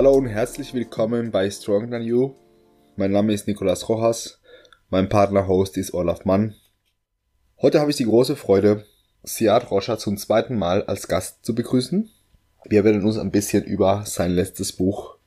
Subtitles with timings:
[0.00, 2.34] Hallo und herzlich willkommen bei Stronger Than You.
[2.96, 4.40] Mein Name ist Nicolas Rojas.
[4.88, 6.54] Mein Partner-Host ist Olaf Mann.
[7.60, 8.86] Heute habe ich die große Freude,
[9.24, 12.10] Siad Rocha zum zweiten Mal als Gast zu begrüßen.
[12.64, 15.18] Wir werden uns ein bisschen über sein letztes Buch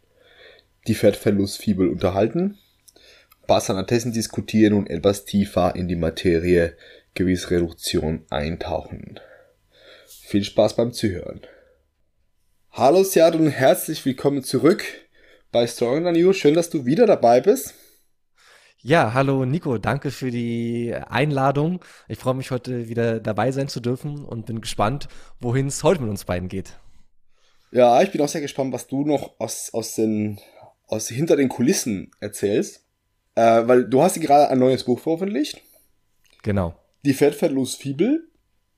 [0.87, 2.57] Die Fettverlustfibel unterhalten,
[3.43, 6.75] ein paar seiner diskutieren und etwas tiefer in die Materie
[7.13, 9.19] Gewissreduktion eintauchen.
[10.07, 11.41] Viel Spaß beim Zuhören.
[12.75, 14.83] Hallo Siad und herzlich willkommen zurück
[15.51, 16.33] bei Stronger Than You.
[16.33, 17.75] Schön, dass du wieder dabei bist.
[18.79, 21.85] Ja, hallo Nico, danke für die Einladung.
[22.07, 25.07] Ich freue mich heute wieder dabei sein zu dürfen und bin gespannt,
[25.39, 26.79] wohin es heute mit uns beiden geht.
[27.71, 30.39] Ja, ich bin auch sehr gespannt, was du noch aus, aus den
[30.87, 32.87] aus hinter den Kulissen erzählst.
[33.35, 35.61] Äh, weil du hast gerade ein neues Buch veröffentlicht.
[36.41, 36.73] Genau.
[37.05, 38.31] Die Fettverlustfibel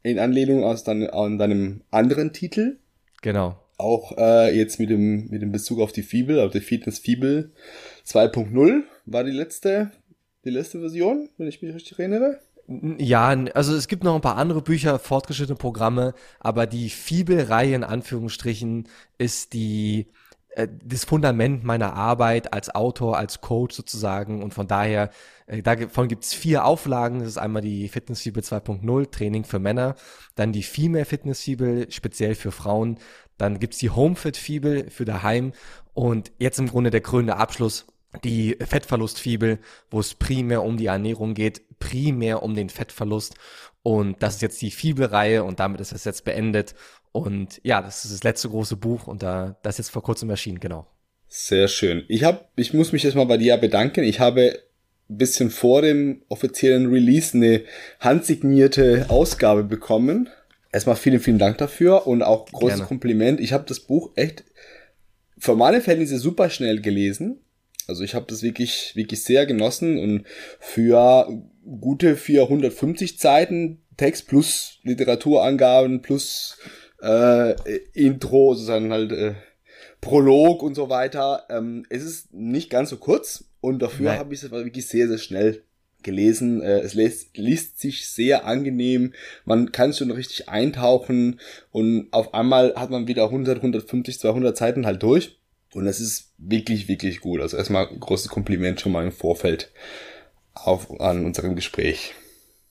[0.04, 2.82] in Anlehnung aus dein, an deinem anderen Titel.
[3.22, 7.00] Genau auch äh, jetzt mit dem, mit dem Bezug auf die Fibel, auf die Fitness
[7.00, 7.52] Fibel
[8.06, 9.92] 2.0 war die letzte,
[10.46, 12.40] die letzte Version, wenn ich mich richtig erinnere.
[12.68, 17.84] Ja, also es gibt noch ein paar andere Bücher, fortgeschrittene Programme, aber die Fibel-Reihe in
[17.84, 18.88] Anführungsstrichen
[19.20, 20.08] ist die,
[20.50, 25.12] äh, das Fundament meiner Arbeit als Autor, als Coach sozusagen und von daher,
[25.46, 27.20] äh, davon gibt's vier Auflagen.
[27.20, 29.96] Das ist einmal die Fitnessfibel 2.0, Training für Männer,
[30.34, 32.98] dann die Female Fitnessfibel, speziell für Frauen,
[33.38, 35.54] dann gibt's die Homefit-Fibel für daheim
[35.94, 37.88] und jetzt im Grunde der krönende Abschluss,
[38.24, 43.36] die Fettverlustfibel, wo es primär um die Ernährung geht, primär um den Fettverlust.
[43.84, 46.76] Und das ist jetzt die Fibelreihe und damit ist es jetzt beendet.
[47.12, 50.30] Und ja, das ist das letzte große Buch und da, das ist jetzt vor kurzem
[50.30, 50.88] erschienen, genau.
[51.28, 52.04] Sehr schön.
[52.08, 54.04] Ich hab, ich muss mich jetzt mal bei dir bedanken.
[54.04, 54.60] Ich habe
[55.10, 57.64] ein bisschen vor dem offiziellen Release eine
[58.00, 60.30] handsignierte Ausgabe bekommen
[60.76, 62.88] erstmal vielen, vielen Dank dafür und auch großes Gerne.
[62.88, 63.40] Kompliment.
[63.40, 64.44] Ich habe das Buch echt
[65.38, 67.40] für meine Verhältnisse super schnell gelesen.
[67.88, 70.26] Also ich habe das wirklich, wirklich sehr genossen und
[70.60, 71.28] für
[71.80, 76.58] gute 450 Seiten Text plus Literaturangaben plus
[77.02, 77.56] äh,
[77.94, 79.36] Intro, sozusagen halt äh,
[80.02, 81.46] Prolog und so weiter.
[81.50, 85.20] Ähm, es ist nicht ganz so kurz und dafür habe ich es wirklich sehr, sehr
[85.20, 85.64] schnell
[86.06, 86.62] gelesen.
[86.62, 89.14] Äh, es liest, liest sich sehr angenehm.
[89.44, 94.86] Man kann schon richtig eintauchen und auf einmal hat man wieder 100, 150, 200 Seiten
[94.86, 95.38] halt durch.
[95.74, 97.42] Und es ist wirklich, wirklich gut.
[97.42, 99.74] Also erstmal großes Kompliment schon mal im Vorfeld
[100.54, 102.14] auf, an unserem Gespräch.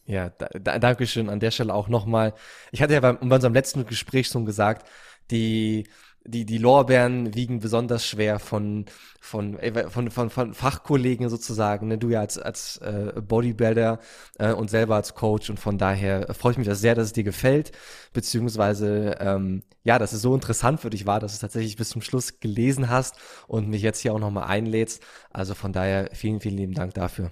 [0.06, 2.32] Ja, da, da, Dankeschön an der Stelle auch nochmal.
[2.72, 4.88] Ich hatte ja bei, bei unserem letzten Gespräch schon gesagt,
[5.30, 5.84] die
[6.26, 8.86] die, die Lorbeeren wiegen besonders schwer von,
[9.20, 11.98] von, äh, von, von, von Fachkollegen sozusagen, ne?
[11.98, 14.00] du ja als, als äh, Bodybuilder
[14.38, 17.12] äh, und selber als Coach und von daher freue ich mich das sehr, dass es
[17.12, 17.72] dir gefällt,
[18.12, 21.90] beziehungsweise ähm, ja, dass es so interessant für dich war, dass du es tatsächlich bis
[21.90, 25.02] zum Schluss gelesen hast und mich jetzt hier auch nochmal einlädst.
[25.30, 27.30] Also von daher vielen, vielen lieben Dank dafür.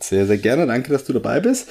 [0.00, 0.66] Sehr, sehr gerne.
[0.66, 1.70] Danke, dass du dabei bist.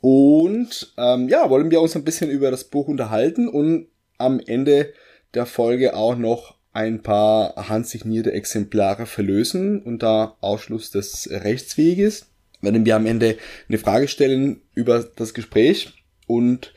[0.00, 3.86] Und ähm, ja, wollen wir uns ein bisschen über das Buch unterhalten und
[4.18, 4.92] am Ende
[5.34, 12.26] der Folge auch noch ein paar handsignierte Exemplare verlösen unter Ausschluss des Rechtsweges.
[12.60, 13.36] Werden wir am Ende
[13.68, 16.72] eine Frage stellen über das Gespräch und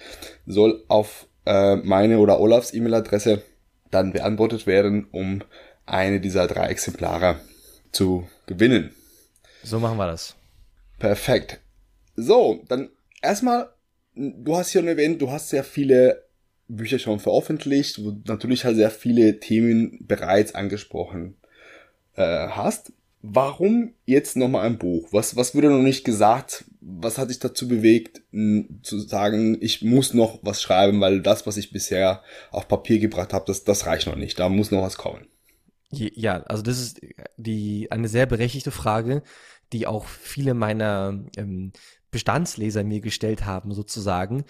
[0.45, 3.41] soll auf äh, meine oder Olafs E-Mail-Adresse
[3.89, 5.43] dann beantwortet werden, um
[5.85, 7.39] eine dieser drei Exemplare
[7.91, 8.93] zu gewinnen.
[9.63, 10.35] So machen wir das.
[10.99, 11.59] Perfekt.
[12.15, 12.89] So, dann
[13.21, 13.69] erstmal,
[14.13, 16.26] du hast ja erwähnt, du hast sehr viele
[16.67, 21.35] Bücher schon veröffentlicht, wo du natürlich halt sehr viele Themen bereits angesprochen
[22.15, 22.93] äh, hast.
[23.21, 25.07] Warum jetzt nochmal ein Buch?
[25.11, 26.65] Was, was wurde noch nicht gesagt?
[26.81, 31.57] Was hat dich dazu bewegt, zu sagen, ich muss noch was schreiben, weil das, was
[31.57, 34.39] ich bisher auf Papier gebracht habe, das, das reicht noch nicht.
[34.39, 35.27] Da muss noch was kommen.
[35.89, 37.01] Ja, also das ist
[37.37, 39.23] die eine sehr berechtigte Frage,
[39.73, 41.71] die auch viele meiner ähm,
[42.11, 44.45] Bestandsleser mir gestellt haben, sozusagen.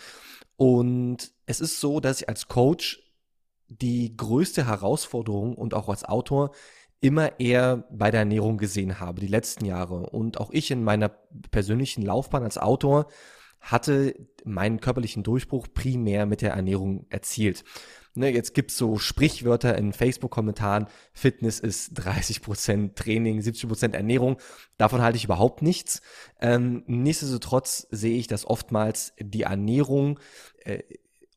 [0.57, 3.01] Und es ist so, dass ich als Coach
[3.69, 6.51] die größte Herausforderung und auch als Autor
[6.99, 10.09] immer eher bei der Ernährung gesehen habe, die letzten Jahre.
[10.09, 11.09] Und auch ich in meiner
[11.51, 13.07] persönlichen Laufbahn als Autor
[13.59, 14.15] hatte
[14.45, 17.63] meinen körperlichen Durchbruch primär mit der Ernährung erzielt.
[18.17, 24.37] Ne, jetzt gibt's so Sprichwörter in Facebook-Kommentaren, Fitness ist 30% Training, 70% Ernährung.
[24.79, 26.01] Davon halte ich überhaupt nichts.
[26.41, 30.19] Ähm, nichtsdestotrotz sehe ich, dass oftmals die Ernährung
[30.65, 30.81] äh,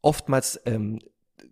[0.01, 1.01] oftmals ähm,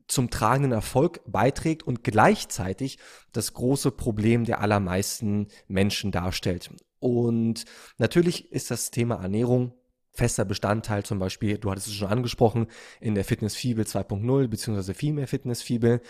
[0.07, 2.99] zum tragenden Erfolg beiträgt und gleichzeitig
[3.33, 6.71] das große Problem der allermeisten Menschen darstellt.
[7.01, 7.67] Und
[7.99, 9.75] natürlich ist das Thema Ernährung
[10.19, 12.67] fester Bestandteil zum Beispiel, du hattest es schon angesprochen,
[13.01, 16.03] in der Fitness Fibel 2.0 beziehungsweise Female Fitness Fibel.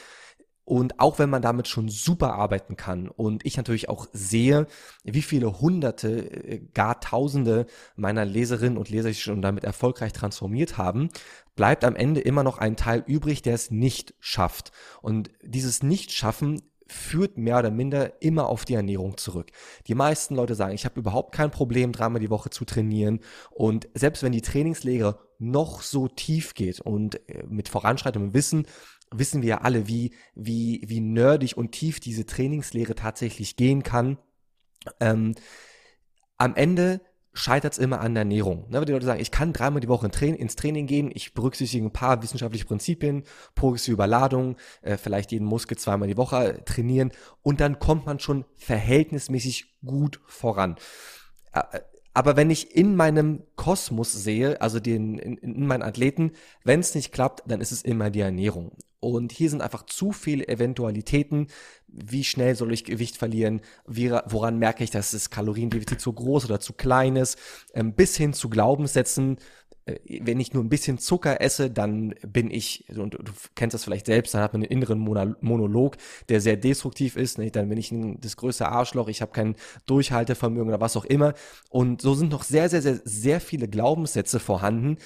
[0.64, 4.66] Und auch wenn man damit schon super arbeiten kann und ich natürlich auch sehe,
[5.02, 7.64] wie viele Hunderte, äh, gar Tausende
[7.96, 11.08] meiner Leserinnen und Leser sich schon damit erfolgreich transformiert haben,
[11.56, 14.72] bleibt am Ende immer noch ein Teil übrig, der es nicht schafft.
[15.00, 19.50] Und dieses Nicht-Schaffen führt mehr oder minder immer auf die Ernährung zurück.
[19.87, 23.20] Die meisten Leute sagen, ich habe überhaupt kein Problem, dreimal die Woche zu trainieren.
[23.50, 28.67] Und selbst wenn die Trainingslehre noch so tief geht und äh, mit voranschreitendem Wissen
[29.11, 34.19] wissen wir ja alle, wie, wie, wie nerdig und tief diese Trainingslehre tatsächlich gehen kann.
[35.00, 35.35] Ähm,
[36.37, 37.00] am Ende
[37.32, 38.66] scheitert es immer an der Ernährung.
[38.69, 41.84] Ne, wenn die Leute sagen, ich kann dreimal die Woche ins Training gehen, ich berücksichtige
[41.84, 47.60] ein paar wissenschaftliche Prinzipien, progressive Überladung, äh, vielleicht jeden Muskel zweimal die Woche trainieren und
[47.60, 50.76] dann kommt man schon verhältnismäßig gut voran.
[51.52, 51.80] Äh,
[52.18, 56.32] aber wenn ich in meinem Kosmos sehe, also den, in, in meinen Athleten,
[56.64, 58.72] wenn es nicht klappt, dann ist es immer die Ernährung.
[58.98, 61.46] Und hier sind einfach zu viele Eventualitäten.
[61.86, 63.60] Wie schnell soll ich Gewicht verlieren?
[63.86, 67.38] Wie, woran merke ich, dass das Kaloriendefizit zu groß oder zu klein ist?
[67.72, 69.36] Ähm, bis hin zu Glaubenssätzen.
[69.88, 73.85] Äh, wenn ich nur ein bisschen Zucker esse, dann bin ich, und du kennst das
[73.85, 75.96] vielleicht selbst, dann hat man einen inneren Monolog,
[76.29, 77.38] der sehr destruktiv ist.
[77.38, 77.56] Nicht?
[77.56, 79.56] Dann bin ich ein, das größte Arschloch, ich habe kein
[79.87, 81.35] Durchhaltevermögen oder was auch immer.
[81.70, 84.99] Und so sind noch sehr, sehr, sehr, sehr viele Glaubenssätze vorhanden,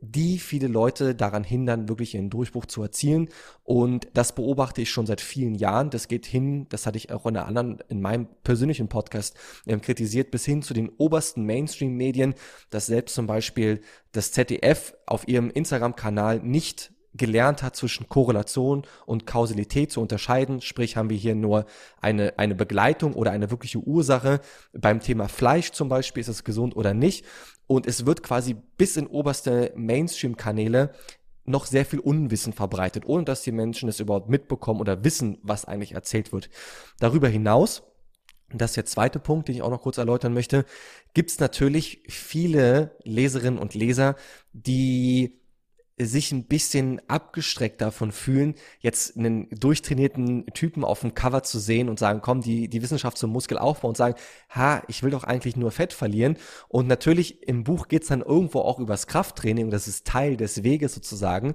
[0.00, 3.28] die viele Leute daran hindern, wirklich ihren Durchbruch zu erzielen.
[3.64, 5.90] Und das beobachte ich schon seit vielen Jahren.
[5.90, 9.36] Das geht hin, das hatte ich auch in einer anderen, in meinem persönlichen Podcast
[9.66, 12.34] ähm, kritisiert, bis hin zu den obersten Mainstream-Medien,
[12.70, 13.80] dass selbst zum Beispiel
[14.12, 20.60] das ZDF auf ihrem Instagram-Kanal nicht gelernt hat, zwischen Korrelation und Kausalität zu unterscheiden.
[20.60, 21.66] Sprich, haben wir hier nur
[22.00, 24.40] eine, eine Begleitung oder eine wirkliche Ursache.
[24.72, 27.24] Beim Thema Fleisch zum Beispiel, ist es gesund oder nicht.
[27.70, 30.90] Und es wird quasi bis in oberste Mainstream-Kanäle
[31.44, 35.66] noch sehr viel Unwissen verbreitet, ohne dass die Menschen es überhaupt mitbekommen oder wissen, was
[35.66, 36.50] eigentlich erzählt wird.
[36.98, 37.84] Darüber hinaus,
[38.52, 40.64] das ist der zweite Punkt, den ich auch noch kurz erläutern möchte,
[41.14, 44.16] gibt es natürlich viele Leserinnen und Leser,
[44.52, 45.39] die
[46.06, 51.88] sich ein bisschen abgestreckt davon fühlen, jetzt einen durchtrainierten Typen auf dem Cover zu sehen
[51.88, 54.14] und sagen, komm, die, die Wissenschaft zum Muskelaufbau und sagen,
[54.50, 56.36] ha, ich will doch eigentlich nur Fett verlieren.
[56.68, 60.94] Und natürlich im Buch geht's dann irgendwo auch übers Krafttraining, das ist Teil des Weges
[60.94, 61.54] sozusagen.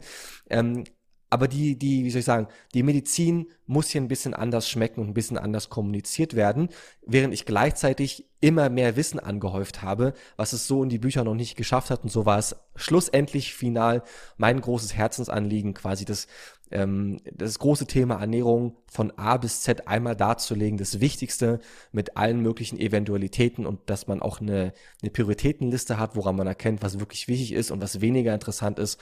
[0.49, 0.83] Ähm,
[1.29, 5.01] aber die, die, wie soll ich sagen, die Medizin muss hier ein bisschen anders schmecken
[5.01, 6.69] und ein bisschen anders kommuniziert werden,
[7.05, 11.33] während ich gleichzeitig immer mehr Wissen angehäuft habe, was es so in die Bücher noch
[11.33, 12.03] nicht geschafft hat.
[12.03, 14.03] Und so war es schlussendlich final
[14.37, 16.27] mein großes Herzensanliegen, quasi das,
[16.69, 21.59] ähm, das große Thema Ernährung von A bis Z einmal darzulegen, das Wichtigste
[21.91, 26.83] mit allen möglichen Eventualitäten und dass man auch eine, eine Prioritätenliste hat, woran man erkennt,
[26.83, 28.99] was wirklich wichtig ist und was weniger interessant ist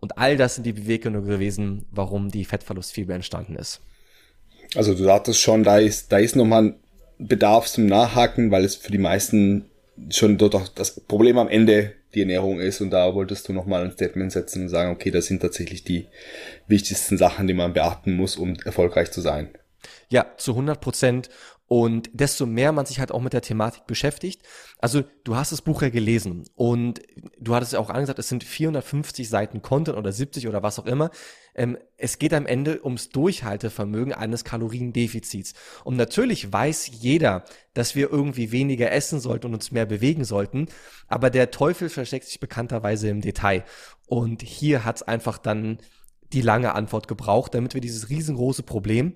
[0.00, 3.80] und all das sind die Beweggründe gewesen, warum die Fettverlustfieber entstanden ist.
[4.74, 6.74] Also du sagtest schon, da ist, da ist nochmal ein
[7.18, 9.66] Bedarf zum Nachhaken, weil es für die meisten
[10.10, 13.84] schon dort auch das Problem am Ende die Ernährung ist und da wolltest du nochmal
[13.84, 16.06] ein Statement setzen und sagen, okay, das sind tatsächlich die
[16.66, 19.50] wichtigsten Sachen, die man beachten muss, um erfolgreich zu sein.
[20.08, 21.28] Ja, zu 100 Prozent.
[21.66, 24.42] Und desto mehr man sich halt auch mit der Thematik beschäftigt.
[24.78, 27.00] Also du hast das Buch ja gelesen und
[27.40, 30.84] du hattest ja auch angesagt, es sind 450 Seiten Content oder 70 oder was auch
[30.84, 31.10] immer.
[31.54, 35.54] Ähm, es geht am Ende ums Durchhaltevermögen eines Kaloriendefizits.
[35.84, 40.66] Und natürlich weiß jeder, dass wir irgendwie weniger essen sollten und uns mehr bewegen sollten.
[41.08, 43.64] Aber der Teufel versteckt sich bekannterweise im Detail.
[44.06, 45.78] Und hier hat es einfach dann
[46.34, 49.14] die lange Antwort gebraucht, damit wir dieses riesengroße Problem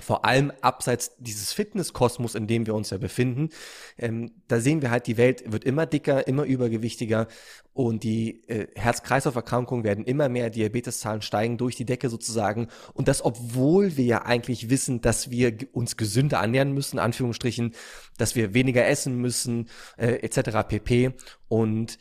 [0.00, 3.50] vor allem abseits dieses Fitnesskosmos, in dem wir uns ja befinden,
[3.96, 7.28] ähm, da sehen wir halt, die Welt wird immer dicker, immer übergewichtiger
[7.72, 13.24] und die äh, Herz-Kreislauf-Erkrankungen werden immer mehr, Diabeteszahlen steigen durch die Decke sozusagen und das,
[13.24, 17.74] obwohl wir ja eigentlich wissen, dass wir uns gesünder ernähren müssen, Anführungsstrichen,
[18.18, 20.66] dass wir weniger essen müssen, äh, etc.
[20.68, 21.12] pp.
[21.48, 21.98] Und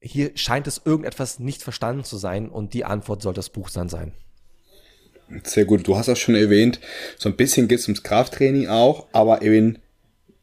[0.00, 3.88] hier scheint es irgendetwas nicht verstanden zu sein und die Antwort soll das Buch dann
[3.88, 4.12] sein.
[5.44, 5.86] Sehr gut.
[5.86, 6.80] Du hast auch schon erwähnt,
[7.18, 9.78] so ein bisschen geht es ums Krafttraining auch, aber eben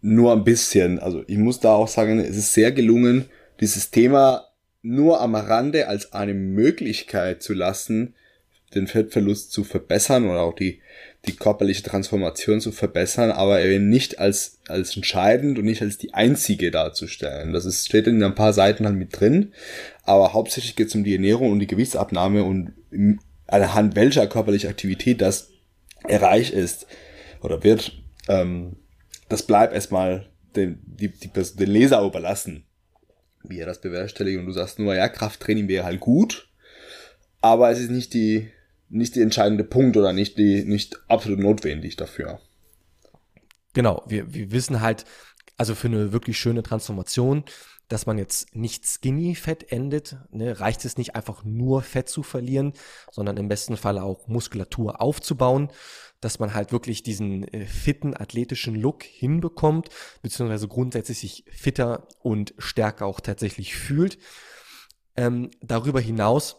[0.01, 0.99] nur ein bisschen.
[0.99, 3.25] Also ich muss da auch sagen, es ist sehr gelungen,
[3.59, 4.47] dieses Thema
[4.81, 8.13] nur am Rande als eine Möglichkeit zu lassen,
[8.75, 10.81] den Fettverlust zu verbessern oder auch die,
[11.25, 16.13] die körperliche Transformation zu verbessern, aber eben nicht als, als entscheidend und nicht als die
[16.13, 17.53] einzige darzustellen.
[17.53, 19.53] Das ist, steht in ein paar Seiten halt mit drin,
[20.03, 22.73] aber hauptsächlich geht es um die Ernährung und die Gewichtsabnahme und
[23.47, 25.51] anhand welcher körperliche Aktivität das
[26.03, 26.87] erreicht ist
[27.41, 27.91] oder wird,
[28.27, 28.77] ähm,
[29.29, 32.65] das bleibt erstmal den, die, die, den Leser überlassen,
[33.43, 34.39] wie er das bewerkstelligt.
[34.39, 36.49] Und du sagst nur, ja, Krafttraining wäre halt gut,
[37.41, 38.49] aber es ist nicht die,
[38.89, 42.39] nicht der entscheidende Punkt oder nicht die, nicht absolut notwendig dafür.
[43.73, 45.05] Genau, wir, wir wissen halt,
[45.57, 47.43] also für eine wirklich schöne Transformation,
[47.87, 52.23] dass man jetzt nicht skinny fett endet, ne, reicht es nicht einfach nur Fett zu
[52.23, 52.73] verlieren,
[53.11, 55.69] sondern im besten Fall auch Muskulatur aufzubauen,
[56.19, 59.89] dass man halt wirklich diesen äh, fitten, athletischen Look hinbekommt,
[60.21, 64.17] beziehungsweise grundsätzlich sich fitter und stärker auch tatsächlich fühlt.
[65.15, 66.57] Ähm, darüber hinaus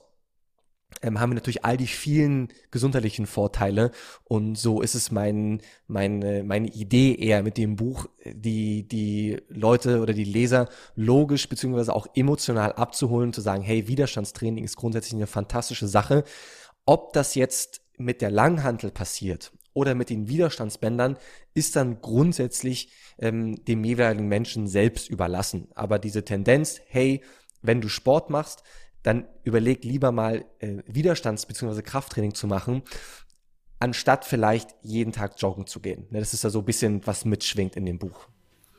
[1.03, 3.91] ähm, haben wir natürlich all die vielen gesundheitlichen Vorteile
[4.25, 10.01] und so ist es mein, meine, meine Idee eher mit dem Buch, die, die Leute
[10.01, 15.27] oder die Leser logisch beziehungsweise auch emotional abzuholen, zu sagen, hey, Widerstandstraining ist grundsätzlich eine
[15.27, 16.25] fantastische Sache.
[16.87, 21.19] Ob das jetzt mit der Langhantel passiert oder mit den Widerstandsbändern,
[21.55, 25.69] ist dann grundsätzlich ähm, dem jeweiligen Menschen selbst überlassen.
[25.75, 27.23] Aber diese Tendenz, hey,
[27.63, 28.63] wenn du Sport machst,
[29.03, 31.83] dann überleg lieber mal äh, Widerstands- bzw.
[31.83, 32.83] Krafttraining zu machen,
[33.79, 36.07] anstatt vielleicht jeden Tag joggen zu gehen.
[36.11, 38.29] Ne, das ist ja so ein bisschen, was mitschwingt in dem Buch.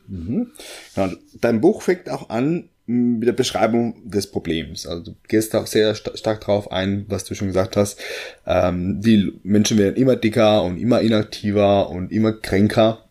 [0.07, 0.51] Mhm.
[0.95, 4.87] Ja, dein Buch fängt auch an mit der Beschreibung des Problems.
[4.87, 7.99] Also du gehst auch sehr st stark darauf ein, was du schon gesagt hast.
[8.47, 13.05] Ähm, die Menschen werden immer dicker und immer inaktiver und immer kränker.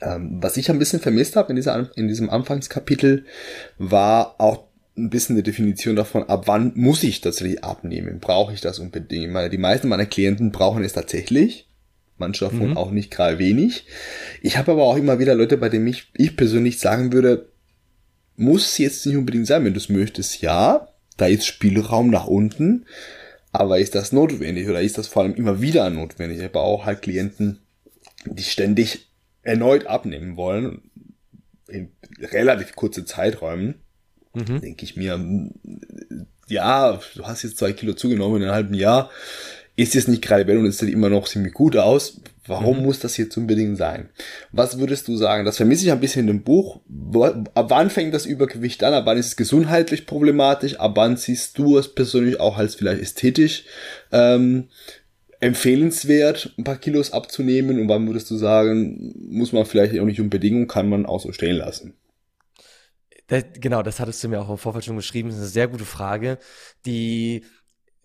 [0.00, 1.58] Ähm, was ich ein bisschen vermisst habe in,
[1.96, 3.24] in diesem Anfangskapitel,
[3.78, 4.64] war auch
[4.96, 8.18] ein bisschen eine Definition davon, ab wann muss ich tatsächlich abnehmen?
[8.20, 9.32] Brauche ich das unbedingt?
[9.32, 11.68] Meine, die meisten meiner Klienten brauchen es tatsächlich.
[12.18, 12.76] Manche davon mhm.
[12.76, 13.86] auch nicht gerade wenig.
[14.40, 17.50] Ich habe aber auch immer wieder Leute, bei denen ich, ich persönlich sagen würde,
[18.36, 20.40] muss jetzt nicht unbedingt sein, wenn du es möchtest.
[20.40, 20.88] Ja,
[21.18, 22.86] da ist Spielraum nach unten.
[23.52, 26.38] Aber ist das notwendig oder ist das vor allem immer wieder notwendig?
[26.38, 27.60] Ich habe auch halt Klienten,
[28.24, 29.08] die ständig
[29.42, 30.90] erneut abnehmen wollen.
[31.68, 33.76] In relativ kurze Zeiträumen
[34.36, 34.60] mhm.
[34.60, 35.18] denke ich mir,
[36.48, 39.10] ja, du hast jetzt zwei Kilo zugenommen in einem halben Jahr,
[39.76, 42.20] ist jetzt nicht gerade bell und es sieht immer noch ziemlich gut aus.
[42.46, 42.84] Warum mhm.
[42.84, 44.08] muss das jetzt unbedingt sein?
[44.52, 45.44] Was würdest du sagen?
[45.44, 46.80] Das vermisse ich ein bisschen in dem Buch.
[47.54, 48.94] Ab wann fängt das Übergewicht an?
[48.94, 50.76] Ab wann ist es gesundheitlich problematisch?
[50.76, 53.64] Ab wann siehst du es persönlich auch als vielleicht ästhetisch
[54.12, 54.68] ähm,
[55.40, 57.80] empfehlenswert, ein paar Kilos abzunehmen?
[57.80, 61.32] Und wann würdest du sagen, muss man vielleicht auch nicht unbedingt, kann man auch so
[61.32, 61.94] stehen lassen?
[63.28, 65.28] Das, genau, das hattest du mir auch im Vorfeld schon geschrieben.
[65.28, 66.38] Das ist eine sehr gute Frage,
[66.84, 67.44] die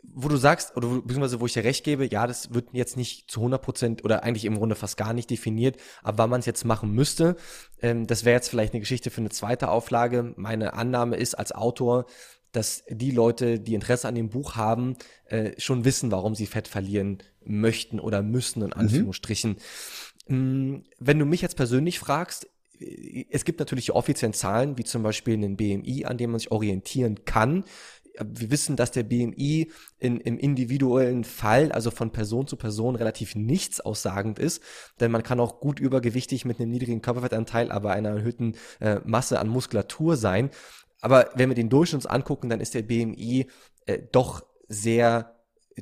[0.04, 3.30] wo du sagst, oder beziehungsweise wo ich dir recht gebe, ja, das wird jetzt nicht
[3.30, 6.46] zu 100 Prozent oder eigentlich im Grunde fast gar nicht definiert, aber wann man es
[6.46, 7.36] jetzt machen müsste,
[7.82, 10.34] ähm, das wäre jetzt vielleicht eine Geschichte für eine zweite Auflage.
[10.38, 12.06] Meine Annahme ist als Autor,
[12.52, 16.68] dass die Leute, die Interesse an dem Buch haben, äh, schon wissen, warum sie Fett
[16.68, 18.74] verlieren möchten oder müssen, in mhm.
[18.74, 19.58] Anführungsstrichen.
[20.28, 20.84] Mhm.
[21.00, 22.48] Wenn du mich jetzt persönlich fragst,
[23.30, 27.26] es gibt natürlich offizielle Zahlen, wie zum Beispiel einen BMI, an dem man sich orientieren
[27.26, 27.64] kann.
[28.20, 33.36] Wir wissen, dass der BMI in, im individuellen Fall, also von Person zu Person, relativ
[33.36, 34.62] nichts aussagend ist,
[35.00, 39.40] denn man kann auch gut übergewichtig mit einem niedrigen Körperfettanteil, aber einer erhöhten äh, Masse
[39.40, 40.50] an Muskulatur sein.
[41.00, 43.48] Aber wenn wir den Durchschnitt angucken, dann ist der BMI
[43.86, 45.38] äh, doch sehr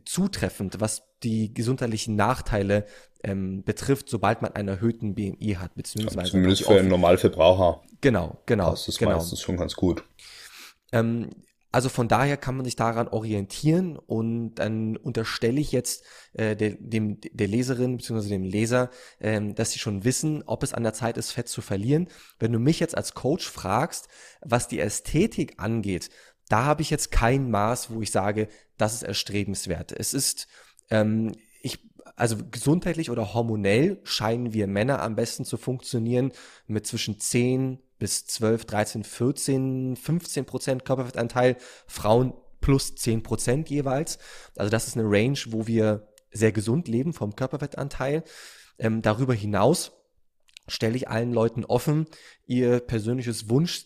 [0.06, 2.86] zutreffend, was die gesundheitlichen Nachteile
[3.24, 6.20] ähm, betrifft, sobald man einen erhöhten BMI hat, beziehungsweise.
[6.20, 7.82] Ja, zumindest für einen Normalverbraucher.
[8.02, 8.72] Genau, genau.
[8.72, 9.18] Das ist genau.
[9.18, 10.04] meistens schon ganz gut.
[10.92, 11.30] Ähm,
[11.72, 16.72] also von daher kann man sich daran orientieren und dann unterstelle ich jetzt äh, der,
[16.80, 18.30] dem, der Leserin bzw.
[18.30, 21.62] dem Leser, ähm, dass sie schon wissen, ob es an der Zeit ist, Fett zu
[21.62, 22.08] verlieren.
[22.40, 24.08] Wenn du mich jetzt als Coach fragst,
[24.42, 26.10] was die Ästhetik angeht,
[26.48, 28.48] da habe ich jetzt kein Maß, wo ich sage,
[28.78, 29.92] das ist erstrebenswert.
[29.92, 30.48] Es ist,
[30.90, 31.80] ähm, ich,
[32.16, 36.32] also gesundheitlich oder hormonell scheinen wir Männer am besten zu funktionieren
[36.68, 44.20] mit zwischen 10 bis 12, 13, 14, 15 Prozent Körperfettanteil, Frauen plus 10 Prozent jeweils.
[44.56, 48.24] Also das ist eine Range, wo wir sehr gesund leben vom Körperfettanteil.
[48.78, 49.92] Ähm, darüber hinaus
[50.68, 52.08] stelle ich allen Leuten offen,
[52.46, 53.86] ihr persönliches Wunsch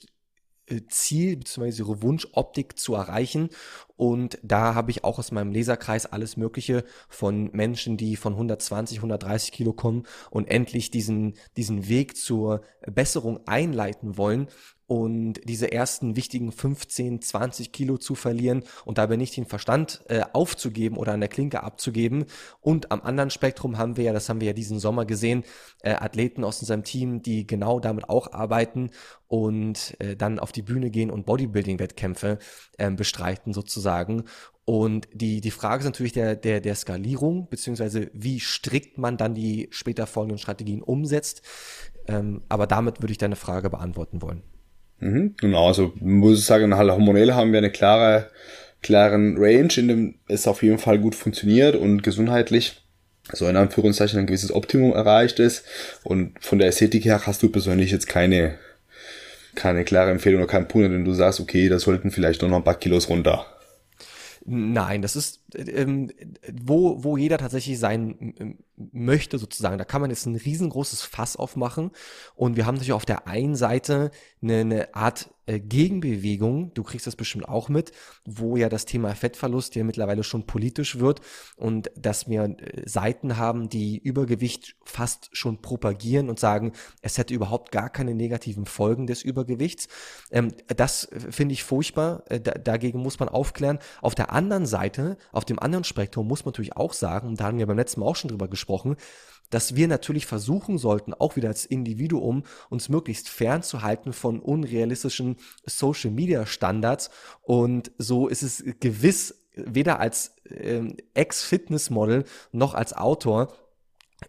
[0.87, 1.79] Ziel bzw.
[1.79, 3.49] ihre Wunschoptik zu erreichen.
[3.95, 8.97] Und da habe ich auch aus meinem Leserkreis alles Mögliche von Menschen, die von 120,
[8.97, 14.47] 130 Kilo kommen und endlich diesen, diesen Weg zur Besserung einleiten wollen
[14.87, 20.23] und diese ersten wichtigen 15, 20 Kilo zu verlieren und dabei nicht den Verstand äh,
[20.33, 22.25] aufzugeben oder an der Klinke abzugeben.
[22.59, 25.43] Und am anderen Spektrum haben wir ja, das haben wir ja diesen Sommer gesehen,
[25.81, 28.91] äh, Athleten aus unserem Team, die genau damit auch arbeiten
[29.27, 32.39] und äh, dann auf die Bühne gehen und Bodybuilding-Wettkämpfe
[32.77, 34.25] äh, bestreiten sozusagen.
[34.65, 39.33] Und die, die Frage ist natürlich der, der, der Skalierung, beziehungsweise wie strikt man dann
[39.33, 41.41] die später folgenden Strategien umsetzt.
[42.07, 44.43] Ähm, aber damit würde ich deine Frage beantworten wollen.
[45.03, 48.29] Mhm, genau, also muss ich sagen, halt hormonell haben wir eine klare
[48.81, 52.81] klaren Range, in dem es auf jeden Fall gut funktioniert und gesundheitlich
[53.31, 55.65] so in Anführungszeichen ein gewisses Optimum erreicht ist.
[56.03, 58.55] Und von der Ästhetik her hast du persönlich jetzt keine,
[59.55, 62.63] keine klare Empfehlung oder keinen Punkt, denn du sagst, okay, da sollten vielleicht noch ein
[62.63, 63.45] paar Kilos runter.
[64.45, 66.11] Nein, das ist, ähm,
[66.51, 68.57] wo, wo jeder tatsächlich sein ähm,
[68.91, 69.77] möchte, sozusagen.
[69.77, 71.91] Da kann man jetzt ein riesengroßes Fass aufmachen.
[72.35, 77.05] Und wir haben natürlich auf der einen Seite eine, eine Art äh, Gegenbewegung, du kriegst
[77.05, 77.91] das bestimmt auch mit,
[78.23, 81.19] wo ja das Thema Fettverlust ja mittlerweile schon politisch wird
[81.57, 87.33] und dass wir äh, Seiten haben, die Übergewicht fast schon propagieren und sagen, es hätte
[87.33, 89.89] überhaupt gar keine negativen Folgen des Übergewichts.
[90.31, 93.79] Ähm, das finde ich furchtbar, äh, dagegen muss man aufklären.
[94.01, 97.45] Auf der anderen Seite, auf dem anderen Spektrum muss man natürlich auch sagen, und da
[97.45, 98.95] haben wir beim letzten Mal auch schon drüber gesprochen,
[99.49, 106.11] dass wir natürlich versuchen sollten, auch wieder als Individuum, uns möglichst fernzuhalten von unrealistischen Social
[106.11, 107.11] Media Standards.
[107.41, 113.53] Und so ist es gewiss weder als ähm, Ex-Fitness-Model noch als Autor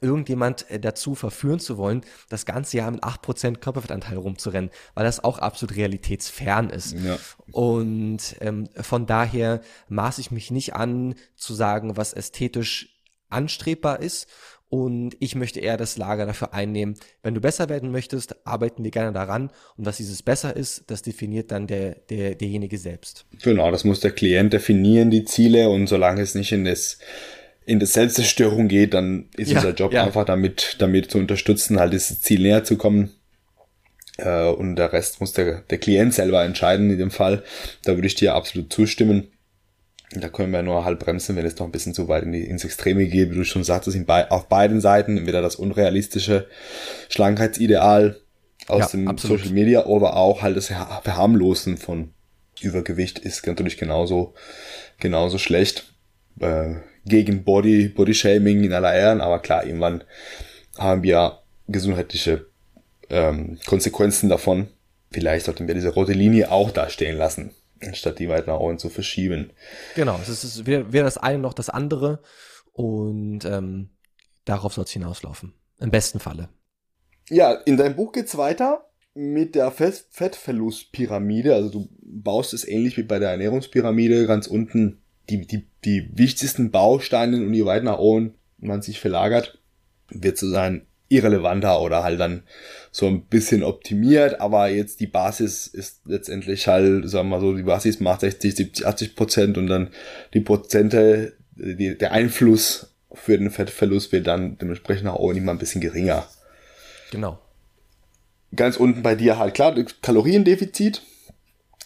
[0.01, 5.23] irgendjemand äh, dazu verführen zu wollen, das ganze Jahr mit 8% Körperfettanteil rumzurennen, weil das
[5.23, 6.93] auch absolut realitätsfern ist.
[6.93, 7.19] Ja.
[7.53, 12.91] Und ähm, von daher maße ich mich nicht an, zu sagen, was ästhetisch
[13.29, 14.29] anstrebbar ist
[14.75, 16.97] und ich möchte eher das Lager dafür einnehmen.
[17.23, 19.51] Wenn du besser werden möchtest, arbeiten wir gerne daran.
[19.77, 23.25] Und was dieses besser ist, das definiert dann der, der, derjenige selbst.
[23.45, 25.69] Genau, das muss der Klient definieren, die Ziele.
[25.69, 26.99] Und solange es nicht in das,
[27.67, 30.05] in das Selbstzerstörung geht, dann ist ja, unser Job ja.
[30.05, 33.11] einfach damit, damit zu unterstützen, halt dieses Ziel näher zu kommen.
[34.19, 37.43] Äh, und der Rest muss der, der Klient selber entscheiden in dem Fall.
[37.85, 39.29] Da würde ich dir absolut zustimmen.
[40.11, 42.45] Da können wir nur halt bremsen, wenn es noch ein bisschen zu weit in die,
[42.45, 43.31] ins Extreme geht.
[43.31, 46.47] Wie du schon sagtest, bei, auf beiden Seiten entweder das unrealistische
[47.09, 48.21] Schlankheitsideal
[48.69, 49.41] aus ja, dem absolut.
[49.41, 52.13] Social Media oder auch halt das Verharmlosen von
[52.61, 54.35] Übergewicht ist natürlich genauso,
[54.99, 55.93] genauso schlecht.
[56.41, 60.05] Äh, gegen Body, Body Shaming in aller Ehren, aber klar, irgendwann
[60.79, 62.47] haben wir gesundheitliche
[63.11, 64.69] ähm, Konsequenzen davon.
[65.11, 67.55] Vielleicht sollten wir diese rote Linie auch da stehen lassen
[67.87, 69.53] anstatt die weit nach unten zu verschieben.
[69.95, 72.21] Genau, es ist weder, weder das eine noch das andere
[72.73, 73.91] und ähm,
[74.45, 75.55] darauf soll es hinauslaufen.
[75.81, 76.49] Im besten Falle.
[77.29, 81.55] Ja, in deinem Buch geht's weiter mit der Fettverlustpyramide.
[81.55, 86.71] Also du baust es ähnlich wie bei der Ernährungspyramide ganz unten die, die, die wichtigsten
[86.71, 89.59] Bausteine und je weit nach oben man sich verlagert,
[90.09, 92.43] wird so sein irrelevanter oder halt dann
[92.91, 97.55] so ein bisschen optimiert, aber jetzt die Basis ist letztendlich halt, sagen wir mal so,
[97.55, 99.91] die Basis macht 60, 70, 80 Prozent und dann
[100.33, 105.81] die Prozente, die, der Einfluss für den Fettverlust wird dann dementsprechend auch immer ein bisschen
[105.81, 106.27] geringer.
[107.11, 107.39] Genau.
[108.57, 111.03] Ganz unten bei dir halt klar, Kaloriendefizit.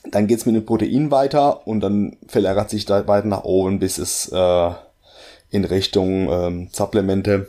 [0.04, 3.98] Dann geht's mit dem Protein weiter und dann verlagert sich da weiter nach oben, bis
[3.98, 4.70] es äh,
[5.50, 7.48] in Richtung ähm, Supplemente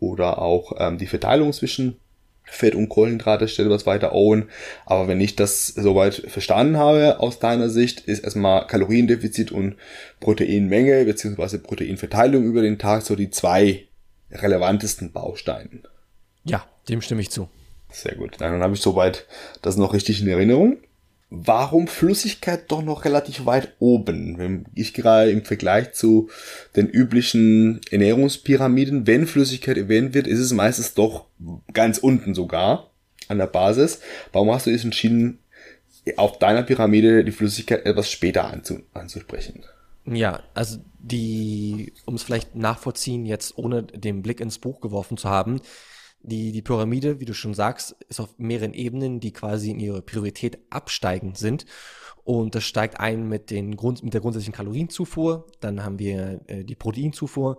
[0.00, 1.96] oder auch ähm, die Verteilung zwischen
[2.44, 4.48] Fett und Kohlenhydrate stellt was weiter owen.
[4.86, 9.76] Aber wenn ich das soweit verstanden habe aus deiner Sicht, ist erstmal Kaloriendefizit und
[10.20, 11.58] Proteinmenge bzw.
[11.58, 13.84] Proteinverteilung über den Tag so die zwei
[14.30, 15.82] relevantesten Bausteine.
[16.44, 17.48] Ja, dem stimme ich zu.
[17.90, 18.36] Sehr gut.
[18.38, 19.26] Dann habe ich soweit
[19.62, 20.78] das noch richtig in Erinnerung
[21.30, 24.38] warum Flüssigkeit doch noch relativ weit oben?
[24.38, 26.30] Wenn ich gerade im Vergleich zu
[26.76, 31.26] den üblichen Ernährungspyramiden, wenn Flüssigkeit erwähnt wird, ist es meistens doch
[31.72, 32.90] ganz unten sogar
[33.28, 34.00] an der Basis.
[34.32, 35.40] Warum hast du dich entschieden,
[36.16, 39.64] auf deiner Pyramide die Flüssigkeit etwas später anzu anzusprechen?
[40.06, 45.28] Ja, also die, um es vielleicht nachvollziehen, jetzt ohne den Blick ins Buch geworfen zu
[45.28, 45.60] haben,
[46.20, 50.02] die, die Pyramide, wie du schon sagst, ist auf mehreren Ebenen, die quasi in ihrer
[50.02, 51.64] Priorität absteigend sind.
[52.24, 55.46] Und das steigt ein mit, den Grund, mit der grundsätzlichen Kalorienzufuhr.
[55.60, 57.58] Dann haben wir äh, die Proteinzufuhr.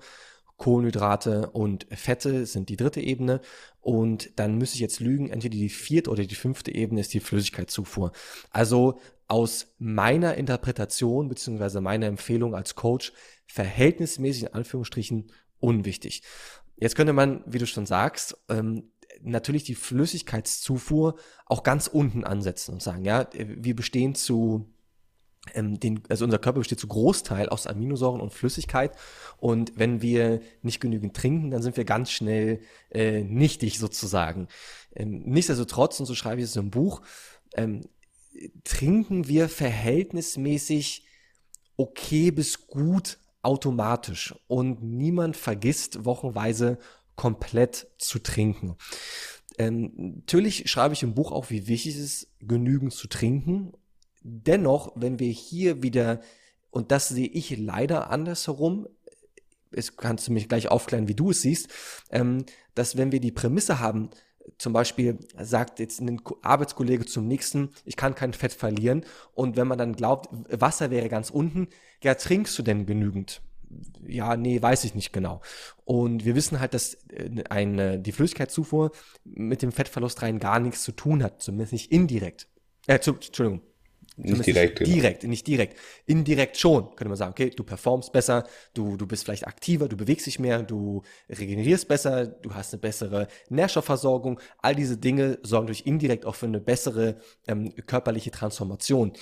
[0.58, 3.42] Kohlenhydrate und Fette sind die dritte Ebene.
[3.82, 7.22] Und dann müsste ich jetzt lügen, entweder die vierte oder die fünfte Ebene ist die
[7.22, 8.12] Flüssigkeitszufuhr.
[8.52, 13.14] Also aus meiner Interpretation beziehungsweise meiner Empfehlung als Coach
[13.48, 16.24] verhältnismäßig in Anführungsstrichen unwichtig.
[16.80, 21.16] Jetzt könnte man, wie du schon sagst, ähm, natürlich die Flüssigkeitszufuhr
[21.46, 24.74] auch ganz unten ansetzen und sagen, ja, wir bestehen zu
[25.54, 28.96] ähm, den, also unser Körper besteht zu Großteil aus Aminosäuren und Flüssigkeit
[29.38, 32.62] und wenn wir nicht genügend trinken, dann sind wir ganz schnell
[32.92, 34.48] äh, nichtig sozusagen.
[34.96, 37.02] Ähm, nichtsdestotrotz, und so schreibe ich es im Buch,
[37.56, 37.82] ähm,
[38.64, 41.06] trinken wir verhältnismäßig
[41.78, 46.78] okay bis gut automatisch und niemand vergisst wochenweise
[47.16, 48.76] komplett zu trinken.
[49.58, 53.74] Ähm, natürlich schreibe ich im Buch auch, wie wichtig es ist, genügend zu trinken.
[54.22, 56.22] Dennoch, wenn wir hier wieder
[56.72, 58.88] und das sehe ich leider andersherum,
[59.72, 61.70] es kannst du mich gleich aufklären, wie du es siehst,
[62.12, 64.10] ähm, dass wenn wir die Prämisse haben,
[64.58, 69.06] zum Beispiel sagt jetzt ein Arbeitskollege zum nächsten, ich kann kein Fett verlieren.
[69.34, 71.68] Und wenn man dann glaubt, Wasser wäre ganz unten,
[72.04, 73.42] ja, trinkst du denn genügend?
[74.08, 75.42] Ja, nee, weiß ich nicht genau.
[75.86, 78.92] Und wir wissen halt, dass äh, eine, die Flüssigkeitszufuhr
[79.24, 82.48] mit dem Fettverlust rein gar nichts zu tun hat, zumindest nicht indirekt.
[82.88, 83.62] Äh, zu, Entschuldigung,
[84.22, 84.80] nicht direkt.
[84.80, 84.92] Genau.
[84.92, 85.78] Direkt, nicht direkt.
[86.06, 89.98] Indirekt schon, könnte man sagen, okay, du performst besser, du, du bist vielleicht aktiver, du
[89.98, 94.40] bewegst dich mehr, du regenerierst besser, du hast eine bessere Nährstoffversorgung.
[94.60, 99.14] All diese Dinge sorgen durch indirekt auch für eine bessere ähm, körperliche Transformation.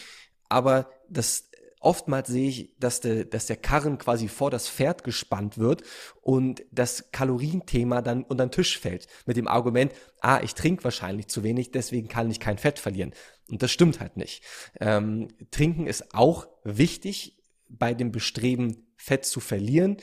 [0.50, 5.58] Aber das oftmals sehe ich, dass der, dass der Karren quasi vor das Pferd gespannt
[5.58, 5.84] wird
[6.22, 9.08] und das Kalorienthema dann unter den Tisch fällt.
[9.26, 13.14] Mit dem Argument, ah, ich trinke wahrscheinlich zu wenig, deswegen kann ich kein Fett verlieren.
[13.50, 14.44] Und das stimmt halt nicht.
[14.80, 17.38] Ähm, Trinken ist auch wichtig
[17.70, 19.98] bei dem Bestreben, Fett zu verlieren.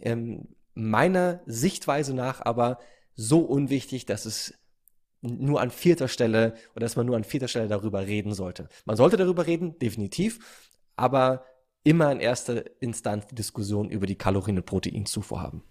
[0.00, 2.78] Ähm, meiner Sichtweise nach aber
[3.14, 4.54] so unwichtig, dass es
[5.22, 8.68] nur an vierter Stelle oder dass man nur an vierter Stelle darüber reden sollte.
[8.84, 11.44] Man sollte darüber reden, definitiv, aber
[11.82, 15.62] immer in erster Instanz die Diskussion über die Kalorien- und Proteinzufuhr haben.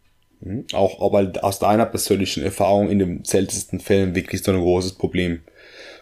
[0.43, 0.65] Mhm.
[0.73, 5.41] Auch aber aus deiner persönlichen Erfahrung in den seltensten Fällen wirklich so ein großes Problem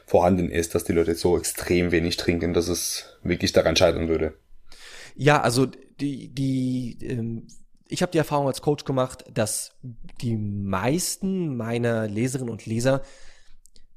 [0.05, 4.33] vorhanden ist, dass die Leute so extrem wenig trinken, dass es wirklich daran scheitern würde.
[5.15, 7.47] Ja, also die, die, ähm,
[7.87, 9.77] ich habe die Erfahrung als Coach gemacht, dass
[10.21, 13.03] die meisten meiner Leserinnen und Leser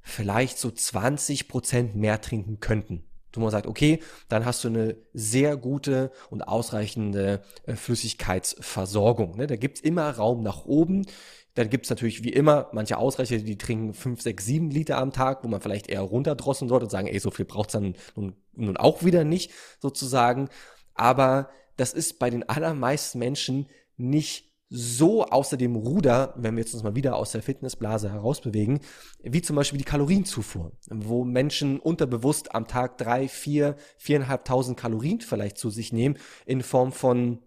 [0.02, 3.04] vielleicht so 20 Prozent mehr trinken könnten
[3.40, 9.36] man sagt, okay, dann hast du eine sehr gute und ausreichende äh, Flüssigkeitsversorgung.
[9.36, 9.46] Ne?
[9.46, 11.06] Da gibt's immer Raum nach oben.
[11.54, 15.44] Dann gibt's natürlich wie immer manche Ausreicher, die trinken 5, 6, 7 Liter am Tag,
[15.44, 18.76] wo man vielleicht eher runterdrosseln sollte und sagen, ey, so viel braucht's dann nun, nun
[18.76, 20.48] auch wieder nicht, sozusagen.
[20.94, 26.74] Aber das ist bei den allermeisten Menschen nicht so außer dem Ruder, wenn wir jetzt
[26.74, 28.80] uns mal wieder aus der Fitnessblase herausbewegen,
[29.22, 35.58] wie zum Beispiel die Kalorienzufuhr, wo Menschen unterbewusst am Tag drei, vier, viereinhalbtausend Kalorien vielleicht
[35.58, 37.38] zu sich nehmen in Form von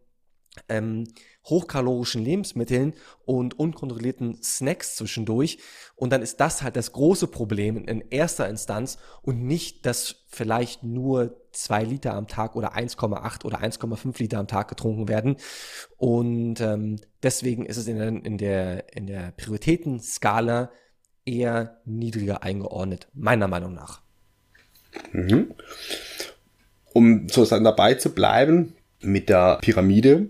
[0.69, 1.03] ähm,
[1.49, 2.93] hochkalorischen Lebensmitteln
[3.25, 5.59] und unkontrollierten Snacks zwischendurch.
[5.95, 10.83] Und dann ist das halt das große Problem in erster Instanz und nicht, dass vielleicht
[10.83, 15.37] nur zwei Liter am Tag oder 1,8 oder 1,5 Liter am Tag getrunken werden.
[15.97, 20.69] Und ähm, deswegen ist es in der, in der, in der Prioritätenskala
[21.25, 24.01] eher niedriger eingeordnet, meiner Meinung nach.
[25.11, 25.53] Mhm.
[26.93, 30.29] Um sozusagen dabei zu bleiben mit der Pyramide,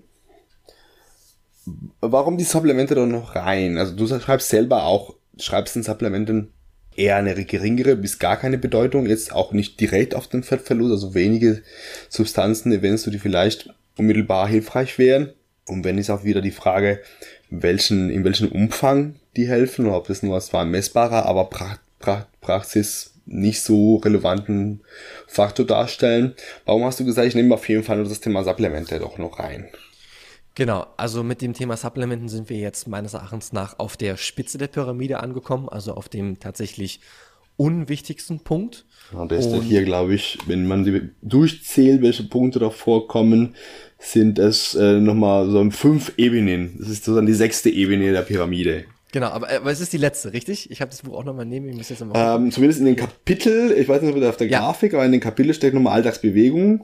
[2.02, 3.78] warum die Supplemente da noch rein?
[3.78, 6.52] Also du schreibst selber auch, schreibst in Supplementen
[6.96, 11.14] eher eine geringere bis gar keine Bedeutung, jetzt auch nicht direkt auf den Fettverlust, also
[11.14, 11.62] wenige
[12.10, 15.34] Substanzen erwähnst du, die vielleicht unmittelbar hilfreich wären.
[15.68, 17.02] Und wenn ist auch wieder die Frage,
[17.50, 22.28] welchen, in welchem Umfang die helfen, oder ob das nur zwar messbarer, aber pra pra
[22.42, 24.82] Praxis nicht so relevanten
[25.28, 26.36] Faktor darstellen.
[26.66, 29.40] Warum hast du gesagt, ich nehme auf jeden Fall nur das Thema Supplemente doch noch
[29.40, 29.68] rein?
[30.58, 34.58] Genau, also mit dem Thema Supplementen sind wir jetzt meines Erachtens nach auf der Spitze
[34.58, 37.00] der Pyramide angekommen, also auf dem tatsächlich
[37.58, 38.88] unwichtigsten Punkt.
[39.13, 43.54] Ja, der ist hier, glaube ich, wenn man die durchzählt, welche Punkte da vorkommen,
[44.00, 46.78] sind es äh, nochmal so fünf Ebenen.
[46.80, 48.86] Das ist sozusagen die sechste Ebene der Pyramide.
[49.12, 50.72] Genau, aber, aber es ist die letzte, richtig?
[50.72, 52.96] Ich habe das Buch auch nochmal neben, ich muss jetzt nochmal ähm, Zumindest in den
[52.96, 54.62] Kapitel, ich weiß nicht, ob das auf der ja.
[54.62, 56.84] Grafik, aber in den Kapiteln steckt nochmal Alltagsbewegung,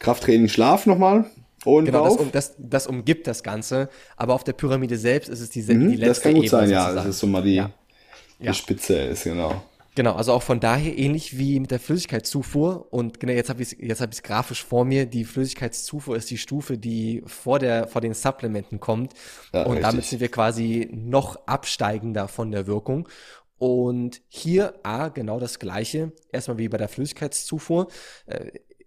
[0.00, 1.30] Krafttraining, Schlaf nochmal.
[1.66, 3.88] Und genau, das, um, das, das, umgibt das Ganze.
[4.16, 6.60] Aber auf der Pyramide selbst ist es die, mhm, die letzte Das kann gut Ebene
[6.62, 6.92] sein, ja.
[6.92, 7.70] Das ist so mal die, ja.
[8.38, 8.54] die ja.
[8.54, 9.62] Spitze ist, genau.
[9.96, 12.86] Genau, also auch von daher ähnlich wie mit der Flüssigkeitszufuhr.
[12.90, 15.06] Und genau, jetzt habe ich es jetzt hab grafisch vor mir.
[15.06, 19.14] Die Flüssigkeitszufuhr ist die Stufe, die vor, der, vor den Supplementen kommt.
[19.54, 19.82] Ja, und richtig.
[19.82, 23.08] damit sind wir quasi noch absteigender von der Wirkung.
[23.58, 26.12] Und hier, A, genau das Gleiche.
[26.30, 27.88] Erstmal wie bei der Flüssigkeitszufuhr.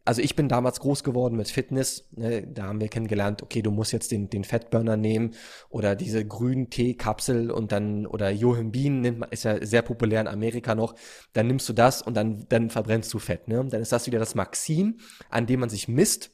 [0.09, 2.09] Also ich bin damals groß geworden mit Fitness.
[2.15, 2.41] Ne?
[2.41, 5.35] Da haben wir kennengelernt, okay, du musst jetzt den, den Fettburner nehmen
[5.69, 10.21] oder diese grünen Teekapsel und dann, oder Joachim Bean nimmt man, ist ja sehr populär
[10.21, 10.95] in Amerika noch.
[11.33, 13.47] Dann nimmst du das und dann, dann verbrennst du Fett.
[13.47, 13.63] Ne?
[13.69, 14.97] Dann ist das wieder das Maxim,
[15.29, 16.31] an dem man sich misst.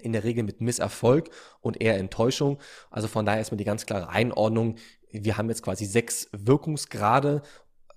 [0.00, 2.58] In der Regel mit Misserfolg und eher Enttäuschung.
[2.88, 4.76] Also von daher ist mir die ganz klare Einordnung.
[5.10, 7.42] Wir haben jetzt quasi sechs Wirkungsgrade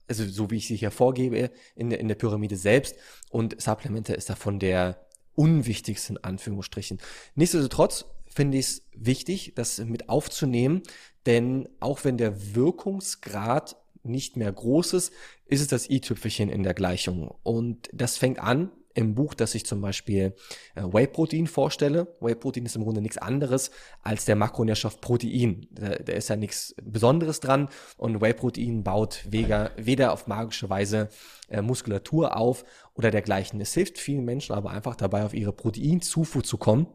[0.07, 2.95] also so wie ich sie hier vorgebe, in der, in der Pyramide selbst.
[3.29, 6.99] Und Supplemente ist davon der unwichtigste in Anführungsstrichen.
[7.35, 10.83] Nichtsdestotrotz finde ich es wichtig, das mit aufzunehmen,
[11.25, 15.13] denn auch wenn der Wirkungsgrad nicht mehr groß ist,
[15.45, 17.33] ist es das i-Tüpfelchen in der Gleichung.
[17.43, 20.33] Und das fängt an im Buch, dass ich zum Beispiel
[20.73, 22.15] äh, Whey-Protein vorstelle.
[22.21, 23.69] Whey-Protein ist im Grunde nichts anderes
[24.01, 25.67] als der Makronährstoff Protein.
[25.69, 31.09] Da, da ist ja nichts Besonderes dran und Whey-Protein baut weder, weder auf magische Weise
[31.49, 33.59] äh, Muskulatur auf oder dergleichen.
[33.61, 36.87] Es hilft vielen Menschen aber einfach dabei, auf ihre Proteinzufuhr zu kommen.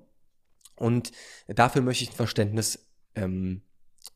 [0.76, 1.12] Und
[1.46, 3.60] dafür möchte ich ein Verständnis ähm,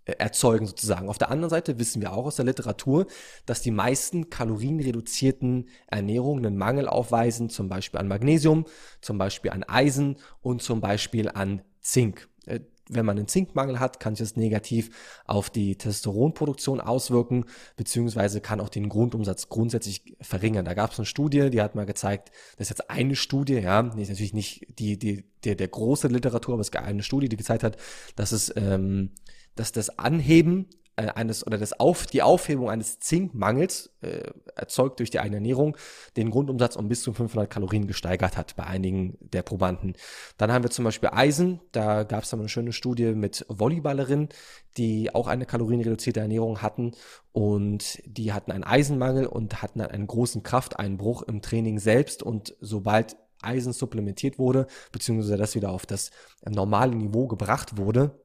[0.04, 1.08] erzeugen sozusagen.
[1.08, 3.06] Auf der anderen Seite wissen wir auch aus der Literatur,
[3.46, 8.66] dass die meisten kalorienreduzierten Ernährungen einen Mangel aufweisen, zum Beispiel an Magnesium,
[9.00, 12.28] zum Beispiel an Eisen und zum Beispiel an Zink.
[12.46, 14.90] Äh, wenn man einen Zinkmangel hat, kann sich das negativ
[15.24, 20.66] auf die Testosteronproduktion auswirken, beziehungsweise kann auch den Grundumsatz grundsätzlich verringern.
[20.66, 23.82] Da gab es eine Studie, die hat mal gezeigt, das ist jetzt eine Studie, ja,
[23.82, 27.30] die ist natürlich nicht die, die, der, der große Literatur, aber es gab eine Studie,
[27.30, 27.78] die gezeigt hat,
[28.16, 29.12] dass es ähm,
[29.54, 35.10] dass das Anheben äh, eines oder das Auf, die Aufhebung eines Zinkmangels äh, erzeugt durch
[35.10, 35.76] die eigene Ernährung
[36.16, 39.94] den Grundumsatz um bis zu 500 Kalorien gesteigert hat bei einigen der Probanden.
[40.38, 41.60] Dann haben wir zum Beispiel Eisen.
[41.72, 44.28] Da gab es dann eine schöne Studie mit Volleyballerinnen,
[44.76, 46.92] die auch eine kalorienreduzierte Ernährung hatten
[47.32, 52.54] und die hatten einen Eisenmangel und hatten dann einen großen Krafteinbruch im Training selbst und
[52.60, 56.12] sobald Eisen supplementiert wurde, beziehungsweise das wieder auf das
[56.48, 58.23] normale Niveau gebracht wurde,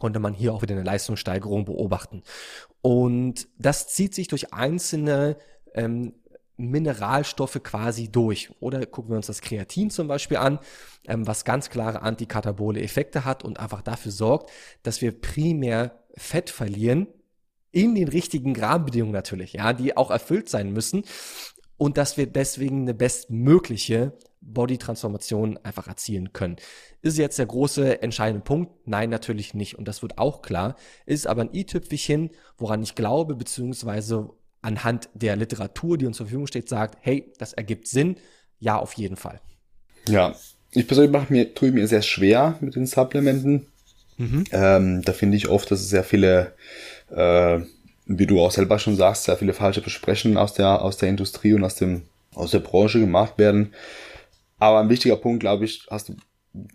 [0.00, 2.24] konnte man hier auch wieder eine Leistungssteigerung beobachten.
[2.82, 5.36] Und das zieht sich durch einzelne
[5.74, 6.14] ähm,
[6.56, 8.50] Mineralstoffe quasi durch.
[8.60, 10.58] Oder gucken wir uns das Kreatin zum Beispiel an,
[11.06, 14.50] ähm, was ganz klare antikatabole Effekte hat und einfach dafür sorgt,
[14.82, 17.06] dass wir primär Fett verlieren,
[17.72, 21.04] in den richtigen Rahmenbedingungen natürlich, ja, die auch erfüllt sein müssen
[21.76, 26.56] und dass wir deswegen eine bestmögliche Body-Transformation einfach erzielen können.
[27.02, 28.72] Ist jetzt der große entscheidende Punkt?
[28.86, 29.78] Nein, natürlich nicht.
[29.78, 30.76] Und das wird auch klar.
[31.06, 34.30] Ist aber ein i-Tüpfelchen, woran ich glaube, beziehungsweise
[34.62, 38.16] anhand der Literatur, die uns zur Verfügung steht, sagt, hey, das ergibt Sinn.
[38.58, 39.40] Ja, auf jeden Fall.
[40.08, 40.34] Ja,
[40.72, 43.66] ich persönlich mache mir, tue mir sehr schwer mit den Supplementen.
[44.18, 44.44] Mhm.
[44.52, 46.52] Ähm, da finde ich oft, dass es sehr viele,
[47.10, 47.60] äh,
[48.06, 51.54] wie du auch selber schon sagst, sehr viele falsche Versprechen aus der, aus der Industrie
[51.54, 52.02] und aus dem,
[52.34, 53.72] aus der Branche gemacht werden.
[54.60, 56.16] Aber ein wichtiger Punkt, glaube ich, hast du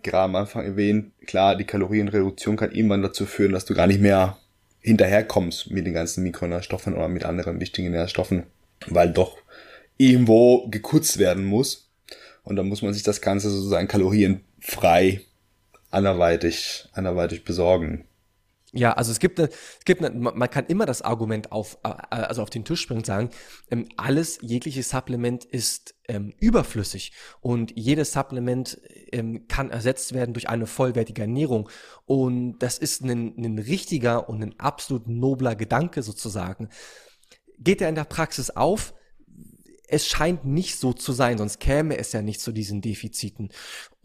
[0.02, 4.00] gerade am Anfang erwähnt, klar, die Kalorienreduktion kann irgendwann dazu führen, dass du gar nicht
[4.00, 4.38] mehr
[4.80, 8.44] hinterherkommst mit den ganzen Mikronährstoffen oder mit anderen wichtigen Nährstoffen,
[8.88, 9.38] weil doch
[9.96, 11.88] irgendwo gekürzt werden muss.
[12.42, 15.20] Und dann muss man sich das Ganze sozusagen kalorienfrei
[15.90, 18.04] anderweitig, anderweitig besorgen.
[18.76, 19.50] Ja, also es gibt, es
[19.86, 23.30] gibt man kann immer das Argument auf, äh, also auf den Tisch bringen und sagen,
[23.70, 28.78] ähm, alles, jegliches Supplement ist ähm, überflüssig und jedes Supplement
[29.12, 31.70] ähm, kann ersetzt werden durch eine vollwertige Ernährung.
[32.04, 36.68] Und das ist ein, ein richtiger und ein absolut nobler Gedanke sozusagen.
[37.58, 38.92] Geht er in der Praxis auf?
[39.88, 43.50] es scheint nicht so zu sein, sonst käme es ja nicht zu diesen Defiziten.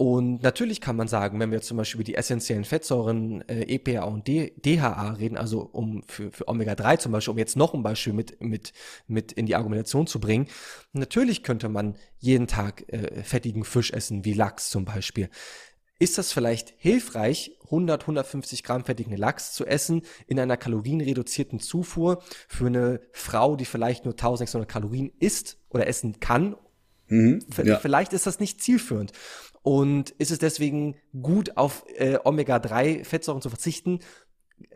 [0.01, 4.05] Und natürlich kann man sagen, wenn wir zum Beispiel über die essentiellen Fettsäuren äh, EPA
[4.05, 7.83] und D DHA reden, also um für, für Omega-3 zum Beispiel, um jetzt noch ein
[7.83, 8.73] Beispiel mit, mit,
[9.05, 10.47] mit in die Argumentation zu bringen,
[10.91, 15.29] natürlich könnte man jeden Tag äh, fettigen Fisch essen, wie Lachs zum Beispiel
[15.99, 22.23] ist das vielleicht hilfreich, 100, 150 Gramm fettigen Lachs zu essen in einer kalorienreduzierten Zufuhr
[22.47, 26.55] für eine Frau, die vielleicht nur 1600 Kalorien isst oder essen kann.
[27.11, 27.77] Mhm, ja.
[27.77, 29.11] Vielleicht ist das nicht zielführend.
[29.63, 33.99] Und ist es deswegen gut, auf äh, Omega-3-Fettsäuren zu verzichten?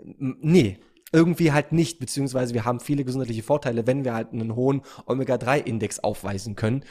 [0.04, 0.80] Nee,
[1.12, 6.00] irgendwie halt nicht, beziehungsweise wir haben viele gesundheitliche Vorteile, wenn wir halt einen hohen Omega-3-Index
[6.00, 6.84] aufweisen können.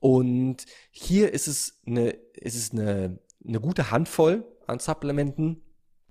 [0.00, 5.62] Und hier ist es eine, ist es eine eine gute Handvoll an Supplementen,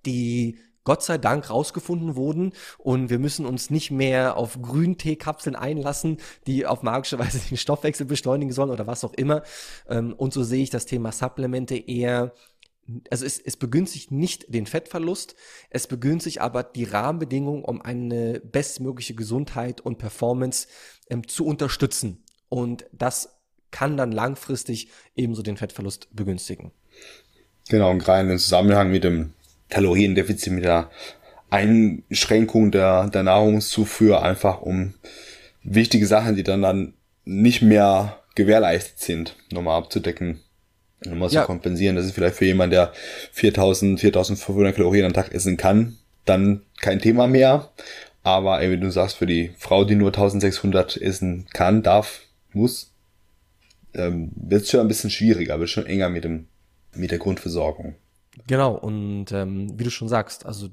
[0.05, 6.15] die Gott sei Dank rausgefunden wurden und wir müssen uns nicht mehr auf Grünteekapseln einlassen,
[6.47, 9.43] die auf magische Weise den Stoffwechsel beschleunigen sollen oder was auch immer.
[9.89, 12.31] Ähm, und so sehe ich das Thema Supplemente eher
[13.09, 15.35] also es, es begünstigt nicht den Fettverlust,
[15.69, 20.69] es begünstigt aber die Rahmenbedingungen, um eine bestmögliche Gesundheit und Performance
[21.09, 22.23] ähm, zu unterstützen.
[22.47, 26.71] Und das kann dann langfristig ebenso den Fettverlust begünstigen.
[27.67, 29.33] Genau, und gerade im Zusammenhang mit dem
[29.69, 30.89] Kaloriendefizit, mit der
[31.49, 34.93] Einschränkung der, der Nahrungszufuhr, einfach um
[35.63, 36.93] wichtige Sachen, die dann, dann
[37.25, 40.39] nicht mehr gewährleistet sind, nochmal abzudecken.
[41.05, 41.41] Nochmal ja.
[41.41, 41.95] zu kompensieren.
[41.95, 42.91] Das ist vielleicht für jemanden, der
[43.33, 47.69] 4000, 4500 Kalorien am Tag essen kann, dann kein Thema mehr.
[48.23, 52.93] Aber ey, wie du sagst, für die Frau, die nur 1600 essen kann, darf, muss,
[53.93, 56.47] ähm, wird es schon ein bisschen schwieriger, wird schon enger mit dem
[56.95, 57.95] mit der Grundversorgung.
[58.45, 60.69] Genau, und ähm, wie du schon sagst, also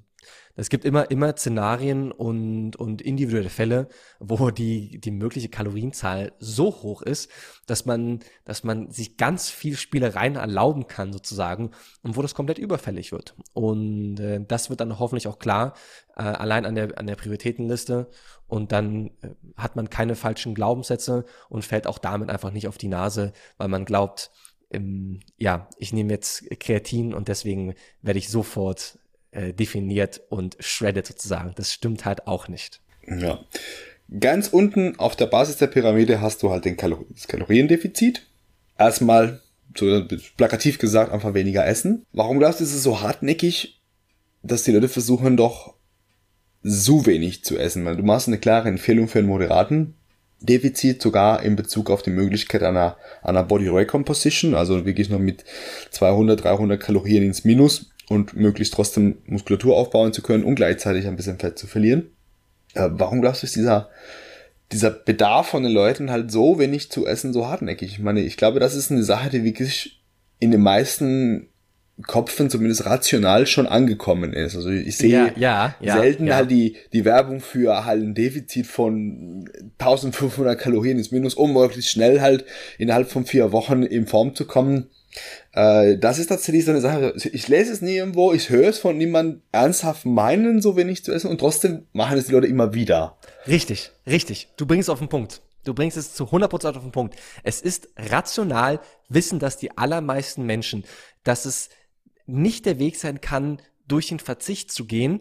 [0.56, 3.88] Es gibt immer, immer Szenarien und, und individuelle Fälle,
[4.20, 7.28] wo die, die mögliche Kalorienzahl so hoch ist,
[7.66, 11.72] dass man, dass man sich ganz viel Spielereien erlauben kann, sozusagen,
[12.02, 13.34] und wo das komplett überfällig wird.
[13.52, 15.74] Und äh, das wird dann hoffentlich auch klar,
[16.16, 18.08] äh, allein an der, an der Prioritätenliste.
[18.46, 22.78] Und dann äh, hat man keine falschen Glaubenssätze und fällt auch damit einfach nicht auf
[22.78, 24.30] die Nase, weil man glaubt,
[24.74, 28.98] ähm, ja, ich nehme jetzt Kreatin und deswegen werde ich sofort
[29.30, 31.52] äh, definiert und shredded sozusagen.
[31.56, 32.80] Das stimmt halt auch nicht.
[33.06, 33.44] Ja.
[34.20, 38.26] Ganz unten auf der Basis der Pyramide hast du halt den Kalor das Kaloriendefizit.
[38.78, 39.40] Erstmal,
[39.76, 40.06] so
[40.36, 42.04] plakativ gesagt, einfach weniger essen.
[42.12, 43.80] Warum glaubst du, ist es so hartnäckig,
[44.42, 45.74] dass die Leute versuchen doch
[46.62, 47.84] so wenig zu essen?
[47.84, 49.94] Weil du machst eine klare Empfehlung für einen moderaten
[50.46, 55.44] Defizit, sogar in Bezug auf die Möglichkeit einer, einer Body Recomposition, also wirklich noch mit
[55.90, 61.16] 200, 300 Kalorien ins Minus und möglichst trotzdem Muskulatur aufbauen zu können und gleichzeitig ein
[61.16, 62.10] bisschen Fett zu verlieren.
[62.74, 63.88] Äh, warum glaubst du, ist dieser,
[64.72, 67.92] dieser Bedarf von den Leuten halt so wenig zu essen so hartnäckig?
[67.92, 70.02] Ich meine, ich glaube, das ist eine Sache, die wirklich
[70.38, 71.48] in den meisten
[72.02, 74.56] Kopfen zumindest rational schon angekommen ist.
[74.56, 78.66] Also ich sehe ja, ja, selten ja, halt die, die Werbung für halt ein Defizit
[78.66, 82.44] von 1500 Kalorien ins Minus, um möglichst schnell halt
[82.78, 84.90] innerhalb von vier Wochen in Form zu kommen.
[85.52, 87.14] Äh, das ist tatsächlich so eine Sache.
[87.32, 91.12] Ich lese es nie irgendwo, ich höre es von niemandem ernsthaft meinen, so wenig zu
[91.12, 93.16] essen und trotzdem machen es die Leute immer wieder.
[93.46, 94.48] Richtig, richtig.
[94.56, 95.42] Du bringst es auf den Punkt.
[95.64, 97.14] Du bringst es zu 100% auf den Punkt.
[97.42, 100.84] Es ist rational, wissen dass die allermeisten Menschen,
[101.22, 101.70] dass es
[102.26, 105.20] nicht der Weg sein kann, durch den Verzicht zu gehen.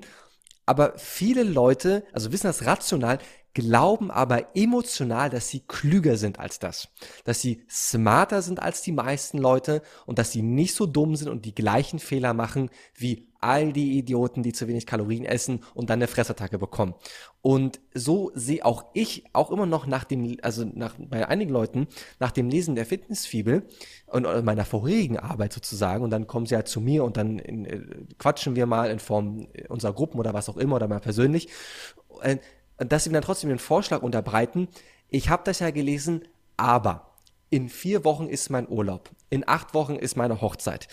[0.65, 3.19] Aber viele Leute, also wissen das rational,
[3.53, 6.89] glauben aber emotional, dass sie klüger sind als das,
[7.23, 11.29] dass sie smarter sind als die meisten Leute und dass sie nicht so dumm sind
[11.29, 15.89] und die gleichen Fehler machen wie all die Idioten, die zu wenig Kalorien essen und
[15.89, 16.95] dann eine Fressattacke bekommen.
[17.41, 21.87] Und so sehe auch ich auch immer noch nach dem, also nach, bei einigen Leuten,
[22.19, 23.67] nach dem Lesen der Fitnessfibel
[24.07, 27.65] und meiner vorherigen Arbeit sozusagen, und dann kommen sie halt zu mir und dann in,
[27.65, 27.81] äh,
[28.17, 31.49] quatschen wir mal in Form unserer Gruppen oder was auch immer oder mal persönlich.
[32.21, 32.37] Äh,
[32.77, 34.67] dass sie mir dann trotzdem den Vorschlag unterbreiten,
[35.09, 36.23] ich habe das ja gelesen,
[36.57, 37.13] aber
[37.49, 40.87] in vier Wochen ist mein Urlaub, in acht Wochen ist meine Hochzeit.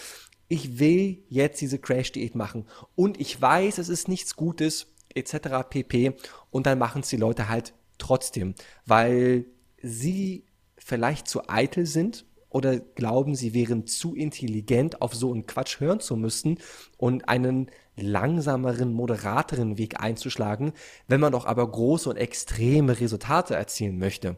[0.52, 5.62] Ich will jetzt diese Crash-Diät machen und ich weiß, es ist nichts Gutes, etc.
[5.70, 6.14] pp.
[6.50, 9.46] Und dann machen es die Leute halt trotzdem, weil
[9.80, 10.44] sie
[10.76, 16.00] vielleicht zu eitel sind oder glauben, sie wären zu intelligent, auf so einen Quatsch hören
[16.00, 16.58] zu müssen
[16.96, 20.72] und einen langsameren, moderateren Weg einzuschlagen,
[21.06, 24.36] wenn man doch aber große und extreme Resultate erzielen möchte.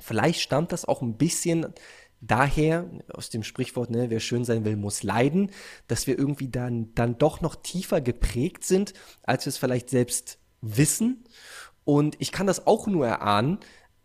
[0.00, 1.66] Vielleicht stammt das auch ein bisschen
[2.26, 5.50] daher, aus dem Sprichwort, ne, wer schön sein will, muss leiden,
[5.88, 10.38] dass wir irgendwie dann, dann doch noch tiefer geprägt sind, als wir es vielleicht selbst
[10.60, 11.24] wissen.
[11.84, 13.58] Und ich kann das auch nur erahnen,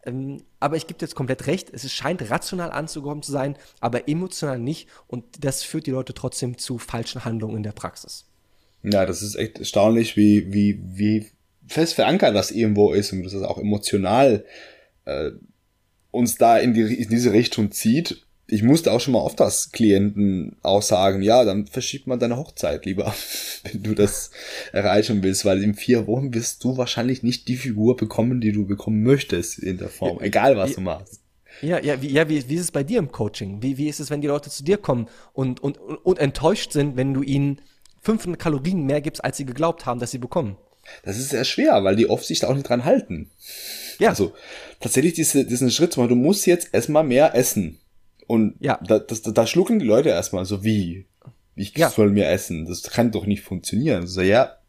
[0.06, 4.60] ähm, aber ich gebe jetzt komplett recht, es scheint rational anzukommen zu sein, aber emotional
[4.60, 4.90] nicht.
[5.08, 8.26] Und das führt die Leute trotzdem zu falschen Handlungen in der Praxis.
[8.84, 11.32] Ja, das ist echt erstaunlich, wie, wie, wie
[11.68, 14.46] fest verankert das irgendwo ist und dass es auch emotional
[15.06, 15.32] äh,
[16.12, 18.26] uns da in, die, in diese Richtung zieht.
[18.48, 22.38] Ich musste auch schon mal oft das Klienten auch sagen, ja, dann verschiebt man deine
[22.38, 23.14] Hochzeit lieber,
[23.64, 24.32] wenn du das
[24.74, 28.66] erreichen willst, weil in vier Wochen wirst du wahrscheinlich nicht die Figur bekommen, die du
[28.66, 31.22] bekommen möchtest in der Form, egal was du machst.
[31.62, 33.62] Ja, ja, wie, ja wie, wie ist es bei dir im Coaching?
[33.62, 36.96] Wie, wie ist es, wenn die Leute zu dir kommen und, und, und enttäuscht sind,
[36.96, 37.62] wenn du ihnen
[38.02, 40.58] 500 Kalorien mehr gibst, als sie geglaubt haben, dass sie bekommen?
[41.04, 43.30] Das ist sehr schwer, weil die oft sich da auch nicht dran halten.
[44.00, 44.10] Ja.
[44.10, 44.34] Also
[44.80, 47.80] tatsächlich diese, diesen Schritt zu machen, du musst jetzt erstmal mehr essen.
[48.28, 48.80] Und ja.
[48.86, 51.06] da, das, da schlucken die Leute erstmal so wie,
[51.56, 51.90] ich ja.
[51.90, 52.66] soll mehr essen.
[52.66, 54.08] Das kann doch nicht funktionieren.
[54.08, 54.60] So, ja,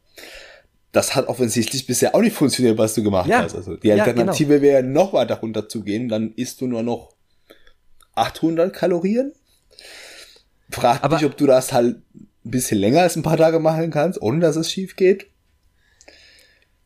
[0.92, 3.42] das hat offensichtlich bisher auch nicht funktioniert, was du gemacht ja.
[3.42, 3.54] hast.
[3.54, 4.72] Also die Alternative ja, genau.
[4.72, 7.14] wäre noch weiter runter zu gehen, dann isst du nur noch
[8.14, 9.32] 800 Kalorien.
[10.70, 13.90] Frag Aber dich, ob du das halt ein bisschen länger als ein paar Tage machen
[13.90, 15.26] kannst, ohne dass es schief geht.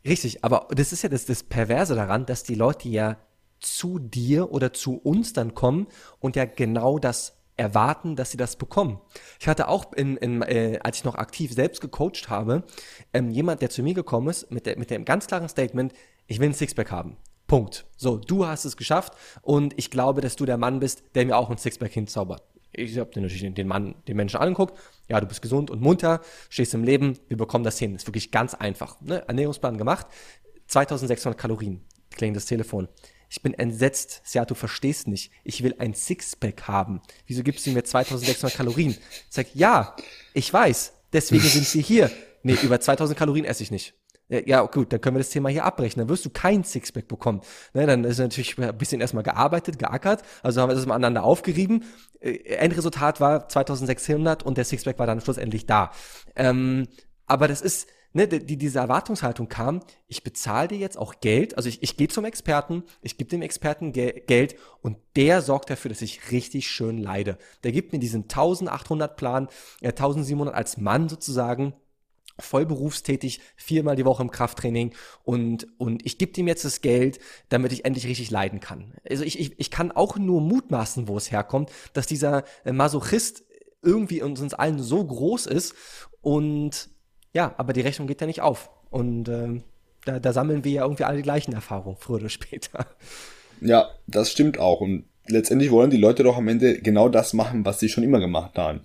[0.06, 3.16] Richtig, aber das ist ja das, das Perverse daran, dass die Leute ja
[3.60, 5.86] zu dir oder zu uns dann kommen
[6.20, 9.00] und ja genau das erwarten, dass sie das bekommen.
[9.40, 12.64] Ich hatte auch, in, in, äh, als ich noch aktiv selbst gecoacht habe,
[13.12, 15.94] ähm, jemand, der zu mir gekommen ist mit, der, mit dem ganz klaren Statement,
[16.26, 17.16] ich will ein Sixpack haben.
[17.46, 17.86] Punkt.
[17.96, 21.36] So, du hast es geschafft und ich glaube, dass du der Mann bist, der mir
[21.36, 22.42] auch ein Sixpack hinzaubert.
[22.76, 24.78] Ich habe natürlich den Mann, den Menschen angeguckt.
[25.08, 27.94] Ja, du bist gesund und munter, stehst im Leben, wir bekommen das hin.
[27.94, 29.00] Ist wirklich ganz einfach.
[29.00, 29.22] Ne?
[29.26, 30.06] Ernährungsplan gemacht,
[30.66, 31.82] 2600 Kalorien.
[32.10, 32.88] Klingt das Telefon.
[33.28, 34.22] Ich bin entsetzt.
[34.32, 35.32] Ja, du verstehst nicht.
[35.42, 37.00] Ich will ein Sixpack haben.
[37.26, 38.92] Wieso gibst du mir 2600 Kalorien?
[38.92, 39.96] Ich sag, ja,
[40.32, 40.92] ich weiß.
[41.12, 42.10] Deswegen sind sie hier.
[42.42, 43.94] Nee, über 2000 Kalorien esse ich nicht.
[44.28, 46.00] Ja, gut, dann können wir das Thema hier abbrechen.
[46.00, 47.42] Dann wirst du kein Sixpack bekommen.
[47.74, 50.22] Ne, dann ist natürlich ein bisschen erstmal gearbeitet, geackert.
[50.42, 51.84] Also haben wir das miteinander aufgerieben.
[52.20, 55.90] Äh, Endresultat war 2600 und der Sixpack war dann schlussendlich da.
[56.36, 56.88] Ähm,
[57.26, 61.68] aber das ist, ne, die, diese Erwartungshaltung kam, ich bezahle dir jetzt auch Geld, also
[61.68, 65.90] ich, ich gehe zum Experten, ich gebe dem Experten Ge Geld und der sorgt dafür,
[65.90, 67.36] dass ich richtig schön leide.
[67.62, 69.48] Der gibt mir diesen 1800 Plan,
[69.82, 71.74] äh, 1700 als Mann sozusagen,
[72.38, 77.18] voll berufstätig, viermal die Woche im Krafttraining und, und ich gebe ihm jetzt das Geld,
[77.48, 78.94] damit ich endlich richtig leiden kann.
[79.08, 83.44] Also ich, ich, ich kann auch nur mutmaßen, wo es herkommt, dass dieser äh, Masochist
[83.82, 85.74] irgendwie uns allen so groß ist
[86.20, 86.88] und
[87.34, 88.70] ja, aber die Rechnung geht ja nicht auf.
[88.90, 89.64] Und ähm,
[90.04, 92.86] da, da sammeln wir ja irgendwie alle die gleichen Erfahrungen, früher oder später.
[93.60, 94.80] Ja, das stimmt auch.
[94.80, 98.20] Und letztendlich wollen die Leute doch am Ende genau das machen, was sie schon immer
[98.20, 98.80] gemacht haben.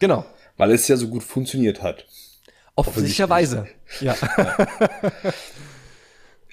[0.00, 0.24] Genau.
[0.56, 2.06] Weil es ja so gut funktioniert hat.
[2.74, 3.66] Offensichtlicherweise.
[4.00, 4.16] Ja.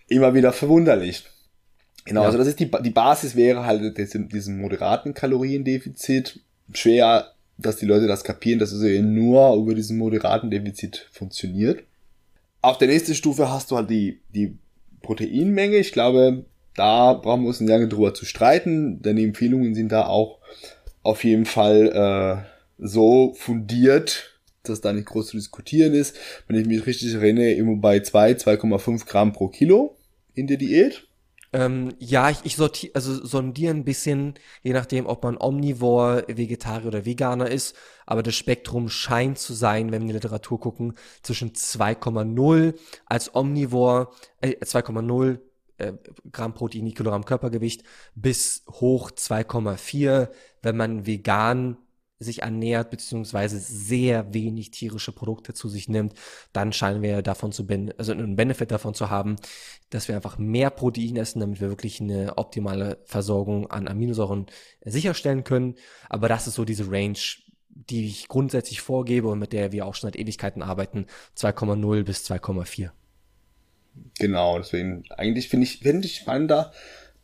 [0.08, 1.26] immer wieder verwunderlich.
[2.06, 2.28] Genau, ja.
[2.28, 6.42] also das ist die, die Basis wäre halt diesem, diesem moderaten Kaloriendefizit.
[6.74, 11.84] Schwer dass die Leute das kapieren, dass es eben nur über diesen moderaten Defizit funktioniert.
[12.62, 14.58] Auf der nächsten Stufe hast du halt die, die
[15.02, 15.78] Proteinmenge.
[15.78, 16.46] Ich glaube,
[16.76, 20.40] da brauchen wir uns nicht lange drüber zu streiten, denn die Empfehlungen sind da auch
[21.04, 26.16] auf jeden Fall äh, so fundiert, dass da nicht groß zu diskutieren ist.
[26.48, 29.98] Wenn ich mich richtig erinnere, immer bei 2, 2,5 Gramm pro Kilo
[30.34, 31.06] in der Diät.
[31.52, 36.88] Ähm, ja, ich, ich sortiere, also sondiere ein bisschen, je nachdem, ob man Omnivore, Vegetarier
[36.88, 37.76] oder Veganer ist.
[38.06, 40.94] Aber das Spektrum scheint zu sein, wenn wir in die Literatur gucken,
[41.24, 44.10] zwischen 2,0 als Omnivore,
[44.42, 45.40] äh, 2,0
[45.80, 45.94] äh,
[46.32, 47.84] Gramm Protein Kilogramm Körpergewicht
[48.14, 50.30] bis hoch 2,4,
[50.62, 51.78] wenn man vegan
[52.20, 56.14] sich ernährt, beziehungsweise sehr wenig tierische Produkte zu sich nimmt,
[56.52, 59.38] dann scheinen wir davon zu, ben also einen Benefit davon zu haben,
[59.90, 64.48] dass wir einfach mehr Protein essen, damit wir wirklich eine optimale Versorgung an Aminosäuren
[64.84, 65.76] sicherstellen können.
[66.10, 67.18] Aber das ist so diese Range,
[67.70, 71.06] die ich grundsätzlich vorgebe und mit der wir auch schon seit Ewigkeiten arbeiten,
[71.38, 72.92] 2,0 bis 2,4.
[74.20, 76.74] Genau, deswegen eigentlich finde ich, finde ich spannender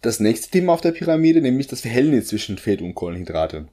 [0.01, 3.67] das nächste Thema auf der Pyramide, nämlich das Verhältnis zwischen Fett und Kohlenhydrate.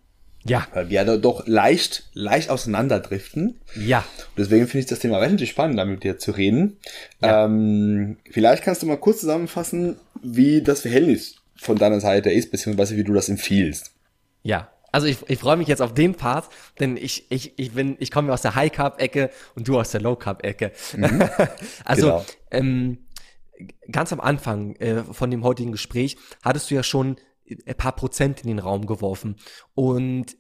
[0.45, 0.67] Ja.
[0.73, 3.61] Weil wir da doch leicht, leicht auseinanderdriften.
[3.77, 3.99] Ja.
[3.99, 6.79] Und deswegen finde ich das Thema relativ spannend, da mit dir zu reden.
[7.21, 7.45] Ja.
[7.45, 12.97] Ähm, vielleicht kannst du mal kurz zusammenfassen, wie das Verhältnis von deiner Seite ist, beziehungsweise
[12.97, 13.93] wie du das empfiehlst.
[14.43, 14.69] Ja.
[14.91, 18.11] Also ich, ich freue mich jetzt auf den Part, denn ich, ich, ich bin, ich
[18.11, 20.73] komme aus der High Carb Ecke und du aus der Low Carb Ecke.
[20.95, 21.23] Mhm.
[21.85, 22.25] also genau.
[22.51, 22.99] ähm,
[23.91, 27.17] ganz am Anfang äh, von dem heutigen Gespräch hattest du ja schon
[27.67, 29.37] ein paar Prozent in den Raum geworfen.
[29.75, 30.37] Und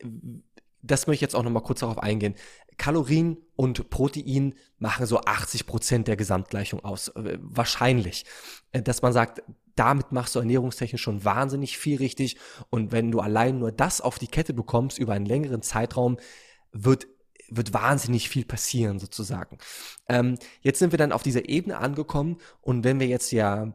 [0.83, 2.35] das möchte ich jetzt auch nochmal kurz darauf eingehen.
[2.77, 7.09] Kalorien und Protein machen so 80 Prozent der Gesamtgleichung aus.
[7.09, 8.25] Äh, wahrscheinlich.
[8.73, 9.43] Äh, dass man sagt,
[9.77, 12.37] damit machst du ernährungstechnisch schon wahnsinnig viel richtig.
[12.71, 16.19] Und wenn du allein nur das auf die Kette bekommst über einen längeren Zeitraum,
[16.73, 17.07] wird
[17.55, 19.59] wird wahnsinnig viel passieren sozusagen.
[20.09, 23.75] Ähm, jetzt sind wir dann auf dieser Ebene angekommen und wenn wir jetzt ja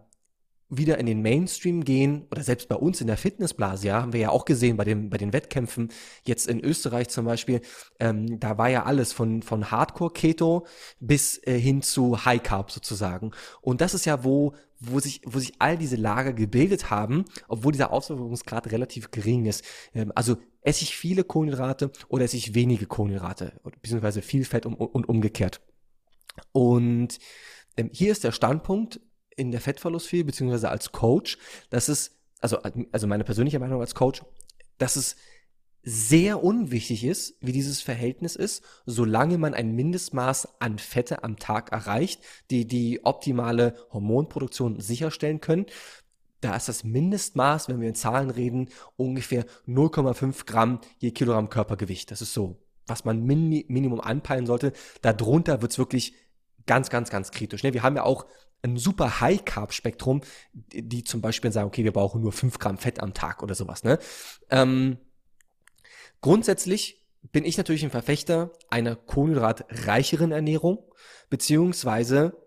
[0.69, 4.19] wieder in den Mainstream gehen oder selbst bei uns in der Fitnessblase, ja, haben wir
[4.19, 5.89] ja auch gesehen bei den, bei den Wettkämpfen,
[6.25, 7.61] jetzt in Österreich zum Beispiel,
[7.99, 10.67] ähm, da war ja alles von, von Hardcore-Keto
[10.99, 13.31] bis äh, hin zu High Carb sozusagen.
[13.61, 17.71] Und das ist ja, wo, wo sich, wo sich all diese Lager gebildet haben, obwohl
[17.71, 19.63] dieser Auswirkungsgrad relativ gering ist.
[19.93, 24.75] Ähm, also esse ich viele Kohlenhydrate oder esse ich wenige Kohlenhydrate, beziehungsweise viel Fett und,
[24.75, 25.61] und umgekehrt.
[26.51, 27.19] Und
[27.77, 28.99] ähm, hier ist der Standpunkt,
[29.37, 31.37] in der Fettverlustphilie, beziehungsweise als Coach,
[31.69, 32.57] dass es, also,
[32.91, 34.21] also meine persönliche Meinung als Coach,
[34.77, 35.15] dass es
[35.83, 41.71] sehr unwichtig ist, wie dieses Verhältnis ist, solange man ein Mindestmaß an Fette am Tag
[41.71, 42.21] erreicht,
[42.51, 45.65] die die optimale Hormonproduktion sicherstellen können.
[46.41, 48.67] Da ist das Mindestmaß, wenn wir in Zahlen reden,
[48.97, 52.11] ungefähr 0,5 Gramm je Kilogramm Körpergewicht.
[52.11, 54.73] Das ist so, was man min Minimum anpeilen sollte.
[55.01, 56.13] Darunter wird's wirklich
[56.65, 57.63] ganz, ganz, ganz kritisch.
[57.63, 57.73] Ne?
[57.73, 58.25] Wir haben ja auch
[58.63, 60.21] ein super High-Carb-Spektrum,
[60.53, 63.83] die zum Beispiel sagen, okay, wir brauchen nur 5 Gramm Fett am Tag oder sowas.
[63.83, 63.99] Ne?
[64.49, 64.97] Ähm,
[66.21, 70.79] grundsätzlich bin ich natürlich ein Verfechter einer kohlenhydratreicheren Ernährung,
[71.29, 72.37] beziehungsweise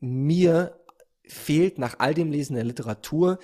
[0.00, 0.78] mir
[1.24, 3.38] fehlt nach all dem Lesen der Literatur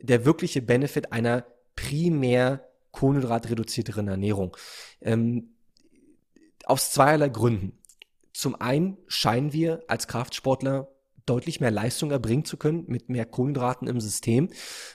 [0.00, 4.56] der wirkliche Benefit einer primär kohlenhydratreduzierteren Ernährung.
[5.00, 5.54] Ähm,
[6.64, 7.78] aus zweierlei Gründen.
[8.32, 10.88] Zum einen scheinen wir als Kraftsportler
[11.28, 14.48] deutlich mehr Leistung erbringen zu können mit mehr Kohlenhydraten im System.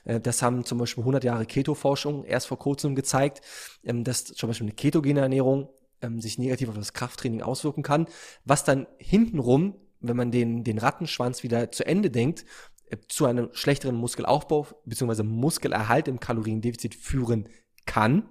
[0.06, 3.42] Äh, das haben zum Beispiel 100 Jahre Keto-Forschung erst vor kurzem gezeigt,
[3.84, 5.70] ähm, dass zum Beispiel eine ketogene Ernährung
[6.02, 8.08] ähm, sich negativ auf das Krafttraining auswirken kann,
[8.46, 12.46] was dann hintenrum, wenn man den, den Rattenschwanz wieder zu Ende denkt,
[12.90, 15.24] äh, zu einem schlechteren Muskelaufbau bzw.
[15.24, 17.50] Muskelerhalt im Kaloriendefizit führen
[17.86, 18.30] kann.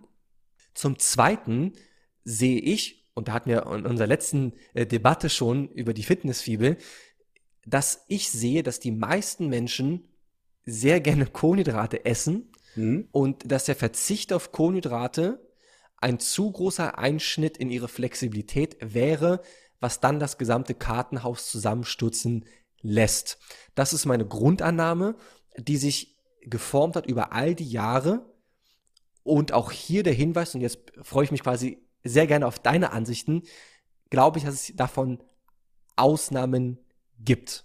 [0.74, 1.72] Zum Zweiten
[2.24, 6.76] sehe ich, und da hatten wir in unserer letzten äh, Debatte schon über die Fitnessfibel,
[7.66, 10.08] dass ich sehe, dass die meisten Menschen
[10.64, 13.08] sehr gerne Kohlenhydrate essen mhm.
[13.12, 15.40] und dass der Verzicht auf Kohlenhydrate
[15.96, 19.40] ein zu großer Einschnitt in ihre Flexibilität wäre,
[19.80, 22.44] was dann das gesamte Kartenhaus zusammenstürzen
[22.80, 23.38] lässt.
[23.74, 25.16] Das ist meine Grundannahme,
[25.56, 28.26] die sich geformt hat über all die Jahre.
[29.22, 32.90] Und auch hier der Hinweis, und jetzt freue ich mich quasi sehr gerne auf deine
[32.90, 33.42] Ansichten,
[34.10, 35.22] glaube ich, dass es davon
[35.94, 36.78] Ausnahmen
[37.24, 37.64] gibt.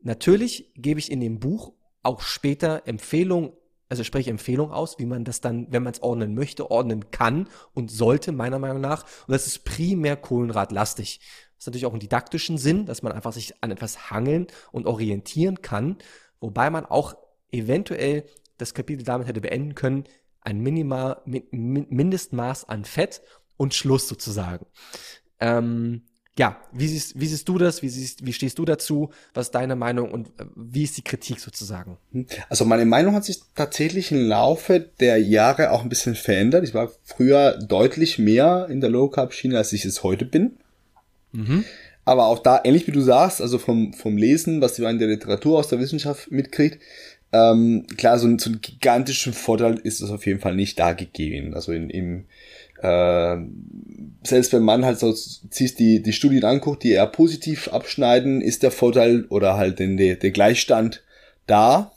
[0.00, 1.72] Natürlich gebe ich in dem Buch
[2.02, 3.52] auch später Empfehlungen,
[3.88, 7.48] also spreche Empfehlungen aus, wie man das dann, wenn man es ordnen möchte, ordnen kann
[7.74, 9.04] und sollte, meiner Meinung nach.
[9.26, 11.20] Und das ist primär kohlenradlastig.
[11.56, 14.86] Das ist natürlich auch einen didaktischen Sinn, dass man einfach sich an etwas hangeln und
[14.86, 15.98] orientieren kann,
[16.40, 17.16] wobei man auch
[17.50, 18.24] eventuell
[18.58, 20.04] das Kapitel damit hätte beenden können,
[20.40, 23.22] ein Minimal, Mindestmaß an Fett
[23.56, 24.66] und Schluss sozusagen.
[25.40, 26.04] Ähm,
[26.38, 27.82] ja, wie siehst, wie siehst du das?
[27.82, 29.10] Wie, siehst, wie stehst du dazu?
[29.32, 31.96] Was ist deine Meinung und äh, wie ist die Kritik sozusagen?
[32.12, 32.26] Hm.
[32.48, 36.64] Also meine Meinung hat sich tatsächlich im Laufe der Jahre auch ein bisschen verändert.
[36.64, 40.58] Ich war früher deutlich mehr in der Low Carb Schiene, als ich es heute bin.
[41.32, 41.64] Mhm.
[42.04, 45.08] Aber auch da, ähnlich wie du sagst, also vom, vom Lesen, was man in der
[45.08, 46.80] Literatur aus der Wissenschaft mitkriegt,
[47.32, 51.54] ähm, klar, so, so einen gigantischen Vorteil ist es auf jeden Fall nicht da gegeben.
[51.54, 52.26] Also in, im,
[52.82, 53.36] äh,
[54.24, 58.62] selbst wenn man halt so sich die, die Studien anguckt, die eher positiv abschneiden, ist
[58.62, 61.04] der Vorteil oder halt den, der, der Gleichstand
[61.46, 61.92] da.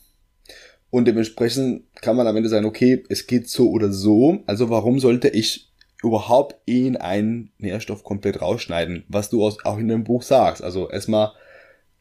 [0.91, 4.39] Und dementsprechend kann man am Ende sagen, okay, es geht so oder so.
[4.47, 5.69] Also warum sollte ich
[6.03, 10.63] überhaupt ihn einen Nährstoff komplett rausschneiden, was du auch in dem Buch sagst.
[10.63, 11.33] Also erstmal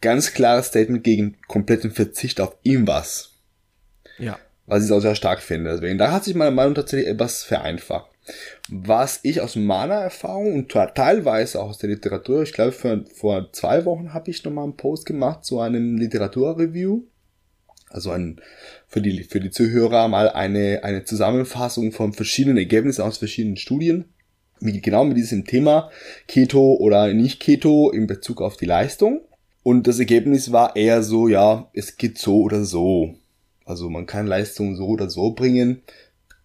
[0.01, 3.33] ganz klares Statement gegen kompletten Verzicht auf irgendwas.
[4.19, 4.39] Ja.
[4.67, 5.73] Was ich auch sehr stark finde.
[5.73, 8.11] Deswegen, da hat sich meine Meinung tatsächlich etwas vereinfacht.
[8.69, 13.53] Was ich aus meiner Erfahrung und teilweise auch aus der Literatur, ich glaube, vor, vor
[13.53, 17.03] zwei Wochen habe ich nochmal einen Post gemacht zu einem Literaturreview.
[17.91, 18.41] Also ein,
[18.87, 24.05] für die, für die Zuhörer mal eine, eine Zusammenfassung von verschiedenen Ergebnissen aus verschiedenen Studien.
[24.61, 25.91] Wie, genau mit diesem Thema
[26.27, 29.23] Keto oder nicht Keto in Bezug auf die Leistung.
[29.63, 33.15] Und das Ergebnis war eher so, ja, es geht so oder so.
[33.65, 35.83] Also man kann Leistung so oder so bringen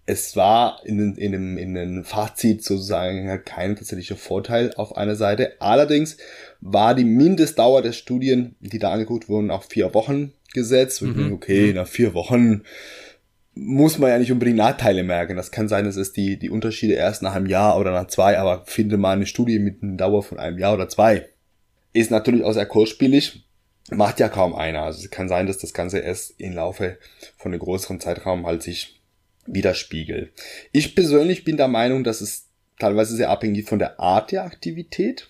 [0.05, 5.15] es war in, in, dem, in dem Fazit sozusagen halt kein tatsächlicher Vorteil auf einer
[5.15, 5.53] Seite.
[5.59, 6.17] Allerdings
[6.59, 11.01] war die Mindestdauer der Studien, die da angeguckt wurden, auf vier Wochen gesetzt.
[11.01, 11.13] Und mhm.
[11.13, 11.75] ich denke, okay, mhm.
[11.75, 12.63] nach vier Wochen
[13.55, 15.37] muss man ja nicht unbedingt Nachteile merken.
[15.37, 18.37] Das kann sein, dass es die, die Unterschiede erst nach einem Jahr oder nach zwei,
[18.37, 21.29] aber finde mal eine Studie mit einer Dauer von einem Jahr oder zwei.
[21.93, 23.45] Ist natürlich auch sehr kurzspielig.
[23.91, 24.81] Macht ja kaum einer.
[24.81, 26.97] Also es kann sein, dass das Ganze erst im Laufe
[27.37, 29.02] von einem größeren Zeitraum halt sich
[29.45, 30.31] widerspiegelt.
[30.71, 35.29] Ich persönlich bin der Meinung, dass es teilweise sehr abhängig von der Art der Aktivität.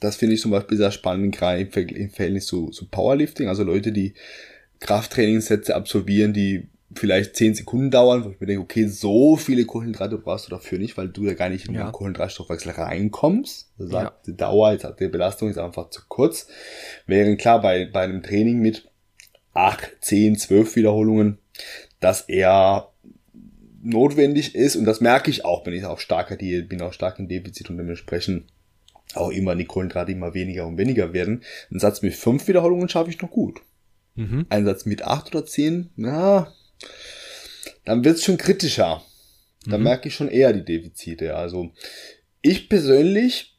[0.00, 3.48] Das finde ich zum Beispiel sehr spannend, gerade im Verhältnis zu, zu Powerlifting.
[3.48, 4.14] Also Leute, die
[4.80, 10.18] Krafttrainingssätze absolvieren, die vielleicht zehn Sekunden dauern, wo ich mir denke, okay, so viele Kohlenhydrate
[10.18, 11.84] brauchst du dafür nicht, weil du ja gar nicht in ja.
[11.84, 13.70] den Kohlenhydratstoffwechsel reinkommst.
[13.78, 14.12] Das ja.
[14.26, 16.48] die Dauer, die Belastung ist einfach zu kurz.
[17.06, 18.88] Während klar, bei, bei einem Training mit
[19.52, 21.38] acht, zehn, zwölf Wiederholungen,
[22.00, 22.92] dass er
[23.82, 27.18] notwendig ist und das merke ich auch, wenn ich auch starker Diät bin, auch stark
[27.18, 28.46] im Defizit und dementsprechend
[29.14, 31.42] auch immer die Kohlenhydrate immer weniger und weniger werden.
[31.70, 33.60] Ein Satz mit fünf Wiederholungen schaffe ich noch gut.
[34.14, 34.46] Mhm.
[34.48, 36.52] Ein Satz mit acht oder zehn, na,
[37.84, 39.02] dann wird's schon kritischer.
[39.66, 39.84] Da mhm.
[39.84, 41.36] merke ich schon eher die Defizite.
[41.36, 41.70] Also
[42.42, 43.58] ich persönlich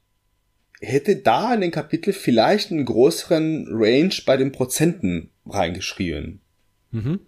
[0.80, 6.42] hätte da in den Kapitel vielleicht einen größeren Range bei den Prozenten reingeschrieben.
[6.92, 7.20] Mhm.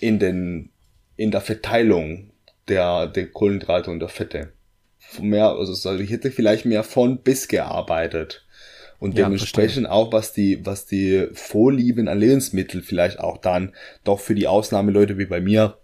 [0.00, 0.70] In den
[1.18, 2.30] in der Verteilung
[2.68, 4.52] der, der Kohlenhydrate und der Fette.
[5.20, 8.46] Mehr, also ich hätte vielleicht mehr von bis gearbeitet.
[9.00, 9.92] Und ja, dementsprechend verstehe.
[9.92, 15.18] auch, was die, was die Vorlieben an Lebensmitteln vielleicht auch dann doch für die Ausnahmeleute
[15.18, 15.78] wie bei mir,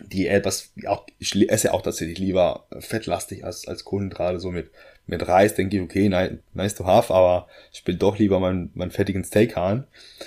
[0.00, 4.70] die etwas, auch, ich esse auch tatsächlich lieber fettlastig als, als Kohlenhydrate, so mit,
[5.06, 6.08] mit Reis denke ich, okay,
[6.52, 9.84] nice, to have, aber ich will doch lieber meinen, meinen fettigen Steak haben.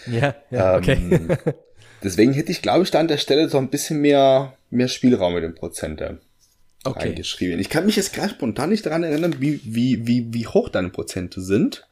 [0.07, 1.53] Ja, ja, ähm, okay.
[2.03, 5.33] Deswegen hätte ich, glaube ich, da an der Stelle so ein bisschen mehr, mehr Spielraum
[5.33, 6.19] mit den Prozenten
[6.83, 7.09] okay.
[7.09, 7.59] reingeschrieben.
[7.59, 10.89] Ich kann mich jetzt gerade spontan nicht daran erinnern, wie, wie, wie, wie hoch deine
[10.89, 11.87] Prozente sind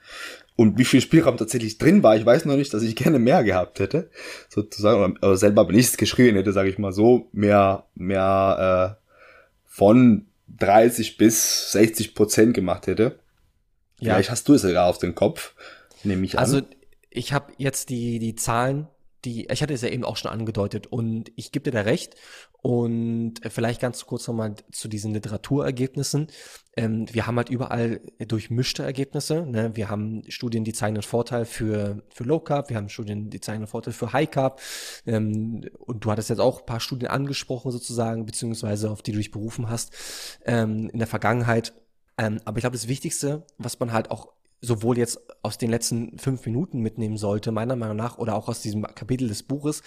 [0.56, 2.16] und wie viel Spielraum tatsächlich drin war.
[2.16, 4.10] Ich weiß noch nicht, dass ich gerne mehr gehabt hätte,
[4.50, 9.08] sozusagen, oder selber, wenn ich es geschrieben hätte, sage ich mal so, mehr, mehr äh,
[9.66, 10.28] von
[10.58, 13.20] 30 bis 60 Prozent gemacht hätte.
[14.00, 14.14] Ja.
[14.14, 15.54] Vielleicht hast du es sogar auf den Kopf,
[16.04, 16.40] nehme ich an.
[16.40, 16.62] Also
[17.10, 18.88] ich habe jetzt die, die Zahlen,
[19.26, 22.16] die, ich hatte es ja eben auch schon angedeutet und ich gebe dir da recht.
[22.62, 26.28] Und vielleicht ganz kurz nochmal zu diesen Literaturergebnissen.
[26.76, 29.46] Ähm, wir haben halt überall durchmischte Ergebnisse.
[29.46, 29.76] Ne?
[29.76, 33.40] Wir haben Studien, die zeigen einen Vorteil für, für Low Carb, wir haben Studien, die
[33.40, 34.60] zeigen einen Vorteil für High Carb.
[35.06, 39.18] Ähm, und du hattest jetzt auch ein paar Studien angesprochen sozusagen, beziehungsweise auf die du
[39.18, 39.94] dich berufen hast
[40.46, 41.74] ähm, in der Vergangenheit.
[42.18, 46.18] Ähm, aber ich glaube, das Wichtigste, was man halt auch sowohl jetzt aus den letzten
[46.18, 49.84] fünf Minuten mitnehmen sollte, meiner Meinung nach, oder auch aus diesem Kapitel des Buches,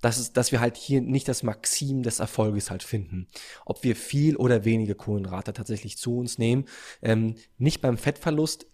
[0.00, 3.28] dass, es, dass wir halt hier nicht das Maxim des Erfolges halt finden.
[3.64, 6.66] Ob wir viel oder wenige Kohlenhydrate tatsächlich zu uns nehmen.
[7.02, 8.66] Ähm, nicht beim Fettverlust,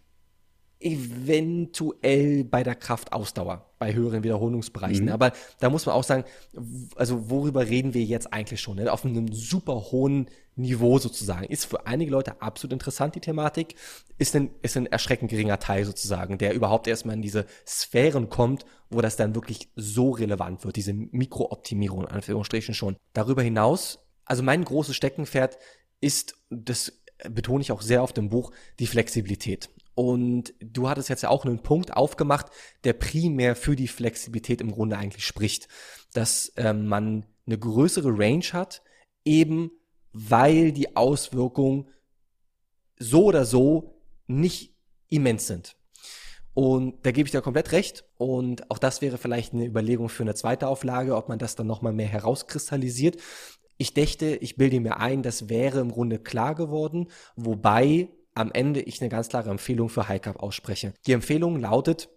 [0.80, 5.06] eventuell bei der Kraftausdauer, bei höheren Wiederholungsbereichen.
[5.06, 5.12] Mhm.
[5.12, 6.24] Aber da muss man auch sagen,
[6.96, 8.76] also worüber reden wir jetzt eigentlich schon?
[8.76, 8.90] Ne?
[8.90, 10.26] Auf einem super hohen
[10.56, 11.44] Niveau sozusagen.
[11.44, 13.74] Ist für einige Leute absolut interessant, die Thematik.
[14.18, 18.64] Ist ein, ist ein erschreckend geringer Teil sozusagen, der überhaupt erstmal in diese Sphären kommt,
[18.88, 22.96] wo das dann wirklich so relevant wird, diese Mikrooptimierung, in Anführungsstrichen schon.
[23.12, 25.58] Darüber hinaus, also mein großes Steckenpferd
[26.00, 26.92] ist, das
[27.28, 29.68] betone ich auch sehr auf dem Buch, die Flexibilität.
[30.00, 32.46] Und du hattest jetzt ja auch einen Punkt aufgemacht,
[32.84, 35.68] der primär für die Flexibilität im Grunde eigentlich spricht,
[36.14, 38.82] dass ähm, man eine größere Range hat,
[39.26, 39.70] eben
[40.14, 41.90] weil die Auswirkungen
[42.98, 44.74] so oder so nicht
[45.10, 45.76] immens sind.
[46.54, 48.06] Und da gebe ich dir komplett recht.
[48.16, 51.66] Und auch das wäre vielleicht eine Überlegung für eine zweite Auflage, ob man das dann
[51.66, 53.18] nochmal mehr herauskristallisiert.
[53.76, 58.08] Ich dächte, ich bilde mir ein, das wäre im Grunde klar geworden, wobei
[58.40, 60.94] am Ende ich eine ganz klare Empfehlung für High Carb ausspreche.
[61.06, 62.08] Die Empfehlung lautet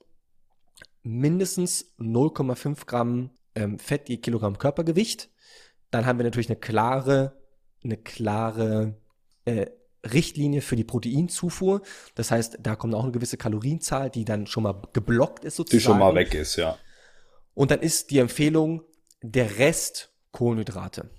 [1.04, 5.30] mindestens 0,5 Gramm ähm, Fett je Kilogramm Körpergewicht.
[5.92, 7.38] Dann haben wir natürlich eine klare,
[7.84, 8.96] eine klare
[9.46, 9.68] äh,
[10.06, 11.82] Richtlinie für die Proteinzufuhr.
[12.16, 15.80] Das heißt, da kommt auch eine gewisse Kalorienzahl, die dann schon mal geblockt ist sozusagen.
[15.80, 16.78] Die schon mal weg ist, ja.
[17.54, 18.82] Und dann ist die Empfehlung
[19.22, 21.10] der Rest Kohlenhydrate.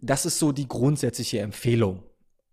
[0.00, 2.02] Das ist so die grundsätzliche Empfehlung.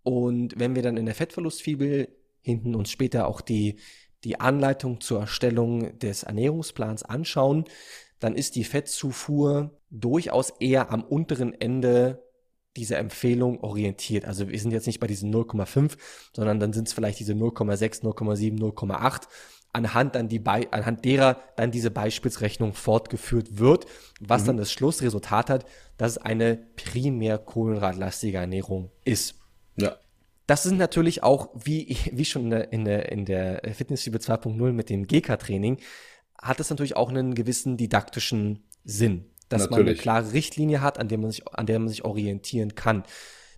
[0.02, 2.08] Und wenn wir dann in der Fettverlustfibel
[2.42, 3.76] hinten uns später auch die,
[4.24, 7.64] die Anleitung zur Erstellung des Ernährungsplans anschauen,
[8.18, 12.22] dann ist die Fettzufuhr durchaus eher am unteren Ende
[12.76, 14.24] dieser Empfehlung orientiert.
[14.24, 15.96] Also wir sind jetzt nicht bei diesen 0,5,
[16.34, 19.26] sondern dann sind es vielleicht diese 0,6, 0,7, 0,8
[19.72, 23.86] anhand dann die Be anhand derer dann diese Beispielsrechnung fortgeführt wird,
[24.20, 24.46] was mhm.
[24.46, 25.64] dann das Schlussresultat hat,
[25.96, 29.39] dass es eine primär kohlenhydratlastige Ernährung ist.
[30.50, 34.72] Das sind natürlich auch, wie, wie schon in der, in der, in der Fitnessliebe 2.0
[34.72, 35.76] mit dem GK-Training,
[36.42, 39.78] hat es natürlich auch einen gewissen didaktischen Sinn, dass natürlich.
[39.78, 43.04] man eine klare Richtlinie hat, an der man sich, an der man sich orientieren kann.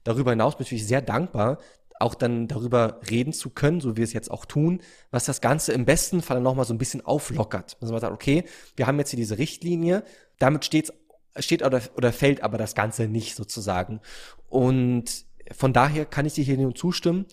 [0.05, 1.61] Darüber hinaus bin ich natürlich sehr dankbar,
[1.99, 5.41] auch dann darüber reden zu können, so wie wir es jetzt auch tun, was das
[5.41, 7.79] Ganze im besten Fall nochmal so ein bisschen auflockert.
[7.81, 8.45] Dass man sagt, okay,
[8.77, 10.05] wir haben jetzt hier diese Richtlinie,
[10.39, 10.93] damit steht's,
[11.39, 14.03] steht oder, oder fällt aber das Ganze nicht sozusagen.
[14.51, 15.25] Und
[15.55, 17.27] von daher kann ich dir hier nur zustimmen.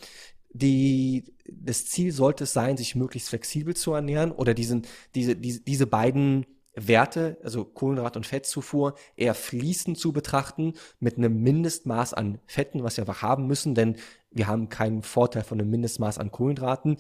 [0.52, 5.62] Die, das Ziel sollte es sein, sich möglichst flexibel zu ernähren oder diesen, diese, diese,
[5.62, 12.40] diese beiden Werte, also Kohlenhydrat- und Fettzufuhr, eher fließend zu betrachten mit einem Mindestmaß an
[12.46, 13.98] Fetten, was wir einfach haben müssen, denn
[14.32, 16.98] wir haben keinen Vorteil von einem Mindestmaß an Kohlenhydraten.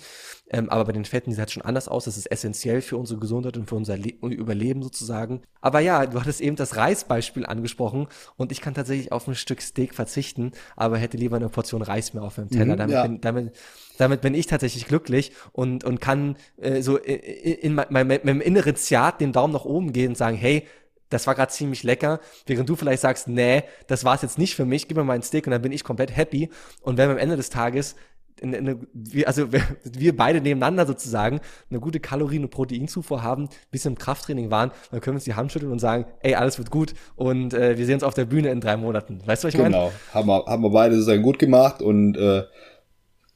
[0.49, 2.05] Ähm, aber bei den Fetten sieht es schon anders aus.
[2.05, 5.41] Das ist essentiell für unsere Gesundheit und für unser Le Überleben sozusagen.
[5.61, 9.61] Aber ja, du hattest eben das Reisbeispiel angesprochen und ich kann tatsächlich auf ein Stück
[9.61, 12.73] Steak verzichten, aber hätte lieber eine Portion Reis mehr auf meinem Teller.
[12.73, 13.03] Mhm, damit, ja.
[13.03, 13.55] bin, damit,
[13.97, 18.75] damit bin ich tatsächlich glücklich und, und kann äh, so in, in, in meinem inneren
[18.75, 20.65] Ziat den Daumen nach oben gehen und sagen, hey,
[21.09, 24.55] das war gerade ziemlich lecker, während du vielleicht sagst, nee, das war es jetzt nicht
[24.55, 26.49] für mich, gib mir mal einen Steak und dann bin ich komplett happy.
[26.81, 27.95] Und wenn wir am Ende des Tages
[28.41, 33.97] eine, wir, also wir, beide nebeneinander sozusagen eine gute Kalorien- und Proteinzufuhr haben, bis im
[33.97, 36.93] Krafttraining waren, dann können wir uns die Hand schütteln und sagen, ey, alles wird gut
[37.15, 39.21] und äh, wir sehen uns auf der Bühne in drei Monaten.
[39.25, 39.75] Weißt du, was ich meine?
[39.75, 42.43] Genau, haben wir, haben wir beide sozusagen gut gemacht und äh,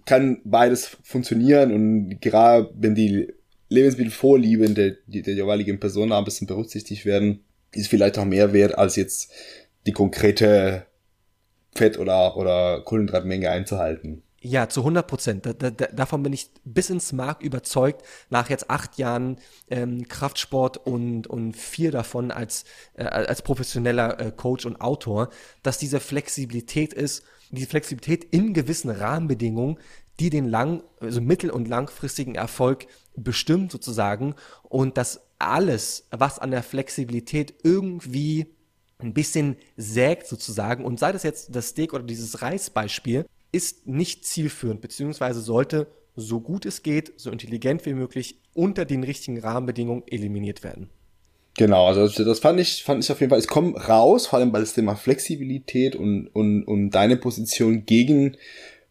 [0.05, 3.33] kann beides funktionieren und gerade wenn die
[3.69, 7.43] Lebensmittelvorlieben der, der jeweiligen Person ein bisschen berücksichtigt werden,
[7.73, 9.31] ist vielleicht auch mehr wert, als jetzt
[9.85, 10.85] die konkrete
[11.73, 14.23] Fett- oder, oder Kohlenhydratmenge einzuhalten.
[14.45, 15.45] Ja, zu 100 Prozent.
[15.45, 19.37] Da, da, davon bin ich bis ins Mark überzeugt, nach jetzt acht Jahren
[19.69, 22.65] ähm, Kraftsport und, und vier davon als,
[22.95, 25.29] äh, als professioneller äh, Coach und Autor,
[25.63, 29.77] dass diese Flexibilität ist, diese Flexibilität in gewissen Rahmenbedingungen,
[30.19, 36.51] die den lang, also mittel- und langfristigen Erfolg bestimmt sozusagen und dass alles, was an
[36.51, 38.47] der Flexibilität irgendwie
[38.99, 44.25] ein bisschen sägt sozusagen und sei das jetzt das Steak oder dieses Reisbeispiel, ist nicht
[44.25, 50.03] zielführend, beziehungsweise sollte so gut es geht, so intelligent wie möglich unter den richtigen Rahmenbedingungen
[50.07, 50.89] eliminiert werden.
[51.55, 53.39] Genau, also das fand ich, fand ich auf jeden Fall.
[53.39, 58.37] Es kommt raus, vor allem bei das Thema Flexibilität und, und, und deine Position gegen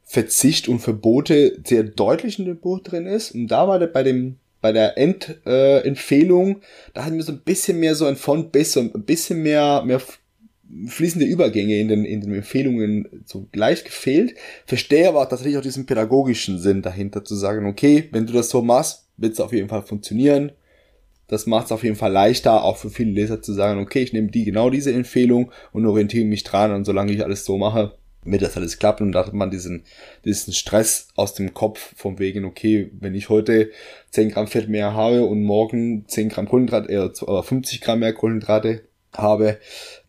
[0.04, 3.32] Verzicht und Verbote sehr deutlich in dem Buch drin ist.
[3.32, 6.60] Und da war der bei dem, bei der Endempfehlung, äh,
[6.94, 10.00] da hatten wir so ein bisschen mehr so ein Font-Biss, so ein bisschen mehr, mehr
[10.86, 14.34] fließende Übergänge in den, in den Empfehlungen so gleich gefehlt.
[14.64, 18.62] Verstehe aber tatsächlich auch diesen pädagogischen Sinn dahinter zu sagen, okay, wenn du das so
[18.62, 20.52] machst, wird es auf jeden Fall funktionieren.
[21.26, 24.12] Das macht es auf jeden Fall leichter, auch für viele Leser zu sagen, okay, ich
[24.12, 27.94] nehme die genau diese Empfehlung und orientiere mich dran und solange ich alles so mache,
[28.24, 29.84] wird das alles klappen und da hat man diesen,
[30.24, 33.70] diesen Stress aus dem Kopf vom wegen, okay, wenn ich heute
[34.10, 38.82] 10 Gramm Fett mehr habe und morgen 10 Gramm Kohlenhydrate, äh, 50 Gramm mehr Kohlenhydrate
[39.12, 39.58] habe,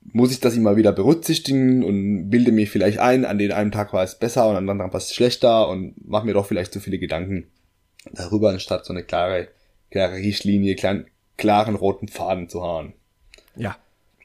[0.01, 3.93] muss ich das immer wieder berücksichtigen und bilde mir vielleicht ein, an den einen Tag
[3.93, 6.80] war es besser und an anderen war es schlechter und mache mir doch vielleicht zu
[6.80, 7.47] viele Gedanken
[8.11, 9.47] darüber, anstatt so eine klare,
[9.91, 11.07] klare Richtlinie, kleinen,
[11.38, 12.93] klaren roten Faden zu haben.
[13.55, 13.78] Ja.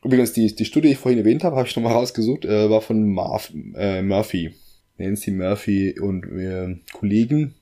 [0.05, 2.81] Übrigens, die, die Studie, die ich vorhin erwähnt habe, habe ich nochmal rausgesucht, äh, war
[2.81, 4.55] von Marv, äh, Murphy.
[4.99, 7.55] Nancy Murphy und äh, Kollegen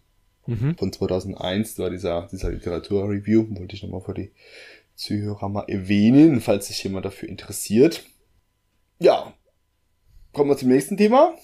[0.46, 0.76] mhm.
[0.76, 4.30] von 2001, da war dieser, dieser Literaturreview, wollte ich nochmal für die
[4.94, 8.04] Zuhörer mal erwähnen, falls sich jemand dafür interessiert.
[8.98, 9.34] Ja,
[10.32, 11.34] kommen wir zum nächsten Thema.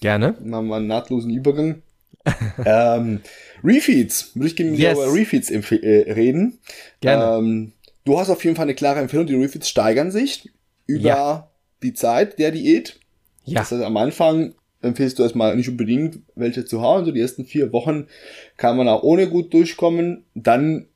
[0.00, 0.36] Gerne.
[0.44, 1.82] Machen wir einen nahtlosen Übergang.
[2.64, 3.20] ähm,
[3.64, 4.36] Refeeds.
[4.36, 4.92] Würde ich gerne yes.
[4.92, 6.58] über Refeeds äh, reden.
[7.00, 7.38] Gerne.
[7.38, 7.72] Ähm,
[8.04, 9.26] du hast auf jeden Fall eine klare Empfehlung.
[9.26, 10.50] Die Refeeds steigern sich
[10.86, 11.50] über ja.
[11.82, 13.00] die Zeit der Diät.
[13.44, 13.60] Ja.
[13.60, 17.04] Das heißt, am Anfang empfiehlst du erstmal nicht unbedingt welche zu haben.
[17.04, 18.06] So die ersten vier Wochen
[18.56, 20.24] kann man auch ohne gut durchkommen.
[20.34, 20.88] Dann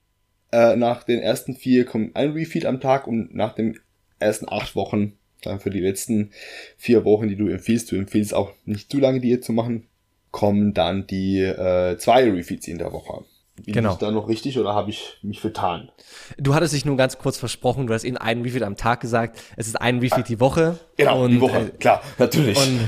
[0.52, 3.78] äh, nach den ersten vier kommt ein Refeed am Tag und nach den
[4.18, 6.30] ersten acht Wochen, dann für die letzten
[6.76, 9.86] vier Wochen, die du empfiehlst, du empfiehlst auch nicht zu lange Diät zu machen,
[10.30, 13.24] kommen dann die äh, zwei Refeeds in der Woche.
[13.64, 13.92] Bin genau.
[13.92, 15.90] ich da noch richtig oder habe ich mich vertan?
[16.36, 19.40] Du hattest dich nur ganz kurz versprochen, du hast eben einen Refeed am Tag gesagt.
[19.57, 20.78] Es ist ein Refeed die Woche.
[20.96, 22.59] Genau, und, die Woche, äh, klar, natürlich.
[22.59, 22.80] Und,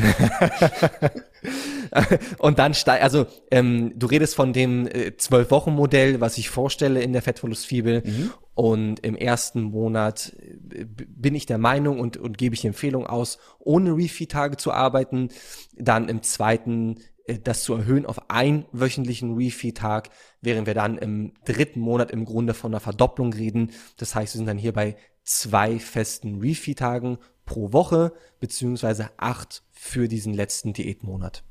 [2.38, 6.50] und dann steigt, also ähm, du redest von dem zwölf äh, Wochen Modell, was ich
[6.50, 8.02] vorstelle in der Fettverlustfibel.
[8.04, 8.30] Mhm.
[8.54, 10.34] Und im ersten Monat
[10.70, 14.72] äh, bin ich der Meinung und, und gebe ich die Empfehlung aus, ohne Refeed-Tage zu
[14.72, 15.30] arbeiten.
[15.76, 16.96] Dann im zweiten
[17.44, 20.10] das zu erhöhen auf einen wöchentlichen Refeed-Tag,
[20.40, 23.72] während wir dann im dritten Monat im Grunde von einer Verdopplung reden.
[23.98, 30.08] Das heißt, wir sind dann hier bei zwei festen Refeed-Tagen pro Woche, beziehungsweise acht für
[30.08, 31.44] diesen letzten Diätmonat.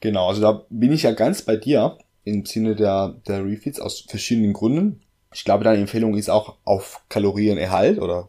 [0.00, 4.00] Genau, also da bin ich ja ganz bei dir im Sinne der, der Refeeds aus
[4.00, 5.02] verschiedenen Gründen.
[5.32, 8.28] Ich glaube, deine Empfehlung ist auch auf Kalorienerhalt oder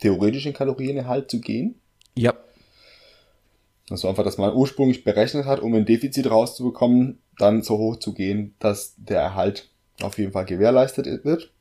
[0.00, 1.80] theoretischen Kalorienerhalt zu gehen.
[2.14, 2.34] Ja.
[3.92, 8.14] Also einfach, dass man ursprünglich berechnet hat, um ein Defizit rauszubekommen, dann so hoch zu
[8.14, 9.70] gehen, dass der Erhalt
[10.00, 11.52] auf jeden Fall gewährleistet wird.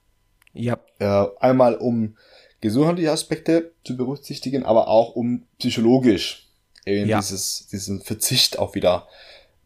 [0.54, 0.80] Ja.
[1.00, 2.18] Äh, einmal um
[2.62, 6.48] gesundheitliche Aspekte zu berücksichtigen, aber auch um psychologisch
[6.86, 7.20] eben ja.
[7.20, 9.08] dieses, diesen Verzicht auch wieder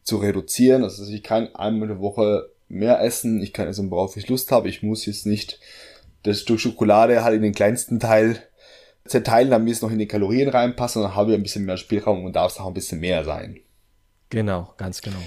[0.04, 0.84] zu reduzieren.
[0.84, 4.52] Also ich kann einmal in der Woche mehr essen, ich kann essen, worauf ich Lust
[4.52, 4.70] habe.
[4.70, 5.60] Ich muss jetzt nicht
[6.24, 8.42] das Stück Schokolade halt in den kleinsten Teil
[9.06, 11.78] zerteilen, damit es noch in die Kalorien reinpasst, und dann habe ich ein bisschen mehr
[11.78, 13.60] Spielraum und darf es auch ein bisschen mehr sein.
[14.30, 15.22] Genau, ganz genau.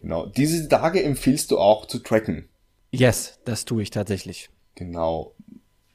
[0.00, 0.26] Genau.
[0.26, 2.48] Diese Tage empfiehlst du auch zu tracken.
[2.90, 4.50] Yes, das tue ich tatsächlich.
[4.74, 5.34] Genau.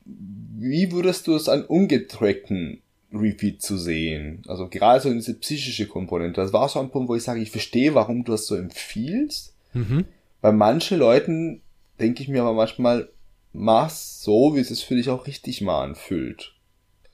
[0.04, 2.82] Wie würdest du es an ungetrackten
[3.14, 4.42] Repeat zu sehen?
[4.48, 6.42] Also gerade so diese psychische Komponente.
[6.42, 9.54] Das war so ein Punkt, wo ich sage, ich verstehe, warum du das so empfiehlst.
[9.74, 10.06] Mhm.
[10.42, 11.62] Bei manchen Leuten
[12.00, 13.10] denke ich mir aber manchmal,
[13.54, 16.54] mach's so, wie es es für dich auch richtig mal anfühlt.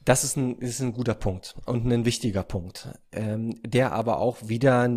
[0.05, 4.47] Das ist ein, ist ein guter Punkt und ein wichtiger Punkt, ähm, der aber auch
[4.47, 4.87] wieder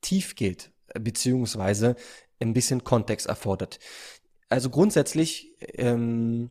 [0.00, 1.96] tief geht, beziehungsweise
[2.40, 3.78] ein bisschen Kontext erfordert.
[4.48, 6.50] Also grundsätzlich, ähm,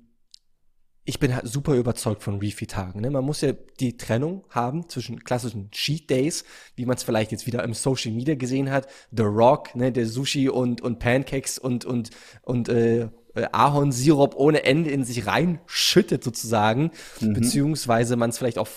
[1.03, 3.01] ich bin halt super überzeugt von Refeed-Tagen.
[3.01, 3.09] Ne?
[3.09, 7.47] Man muss ja die Trennung haben zwischen klassischen Cheat Days, wie man es vielleicht jetzt
[7.47, 11.85] wieder im Social Media gesehen hat, The Rock, ne, der Sushi und und Pancakes und
[11.85, 12.11] und
[12.43, 17.33] und äh, äh, Ahornsirup ohne Ende in sich reinschüttet sozusagen, mhm.
[17.33, 18.67] beziehungsweise man es vielleicht auch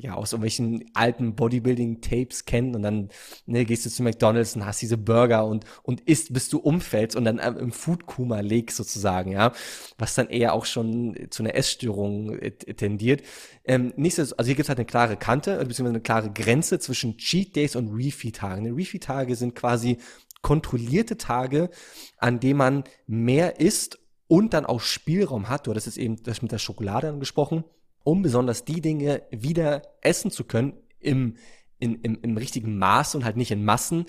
[0.00, 3.08] ja aus irgendwelchen alten Bodybuilding-Tapes kennt und dann
[3.46, 7.16] ne, gehst du zu McDonalds und hast diese Burger und und isst, bis du umfällst
[7.16, 9.52] und dann äh, im Food-Kuma legst sozusagen, ja,
[9.98, 13.22] was dann eher auch schon zu einer Essstörung äh, tendiert.
[13.64, 17.16] Ähm, nichtsdestotrotz, also hier gibt es halt eine klare Kante, beziehungsweise eine klare Grenze zwischen
[17.16, 18.74] Cheat Days und Refeed-Tagen.
[18.74, 19.98] Refeed-Tage sind quasi
[20.42, 21.70] kontrollierte Tage,
[22.18, 23.98] an denen man mehr isst
[24.34, 27.62] und dann auch Spielraum hat, du hattest jetzt eben das mit der Schokolade angesprochen,
[28.02, 31.36] um besonders die Dinge wieder essen zu können im
[31.78, 34.06] in, im, im richtigen Maß und halt nicht in Massen,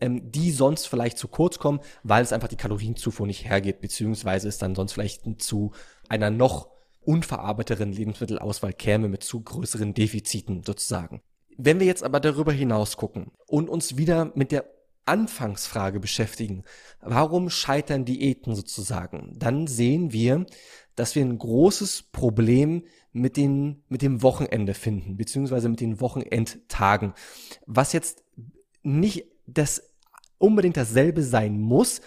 [0.00, 4.48] ähm, die sonst vielleicht zu kurz kommen, weil es einfach die Kalorienzufuhr nicht hergeht, beziehungsweise
[4.48, 5.72] es dann sonst vielleicht zu
[6.08, 6.70] einer noch
[7.04, 11.22] unverarbeiteren Lebensmittelauswahl käme mit zu größeren Defiziten sozusagen.
[11.56, 14.64] Wenn wir jetzt aber darüber hinaus gucken und uns wieder mit der
[15.08, 16.64] Anfangsfrage beschäftigen,
[17.00, 20.46] warum scheitern Diäten sozusagen, dann sehen wir,
[20.94, 27.14] dass wir ein großes Problem mit, den, mit dem Wochenende finden, beziehungsweise mit den Wochenendtagen,
[27.66, 28.22] was jetzt
[28.82, 29.82] nicht das
[30.38, 32.00] unbedingt dasselbe sein muss,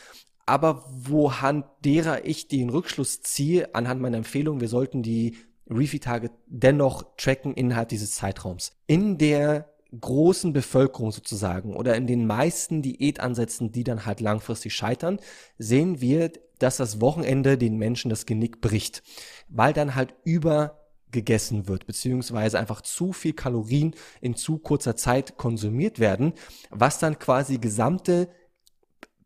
[0.46, 5.38] aber wohand derer ich den Rückschluss ziehe, anhand meiner Empfehlung, wir sollten die
[5.70, 8.74] Refi-Tage dennoch tracken innerhalb dieses Zeitraums.
[8.88, 15.20] In der großen Bevölkerung sozusagen oder in den meisten Diätansätzen, die dann halt langfristig scheitern,
[15.58, 19.04] sehen wir, dass das Wochenende den Menschen das Genick bricht,
[19.50, 26.00] weil dann halt übergegessen wird, beziehungsweise einfach zu viel Kalorien in zu kurzer Zeit konsumiert
[26.00, 26.34] werden,
[26.70, 28.30] was dann quasi gesamte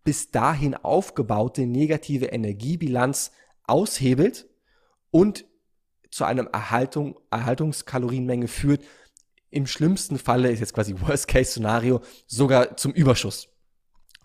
[0.04, 3.32] bis dahin aufgebaute negative Energiebilanz
[3.66, 4.48] aushebelt
[5.12, 5.46] und
[6.10, 8.82] zu einem Erhaltung, Erhaltungskalorienmenge führt,
[9.50, 13.50] im schlimmsten Falle ist jetzt quasi Worst-Case-Szenario sogar zum Überschuss,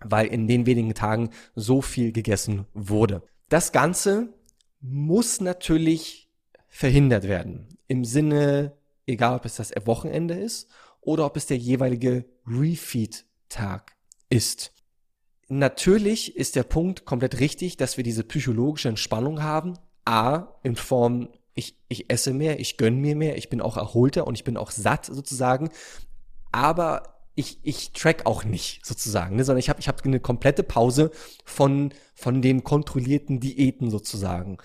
[0.03, 3.23] weil in den wenigen Tagen so viel gegessen wurde.
[3.49, 4.33] Das Ganze
[4.81, 6.29] muss natürlich
[6.67, 7.67] verhindert werden.
[7.87, 10.69] Im Sinne, egal ob es das Wochenende ist
[11.01, 13.95] oder ob es der jeweilige Refeed-Tag
[14.29, 14.73] ist.
[15.47, 19.77] Natürlich ist der Punkt komplett richtig, dass wir diese psychologische Entspannung haben.
[20.05, 24.27] A, in Form ich, ich esse mehr, ich gönne mir mehr, ich bin auch erholter
[24.27, 25.69] und ich bin auch satt sozusagen.
[26.51, 30.63] Aber ich, ich track auch nicht sozusagen, ne, sondern ich habe ich hab eine komplette
[30.63, 31.11] Pause
[31.45, 34.57] von, von den kontrollierten Diäten sozusagen.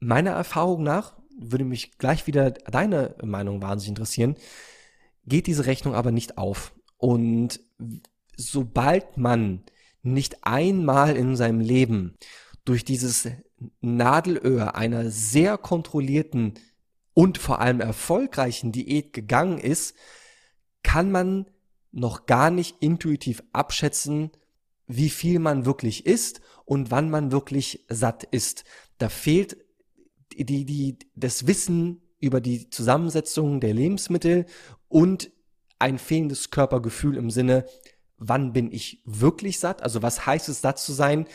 [0.00, 4.36] Meiner Erfahrung nach würde mich gleich wieder deine Meinung wahnsinnig interessieren,
[5.24, 6.72] geht diese Rechnung aber nicht auf.
[6.96, 7.60] Und
[8.36, 9.62] sobald man
[10.02, 12.16] nicht einmal in seinem Leben
[12.68, 13.28] durch dieses
[13.80, 16.54] Nadelöhr einer sehr kontrollierten
[17.14, 19.96] und vor allem erfolgreichen Diät gegangen ist,
[20.82, 21.46] kann man
[21.92, 24.30] noch gar nicht intuitiv abschätzen,
[24.86, 28.64] wie viel man wirklich isst und wann man wirklich satt ist.
[28.98, 29.56] Da fehlt
[30.36, 34.44] die, die, das Wissen über die Zusammensetzung der Lebensmittel
[34.88, 35.30] und
[35.78, 37.64] ein fehlendes Körpergefühl im Sinne,
[38.18, 39.82] wann bin ich wirklich satt?
[39.82, 41.26] Also was heißt es, satt zu sein?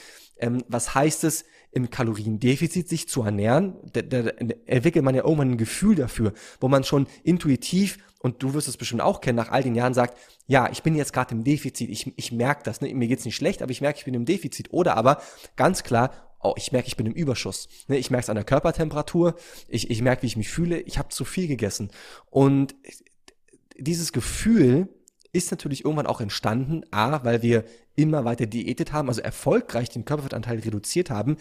[0.44, 3.76] Ähm, was heißt es, im Kaloriendefizit sich zu ernähren?
[3.94, 4.32] Da, da, da
[4.66, 8.76] entwickelt man ja irgendwann ein Gefühl dafür, wo man schon intuitiv, und du wirst es
[8.76, 11.89] bestimmt auch kennen, nach all den Jahren sagt, ja, ich bin jetzt gerade im Defizit,
[11.89, 12.94] ich, ich merke das, ne?
[12.94, 14.74] mir geht's nicht schlecht, aber ich merke, ich bin im Defizit.
[14.74, 15.22] Oder aber
[15.56, 17.70] ganz klar, oh, ich merke, ich bin im Überschuss.
[17.88, 17.98] Ne?
[17.98, 19.36] Ich merke es an der Körpertemperatur,
[19.70, 21.89] ich, ich merke, wie ich mich fühle, ich habe zu viel gegessen.
[22.30, 22.76] Und
[23.78, 24.89] dieses Gefühl,
[25.34, 27.66] ist natürlich irgendwann auch entstanden, a, weil wir
[27.96, 31.38] immer weiter diätet haben, also erfolgreich den Körperfettanteil reduziert haben,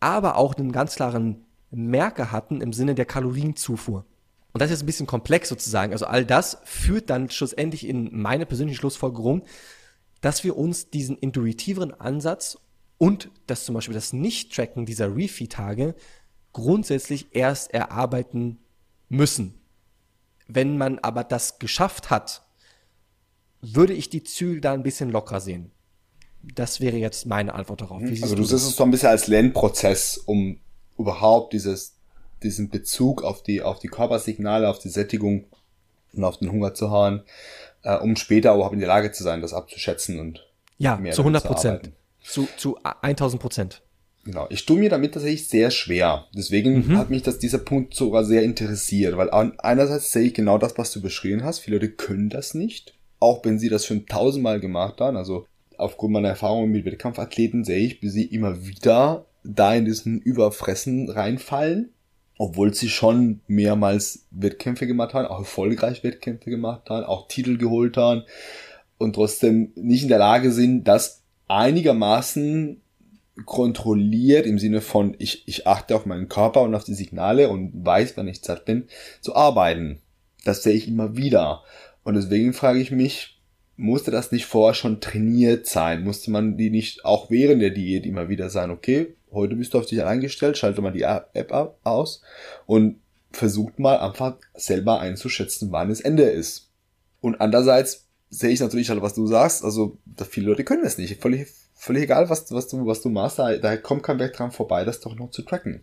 [0.00, 4.04] aber auch einen ganz klaren Merker hatten im Sinne der Kalorienzufuhr.
[4.52, 5.92] Und das ist jetzt ein bisschen komplex sozusagen.
[5.92, 9.42] Also all das führt dann schlussendlich in meine persönliche Schlussfolgerung,
[10.20, 12.58] dass wir uns diesen intuitiveren Ansatz
[12.98, 15.94] und das zum Beispiel das Nicht-Tracken dieser Refeed-Tage
[16.52, 18.58] grundsätzlich erst erarbeiten
[19.08, 19.54] müssen.
[20.46, 22.42] Wenn man aber das geschafft hat,
[23.62, 25.70] würde ich die Zügel da ein bisschen locker sehen.
[26.42, 28.02] Das wäre jetzt meine Antwort darauf.
[28.02, 30.58] Wie also du siehst es so ein bisschen als Lernprozess, um
[30.98, 31.94] überhaupt dieses,
[32.42, 35.46] diesen Bezug auf die, auf die Körpersignale, auf die Sättigung
[36.12, 37.22] und auf den Hunger zu haben,
[37.84, 40.44] äh, um später überhaupt in der Lage zu sein, das abzuschätzen und
[40.78, 41.92] ja, mehr zu 100 Prozent.
[42.20, 43.82] Zu, zu 1000 Prozent.
[44.24, 46.26] Genau, ich tue mir damit tatsächlich sehr schwer.
[46.34, 46.98] Deswegen mhm.
[46.98, 50.92] hat mich das dieser Punkt sogar sehr interessiert, weil einerseits sehe ich genau das, was
[50.92, 51.60] du beschrieben hast.
[51.60, 55.46] Viele Leute können das nicht auch wenn sie das schon tausendmal gemacht haben, also
[55.78, 61.08] aufgrund meiner Erfahrungen mit Wettkampfathleten sehe ich, wie sie immer wieder da in diesen Überfressen
[61.08, 61.92] reinfallen,
[62.36, 67.96] obwohl sie schon mehrmals Wettkämpfe gemacht haben, auch erfolgreich Wettkämpfe gemacht haben, auch Titel geholt
[67.96, 68.24] haben
[68.98, 72.80] und trotzdem nicht in der Lage sind, das einigermaßen
[73.46, 77.86] kontrolliert im Sinne von ich, ich achte auf meinen Körper und auf die Signale und
[77.86, 78.88] weiß, wann ich satt bin,
[79.20, 80.00] zu arbeiten.
[80.44, 81.62] Das sehe ich immer wieder.
[82.04, 83.40] Und deswegen frage ich mich,
[83.76, 86.04] musste das nicht vorher schon trainiert sein?
[86.04, 89.78] Musste man die nicht auch während der Diät immer wieder sagen, okay, heute bist du
[89.78, 91.52] auf dich eingestellt, schalte mal die App
[91.84, 92.22] aus
[92.66, 93.00] und
[93.30, 96.70] versucht mal einfach selber einzuschätzen, wann es Ende ist.
[97.20, 99.98] Und andererseits sehe ich natürlich halt, was du sagst, also
[100.28, 101.20] viele Leute können das nicht.
[101.20, 104.52] Völlig, völlig egal, was, was, du, was du machst, da, da kommt kein Weg dran
[104.52, 105.82] vorbei, das doch noch zu tracken.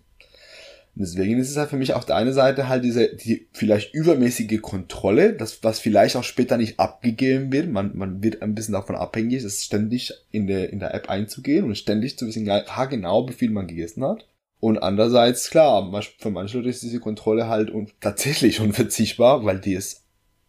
[1.00, 3.94] Und deswegen ist es halt für mich auf der einen Seite halt diese, die vielleicht
[3.94, 7.70] übermäßige Kontrolle, das, was vielleicht auch später nicht abgegeben wird.
[7.70, 11.64] Man, man wird ein bisschen davon abhängig, es ständig in der, in der App einzugehen
[11.64, 14.28] und ständig zu wissen, genau, wie viel man gegessen hat.
[14.60, 19.76] Und andererseits, klar, für manche Leute ist diese Kontrolle halt un tatsächlich unverzichtbar, weil die
[19.76, 20.06] es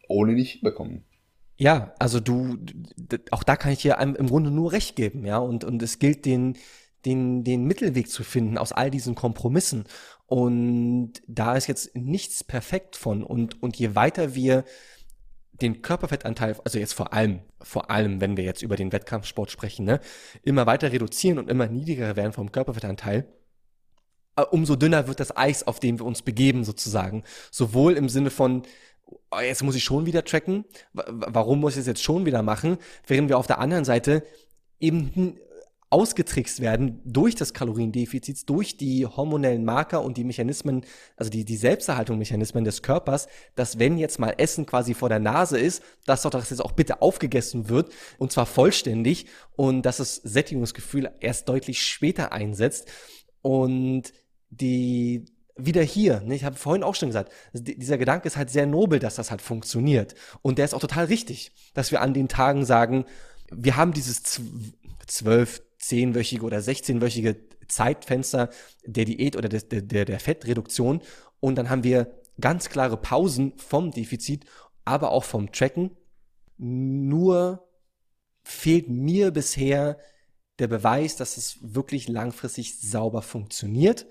[0.08, 1.04] ohne nicht bekommen.
[1.58, 2.58] Ja, also du,
[3.30, 6.24] auch da kann ich dir im Grunde nur recht geben, ja, und, und es gilt
[6.24, 6.56] den,
[7.04, 9.84] den, den Mittelweg zu finden aus all diesen Kompromissen.
[10.30, 13.24] Und da ist jetzt nichts perfekt von.
[13.24, 14.62] Und, und je weiter wir
[15.60, 19.86] den Körperfettanteil, also jetzt vor allem, vor allem, wenn wir jetzt über den Wettkampfsport sprechen,
[19.86, 19.98] ne,
[20.44, 23.26] immer weiter reduzieren und immer niedriger werden vom Körperfettanteil,
[24.36, 27.24] äh, umso dünner wird das Eis, auf dem wir uns begeben, sozusagen.
[27.50, 28.62] Sowohl im Sinne von,
[29.32, 32.78] oh, jetzt muss ich schon wieder tracken, warum muss ich es jetzt schon wieder machen,
[33.04, 34.22] während wir auf der anderen Seite
[34.78, 35.40] eben
[35.90, 40.84] ausgetrickst werden durch das Kaloriendefizit, durch die hormonellen Marker und die Mechanismen,
[41.16, 43.26] also die, die Selbsterhaltungsmechanismen des Körpers,
[43.56, 46.72] dass wenn jetzt mal Essen quasi vor der Nase ist, dass doch das jetzt auch
[46.72, 49.26] bitte aufgegessen wird und zwar vollständig
[49.56, 52.88] und dass das Sättigungsgefühl erst deutlich später einsetzt.
[53.42, 54.12] Und
[54.50, 55.26] die
[55.56, 58.98] wieder hier, ne, ich habe vorhin auch schon gesagt, dieser Gedanke ist halt sehr nobel,
[58.98, 60.14] dass das halt funktioniert.
[60.42, 63.04] Und der ist auch total richtig, dass wir an den Tagen sagen,
[63.50, 64.22] wir haben dieses
[65.06, 68.50] zwölf, zehnwöchige oder 16-wöchige Zeitfenster
[68.84, 71.02] der Diät oder der, der, der Fettreduktion.
[71.40, 74.44] Und dann haben wir ganz klare Pausen vom Defizit,
[74.84, 75.96] aber auch vom Tracken.
[76.56, 77.66] Nur
[78.42, 79.98] fehlt mir bisher
[80.58, 84.06] der Beweis, dass es wirklich langfristig sauber funktioniert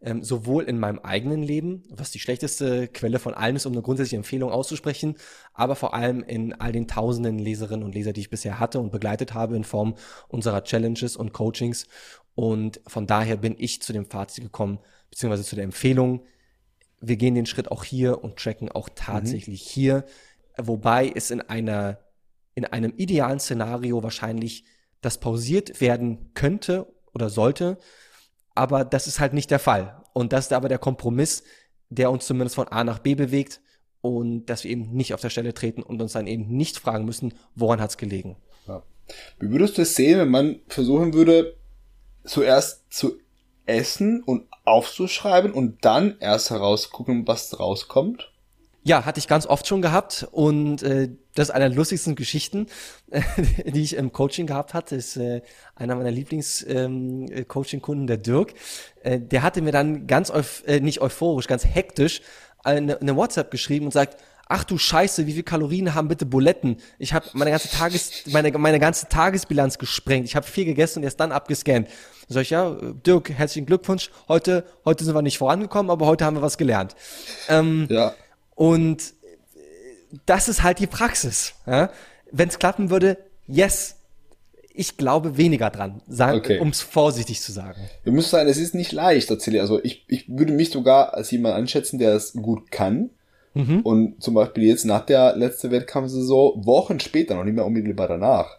[0.00, 3.82] ähm, sowohl in meinem eigenen Leben, was die schlechteste Quelle von allen ist, um eine
[3.82, 5.16] grundsätzliche Empfehlung auszusprechen,
[5.54, 8.92] aber vor allem in all den tausenden Leserinnen und Leser, die ich bisher hatte und
[8.92, 9.96] begleitet habe in Form
[10.28, 11.86] unserer Challenges und Coachings.
[12.34, 14.78] Und von daher bin ich zu dem Fazit gekommen,
[15.10, 16.22] beziehungsweise zu der Empfehlung,
[17.00, 19.70] wir gehen den Schritt auch hier und tracken auch tatsächlich mhm.
[19.70, 20.04] hier,
[20.56, 21.98] wobei es in einer,
[22.54, 24.64] in einem idealen Szenario wahrscheinlich
[25.00, 27.78] das pausiert werden könnte oder sollte,
[28.58, 30.02] aber das ist halt nicht der Fall.
[30.12, 31.44] Und das ist aber der Kompromiss,
[31.90, 33.60] der uns zumindest von A nach B bewegt
[34.00, 37.04] und dass wir eben nicht auf der Stelle treten und uns dann eben nicht fragen
[37.04, 38.36] müssen, woran hat es gelegen.
[38.66, 38.82] Ja.
[39.38, 41.56] Wie würdest du es sehen, wenn man versuchen würde,
[42.24, 43.18] zuerst zu
[43.64, 48.32] essen und aufzuschreiben und dann erst herausgucken, was rauskommt?
[48.88, 52.68] Ja, hatte ich ganz oft schon gehabt und äh, das ist eine der lustigsten Geschichten,
[53.10, 53.20] äh,
[53.70, 55.42] die ich im Coaching gehabt hatte, ist äh,
[55.76, 58.54] einer meiner Lieblings-Coaching-Kunden, ähm, der Dirk.
[59.02, 62.22] Äh, der hatte mir dann ganz, euph äh, nicht euphorisch, ganz hektisch
[62.64, 64.16] eine, eine WhatsApp geschrieben und sagt,
[64.48, 66.78] ach du Scheiße, wie viel Kalorien haben bitte Buletten?
[66.98, 70.24] Ich habe meine ganze Tages meine meine ganze Tagesbilanz gesprengt.
[70.24, 71.88] Ich habe viel gegessen und erst dann abgescannt.
[72.26, 72.74] Sag ich ja,
[73.04, 74.10] Dirk, herzlichen Glückwunsch.
[74.28, 76.96] Heute heute sind wir nicht vorangekommen, aber heute haben wir was gelernt.
[77.50, 78.14] Ähm, ja.
[78.58, 79.14] Und
[80.26, 81.54] das ist halt die Praxis.
[81.64, 81.90] Ja?
[82.32, 83.94] Wenn es klappen würde, yes.
[84.74, 86.58] Ich glaube weniger dran, okay.
[86.58, 87.80] um es vorsichtig zu sagen.
[88.02, 91.30] Wir müssen sagen, es ist nicht leicht, erzähle Also ich, ich würde mich sogar als
[91.30, 93.10] jemand einschätzen, der es gut kann.
[93.54, 93.80] Mhm.
[93.80, 98.58] Und zum Beispiel jetzt nach der letzten Wettkampfsaison, Wochen später, noch nicht mehr unmittelbar danach,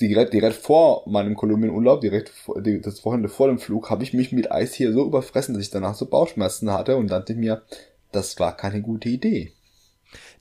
[0.00, 4.32] direkt, direkt vor meinem Kolumbienurlaub, direkt vor, das Wochenende vor dem Flug, habe ich mich
[4.32, 7.62] mit Eis hier so überfressen, dass ich danach so Bauchschmerzen hatte und dachte mir,
[8.14, 9.52] das war keine gute Idee.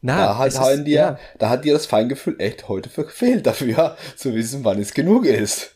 [0.01, 1.19] Na, da hat, ist, dir, ja.
[1.39, 5.75] da hat dir das Feingefühl echt heute gefehlt dafür, zu wissen, wann es genug ist.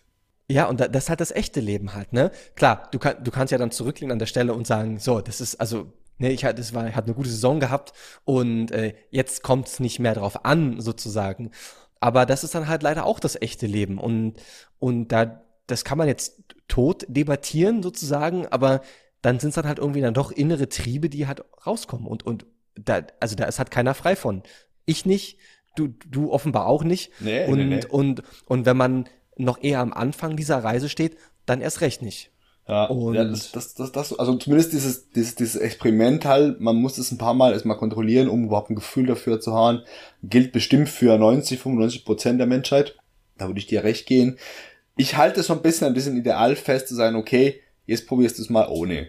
[0.50, 2.32] Ja, und das ist halt das echte Leben halt, ne?
[2.56, 5.42] Klar, du, kann, du kannst ja dann zurücklehnen an der Stelle und sagen, so, das
[5.42, 7.92] ist, also, ne, ich hatte, das war, ich hatte eine gute Saison gehabt
[8.24, 11.52] und äh, jetzt kommt es nicht mehr drauf an, sozusagen.
[12.00, 13.98] Aber das ist dann halt leider auch das echte Leben.
[13.98, 14.36] Und,
[14.80, 18.82] und da, das kann man jetzt tot debattieren, sozusagen, aber
[19.22, 22.08] dann sind es dann halt irgendwie dann doch innere Triebe, die halt rauskommen.
[22.08, 22.46] Und, und
[22.76, 24.44] da, also da ist halt keiner frei von.
[24.86, 25.38] Ich nicht,
[25.76, 27.12] du, du offenbar auch nicht.
[27.20, 27.86] Nee, und, nee, nee.
[27.90, 32.32] und, und wenn man noch eher am Anfang dieser Reise steht, dann erst recht nicht.
[32.68, 36.76] Ja, und ja das, das, das, das, also zumindest dieses, dieses, dieses Experiment halt, man
[36.76, 39.84] muss es ein paar Mal erstmal kontrollieren, um überhaupt ein Gefühl dafür zu haben,
[40.22, 42.98] gilt bestimmt für 90, 95 Prozent der Menschheit.
[43.38, 44.38] Da würde ich dir recht gehen.
[44.98, 48.38] Ich halte es so ein bisschen ein bisschen ideal fest zu sein, okay, jetzt probierst
[48.38, 49.08] du es mal ohne.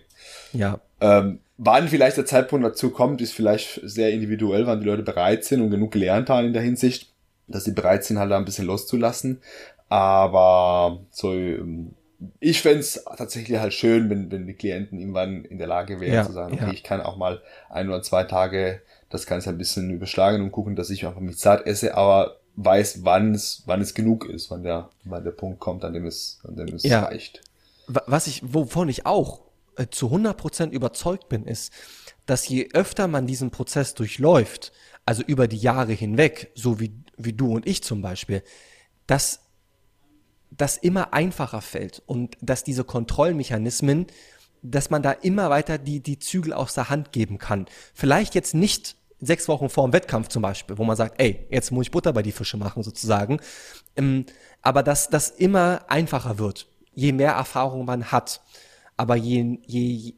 [0.53, 0.81] Ja.
[1.01, 5.45] Ähm, wann vielleicht der Zeitpunkt dazu kommt, ist vielleicht sehr individuell, wann die Leute bereit
[5.45, 7.13] sind und genug gelernt haben in der Hinsicht,
[7.47, 9.43] dass sie bereit sind, halt da ein bisschen loszulassen.
[9.89, 11.91] Aber so, ähm,
[12.41, 12.85] ich fände
[13.17, 16.55] tatsächlich halt schön, wenn, wenn die Klienten irgendwann in der Lage wären ja, zu sagen,
[16.55, 16.73] okay, ja.
[16.73, 20.77] ich kann auch mal ein oder zwei Tage das Ganze ein bisschen überschlagen und gucken,
[20.77, 24.65] dass ich einfach mit Zeit esse, aber weiß, wann es, wann es genug ist, wann
[24.65, 27.05] der, wann der Punkt kommt, an dem es, an dem es ja.
[27.05, 27.41] reicht.
[27.89, 29.43] Was ich, wovon ich auch
[29.77, 31.73] äh, zu 100% überzeugt bin, ist,
[32.27, 34.73] dass je öfter man diesen Prozess durchläuft,
[35.07, 38.43] also über die Jahre hinweg, so wie, wie du und ich zum Beispiel,
[39.07, 39.41] dass
[40.51, 44.07] das immer einfacher fällt und dass diese Kontrollmechanismen,
[44.63, 47.67] dass man da immer weiter die, die Zügel aus der Hand geben kann.
[47.95, 51.71] Vielleicht jetzt nicht sechs Wochen vor dem Wettkampf zum Beispiel, wo man sagt, ey, jetzt
[51.71, 53.41] muss ich Butter bei die Fische machen sozusagen.
[53.97, 54.27] Ähm,
[54.63, 56.67] aber dass das immer einfacher wird,
[56.99, 58.43] je mehr Erfahrung man hat.
[58.97, 60.15] Aber je, je,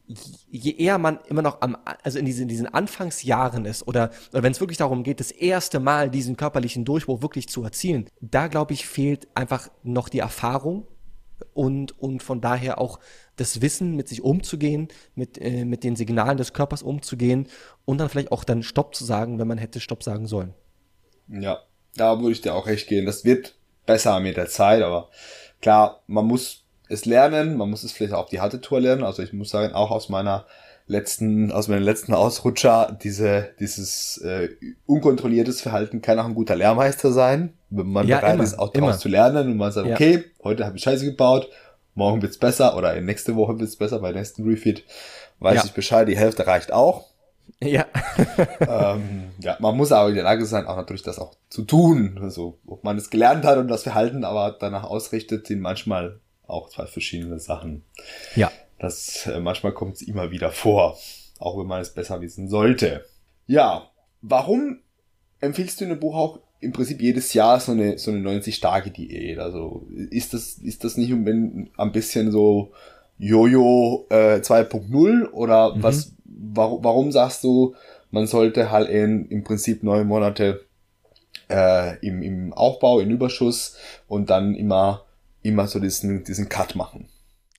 [0.50, 4.42] je eher man immer noch am, also in diesen, in diesen Anfangsjahren ist oder, oder
[4.42, 8.46] wenn es wirklich darum geht, das erste Mal diesen körperlichen Durchbruch wirklich zu erzielen, da
[8.46, 10.86] glaube ich, fehlt einfach noch die Erfahrung
[11.52, 12.98] und, und von daher auch
[13.36, 17.46] das Wissen, mit sich umzugehen, mit, äh, mit den Signalen des Körpers umzugehen
[17.84, 20.54] und dann vielleicht auch dann Stopp zu sagen, wenn man hätte Stopp sagen sollen.
[21.28, 21.58] Ja,
[21.96, 23.04] da würde ich dir auch recht gehen.
[23.04, 25.10] Das wird besser mit der Zeit, aber
[25.60, 26.59] klar, man muss
[26.90, 29.04] es lernen, man muss es vielleicht auch auf die harte Tour lernen.
[29.04, 30.46] Also ich muss sagen, auch aus meiner
[30.86, 34.48] letzten, aus meinem letzten Ausrutscher, diese, dieses äh,
[34.86, 38.70] unkontrolliertes Verhalten kann auch ein guter Lehrmeister sein, wenn man ja, bereit immer, ist, auch
[38.70, 39.94] daraus zu lernen und man sagt, ja.
[39.94, 41.48] okay, heute habe ich Scheiße gebaut,
[41.94, 44.84] morgen wird's besser oder nächste Woche wird's besser bei nächsten Refit.
[45.38, 45.64] Weiß ja.
[45.64, 47.06] ich Bescheid, die Hälfte reicht auch.
[47.62, 47.86] Ja.
[48.60, 52.18] ähm, ja, man muss aber in der Lage sein, auch natürlich das auch zu tun.
[52.20, 56.20] Also, ob man es gelernt hat und das Verhalten aber danach ausrichtet, sind manchmal
[56.50, 57.84] auch zwei verschiedene Sachen.
[58.34, 58.50] Ja.
[58.78, 60.98] Das äh, manchmal kommt es immer wieder vor,
[61.38, 63.04] auch wenn man es besser wissen sollte.
[63.46, 63.90] Ja,
[64.22, 64.80] warum
[65.40, 68.60] empfiehlst du in dem Buch auch im Prinzip jedes Jahr so eine so eine 90
[68.60, 69.38] Tage Diät?
[69.38, 72.72] Also ist das ist das nicht ein bisschen so
[73.18, 75.82] Jojo äh, 2.0 oder mhm.
[75.82, 77.74] was warum, warum sagst du,
[78.10, 80.64] man sollte halt in, im Prinzip neun Monate
[81.48, 83.76] äh, im, im Aufbau, in Überschuss
[84.08, 85.04] und dann immer
[85.42, 87.08] immer so diesen, diesen Cut machen.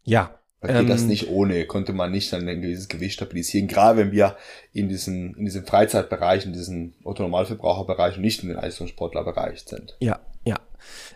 [0.04, 0.36] Ja.
[0.62, 3.98] Weil geht ähm, das nicht ohne, konnte man nicht dann ein gewisses Gewicht stabilisieren, gerade
[3.98, 4.38] wenn wir
[4.74, 9.98] in diesem, in diesem Freizeitbereich, in diesem Autonormalverbraucherbereich und nicht in den Leistungssportlerbereich sind.
[10.00, 10.60] Ja, ja.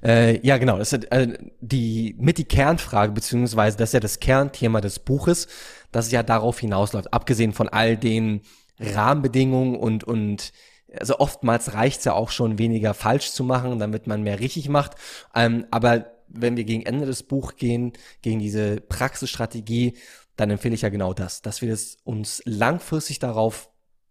[0.03, 0.79] Äh, ja, genau.
[0.79, 5.47] Das ist äh, die mit die Kernfrage, beziehungsweise das ist ja das Kernthema des Buches,
[5.91, 8.41] dass es ja darauf hinausläuft, abgesehen von all den
[8.79, 10.53] Rahmenbedingungen und, und
[10.99, 14.93] also oftmals reicht's ja auch schon weniger falsch zu machen, damit man mehr richtig macht.
[15.35, 19.97] Ähm, aber wenn wir gegen Ende des Buchs gehen, gegen diese Praxisstrategie,
[20.35, 23.69] dann empfehle ich ja genau das, dass wir das uns langfristig darauf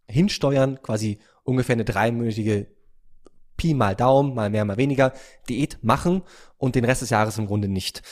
[0.09, 2.67] hinsteuern, quasi ungefähr eine dreiminütige
[3.57, 5.13] Pi mal Daumen, mal mehr, mal weniger,
[5.49, 6.23] Diät machen
[6.59, 8.03] und den Rest des Jahres im Grunde nicht.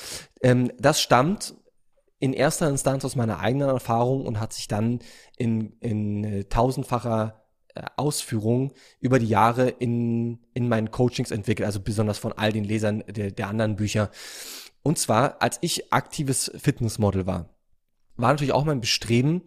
[0.40, 1.54] Ähm, das stammt
[2.18, 5.00] in erster Instanz aus meiner eigenen Erfahrung und hat sich dann
[5.36, 7.41] in, in äh, tausendfacher
[7.96, 13.04] Ausführungen über die Jahre in, in meinen Coachings entwickelt, also besonders von all den Lesern
[13.08, 14.10] der, der anderen Bücher.
[14.82, 17.48] Und zwar, als ich aktives Fitnessmodel war,
[18.16, 19.42] war natürlich auch mein Bestreben,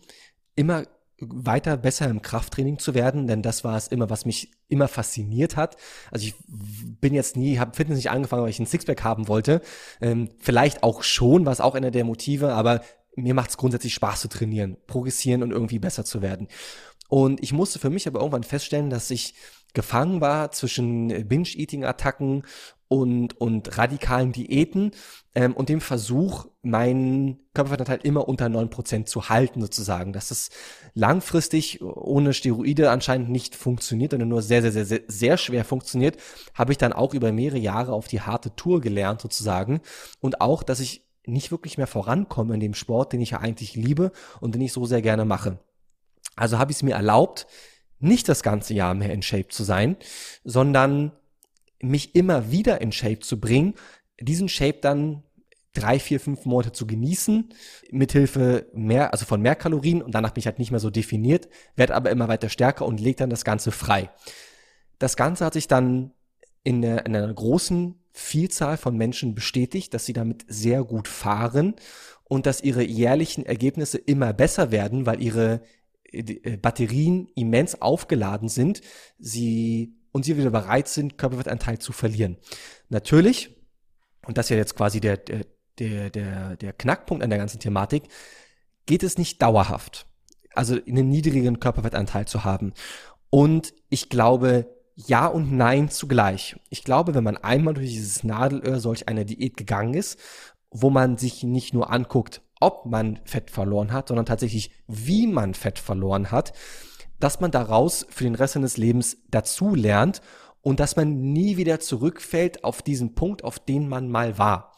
[0.55, 0.84] immer
[1.19, 5.55] weiter besser im Krafttraining zu werden, denn das war es immer, was mich immer fasziniert
[5.55, 5.78] hat.
[6.11, 9.61] Also ich bin jetzt nie, habe Fitness nicht angefangen, weil ich ein Sixpack haben wollte.
[10.01, 12.82] Ähm, vielleicht auch schon, was auch einer der Motive, aber
[13.15, 16.49] mir macht es grundsätzlich Spaß zu trainieren, progressieren und irgendwie besser zu werden.
[17.08, 19.36] Und ich musste für mich aber irgendwann feststellen, dass ich
[19.74, 22.43] gefangen war zwischen Binge-Eating-Attacken
[22.88, 24.91] und, und radikalen Diäten
[25.34, 30.14] ähm, und dem Versuch, meinen Körperfettanteil immer unter neun Prozent zu halten, sozusagen.
[30.14, 30.49] Dass es
[30.93, 36.18] langfristig ohne Steroide anscheinend nicht funktioniert oder nur sehr, sehr, sehr, sehr, sehr schwer funktioniert,
[36.53, 39.82] habe ich dann auch über mehrere Jahre auf die harte Tour gelernt, sozusagen.
[40.20, 43.75] Und auch, dass ich nicht wirklich mehr vorankomme in dem Sport, den ich ja eigentlich
[43.75, 44.12] liebe
[44.42, 45.59] und den ich so sehr gerne mache.
[46.36, 47.47] Also habe ich es mir erlaubt,
[47.99, 49.97] nicht das ganze Jahr mehr in Shape zu sein,
[50.43, 51.12] sondern
[51.82, 53.75] mich immer wieder in Shape zu bringen,
[54.20, 55.24] diesen Shape dann
[55.74, 57.49] drei, vier, fünf Monate zu genießen,
[57.91, 61.49] mithilfe mehr, also von mehr Kalorien und danach bin ich halt nicht mehr so definiert,
[61.75, 64.09] werde aber immer weiter stärker und lege dann das Ganze frei.
[64.99, 66.12] Das Ganze hat sich dann
[66.63, 71.75] in, der, in einer großen Vielzahl von Menschen bestätigt, dass sie damit sehr gut fahren
[72.24, 75.62] und dass ihre jährlichen Ergebnisse immer besser werden, weil ihre
[76.61, 78.82] Batterien immens aufgeladen sind,
[79.17, 82.37] sie und sie wieder bereit sind, Körperfettanteil zu verlieren.
[82.89, 83.55] Natürlich,
[84.25, 88.03] und das ist ja jetzt quasi der, der, der, der Knackpunkt an der ganzen Thematik,
[88.86, 90.07] geht es nicht dauerhaft,
[90.53, 92.73] also einen niedrigen Körperfettanteil zu haben.
[93.29, 96.55] Und ich glaube, ja und nein zugleich.
[96.69, 100.19] Ich glaube, wenn man einmal durch dieses Nadelöhr solch eine Diät gegangen ist,
[100.71, 105.53] wo man sich nicht nur anguckt, ob man Fett verloren hat, sondern tatsächlich, wie man
[105.53, 106.53] Fett verloren hat,
[107.19, 110.21] dass man daraus für den Rest seines Lebens dazu lernt
[110.61, 114.75] und dass man nie wieder zurückfällt auf diesen Punkt, auf den man mal war.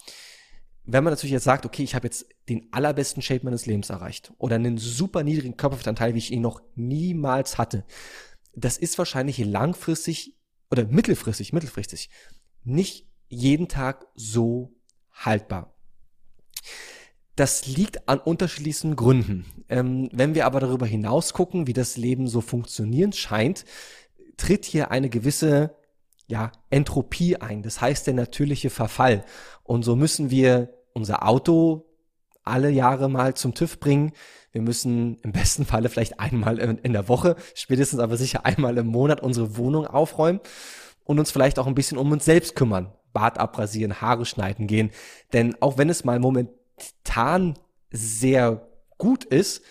[0.89, 4.31] wenn man natürlich jetzt sagt, okay, ich habe jetzt den allerbesten Shape meines Lebens erreicht
[4.37, 7.85] oder einen super niedrigen Körperfettanteil, wie ich ihn noch niemals hatte,
[8.55, 10.37] das ist wahrscheinlich langfristig
[10.71, 12.09] oder mittelfristig, mittelfristig
[12.63, 14.75] nicht jeden Tag so
[15.11, 15.75] haltbar.
[17.37, 19.45] Das liegt an unterschiedlichsten Gründen.
[19.69, 23.63] Ähm, wenn wir aber darüber hinaus gucken, wie das Leben so funktionieren scheint,
[24.37, 25.75] tritt hier eine gewisse
[26.25, 27.61] ja, Entropie ein.
[27.61, 29.23] Das heißt der natürliche Verfall.
[29.63, 31.85] Und so müssen wir unser Auto
[32.43, 34.13] alle Jahre mal zum TÜV bringen.
[34.51, 38.87] Wir müssen im besten Falle vielleicht einmal in der Woche, spätestens aber sicher einmal im
[38.87, 40.39] Monat unsere Wohnung aufräumen
[41.03, 42.93] und uns vielleicht auch ein bisschen um uns selbst kümmern.
[43.13, 44.89] Bart abrasieren, Haare schneiden gehen.
[45.33, 46.19] Denn auch wenn es mal
[47.17, 47.57] momentan
[47.91, 48.67] sehr
[48.97, 49.63] gut ist,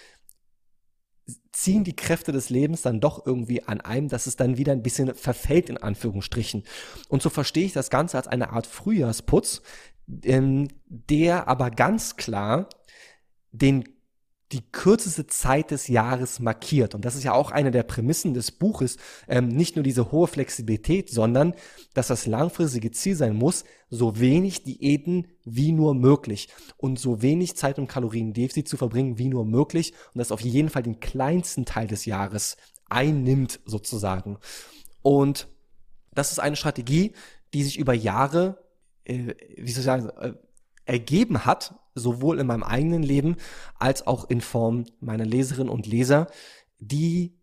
[1.53, 4.83] ziehen die Kräfte des Lebens dann doch irgendwie an einem, dass es dann wieder ein
[4.83, 6.65] bisschen verfällt, in Anführungsstrichen.
[7.09, 9.63] Und so verstehe ich das Ganze als eine Art Frühjahrsputz,
[10.23, 12.69] ähm, der aber ganz klar
[13.53, 13.85] den
[14.53, 16.95] die kürzeste Zeit des Jahres markiert.
[16.95, 18.97] Und das ist ja auch eine der Prämissen des Buches,
[19.27, 21.55] ähm, nicht nur diese hohe Flexibilität, sondern
[21.95, 27.57] dass das langfristige Ziel sein muss, so wenig Diäten wie nur möglich und so wenig
[27.57, 31.65] Zeit und Kaloriendefizit zu verbringen wie nur möglich und das auf jeden Fall den kleinsten
[31.65, 32.57] Teil des Jahres
[32.89, 34.39] einnimmt sozusagen.
[35.03, 35.49] Und
[36.15, 37.13] das ist eine Strategie,
[37.53, 38.65] die sich über Jahre,
[39.05, 40.35] äh, wie soll ich sagen, äh,
[40.85, 43.37] ergeben hat, sowohl in meinem eigenen Leben
[43.79, 46.29] als auch in Form meiner Leserinnen und Leser,
[46.79, 47.37] die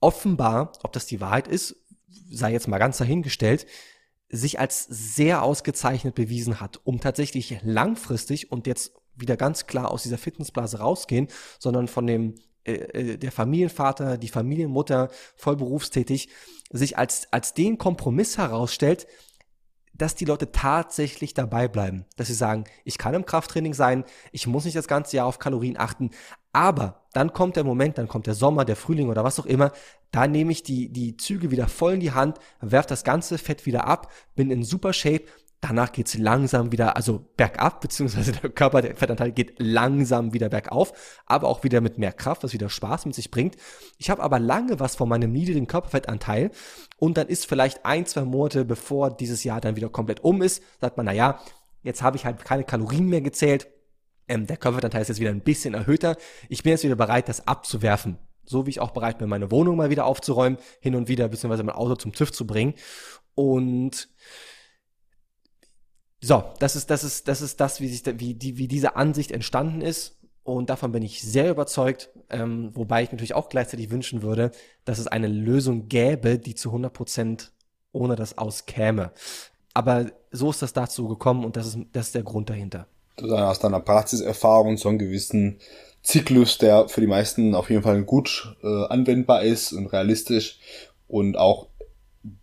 [0.00, 1.76] offenbar, ob das die Wahrheit ist,
[2.30, 3.66] sei jetzt mal ganz dahingestellt,
[4.28, 10.02] sich als sehr ausgezeichnet bewiesen hat, um tatsächlich langfristig und jetzt wieder ganz klar aus
[10.02, 11.28] dieser Fitnessblase rausgehen,
[11.58, 16.28] sondern von dem äh, äh der Familienvater, die Familienmutter, voll berufstätig,
[16.70, 19.06] sich als, als den Kompromiss herausstellt,
[19.98, 24.46] dass die Leute tatsächlich dabei bleiben, dass sie sagen, ich kann im Krafttraining sein, ich
[24.46, 26.10] muss nicht das ganze Jahr auf Kalorien achten,
[26.52, 29.72] aber dann kommt der Moment, dann kommt der Sommer, der Frühling oder was auch immer,
[30.10, 33.66] da nehme ich die, die Züge wieder voll in die Hand, werfe das ganze Fett
[33.66, 35.24] wieder ab, bin in super Shape
[35.60, 40.92] Danach geht's langsam wieder, also bergab, beziehungsweise der Körper, der Fettanteil geht langsam wieder bergauf,
[41.24, 43.56] aber auch wieder mit mehr Kraft, was wieder Spaß mit sich bringt.
[43.96, 46.50] Ich habe aber lange was von meinem niedrigen Körperfettanteil
[46.98, 50.62] und dann ist vielleicht ein, zwei Monate, bevor dieses Jahr dann wieder komplett um ist,
[50.80, 51.40] sagt man, na ja,
[51.82, 53.68] jetzt habe ich halt keine Kalorien mehr gezählt,
[54.28, 56.16] ähm, der Körperfettanteil ist jetzt wieder ein bisschen erhöhter,
[56.48, 58.18] ich bin jetzt wieder bereit, das abzuwerfen.
[58.44, 61.64] So wie ich auch bereit bin, meine Wohnung mal wieder aufzuräumen, hin und wieder, beziehungsweise
[61.64, 62.74] mein Auto zum TÜV zu bringen.
[63.34, 64.08] Und
[66.20, 69.32] so, das ist, das ist, das ist das, wie sich, wie, die, wie diese Ansicht
[69.32, 70.16] entstanden ist.
[70.42, 74.52] Und davon bin ich sehr überzeugt, ähm, wobei ich natürlich auch gleichzeitig wünschen würde,
[74.84, 77.52] dass es eine Lösung gäbe, die zu 100 Prozent
[77.92, 79.10] ohne das auskäme.
[79.74, 82.86] Aber so ist das dazu gekommen und das ist, das ist der Grund dahinter.
[83.16, 85.58] Du hast deiner Praxiserfahrung so einen gewissen
[86.02, 90.60] Zyklus, der für die meisten auf jeden Fall gut äh, anwendbar ist und realistisch
[91.08, 91.68] und auch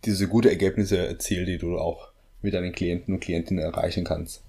[0.04, 2.13] diese gute Ergebnisse erzielt, die du auch
[2.44, 4.44] mit deinen Klienten und Klientinnen erreichen kannst.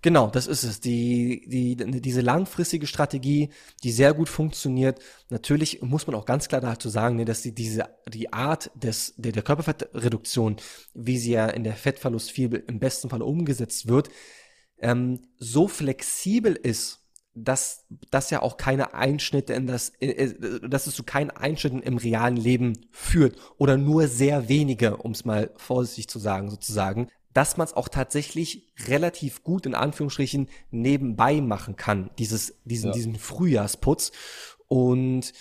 [0.00, 0.80] Genau, das ist es.
[0.80, 3.50] Die, die, diese langfristige Strategie,
[3.82, 5.00] die sehr gut funktioniert.
[5.28, 9.14] Natürlich muss man auch ganz klar dazu sagen, ne, dass die, diese, die Art des,
[9.16, 10.56] der, der Körperfettreduktion,
[10.94, 14.08] wie sie ja in der Fettverlustfibel im besten Fall umgesetzt wird,
[14.80, 17.00] ähm, so flexibel ist,
[17.44, 19.92] dass das ja auch keine Einschnitte in das,
[20.62, 25.24] dass es zu keinen Einschnitten im realen Leben führt oder nur sehr wenige, um es
[25.24, 31.40] mal vorsichtig zu sagen, sozusagen, dass man es auch tatsächlich relativ gut in Anführungsstrichen nebenbei
[31.40, 32.92] machen kann, dieses, diesen, ja.
[32.94, 34.12] diesen Frühjahrsputz
[34.66, 35.32] und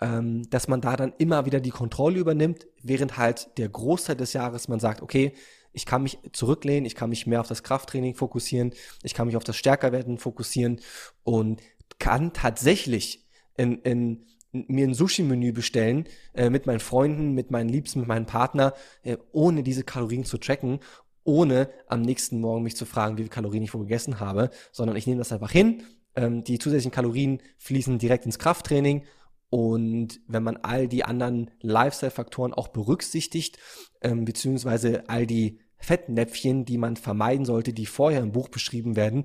[0.00, 4.32] ähm, dass man da dann immer wieder die Kontrolle übernimmt, während halt der Großteil des
[4.32, 5.34] Jahres man sagt, okay,
[5.72, 8.72] ich kann mich zurücklehnen, ich kann mich mehr auf das Krafttraining fokussieren,
[9.02, 10.80] ich kann mich auf das Stärkerwerden fokussieren
[11.24, 11.60] und
[11.98, 13.26] kann tatsächlich
[13.56, 18.26] in, in, mir ein Sushi-Menü bestellen äh, mit meinen Freunden, mit meinen Liebsten, mit meinem
[18.26, 20.80] Partner, äh, ohne diese Kalorien zu tracken,
[21.24, 24.96] ohne am nächsten Morgen mich zu fragen, wie viele Kalorien ich wohl gegessen habe, sondern
[24.96, 25.84] ich nehme das einfach hin.
[26.16, 29.04] Ähm, die zusätzlichen Kalorien fließen direkt ins Krafttraining
[29.48, 33.58] und wenn man all die anderen Lifestyle-Faktoren auch berücksichtigt,
[34.00, 39.24] ähm, beziehungsweise all die Fettnäpfchen, die man vermeiden sollte, die vorher im Buch beschrieben werden,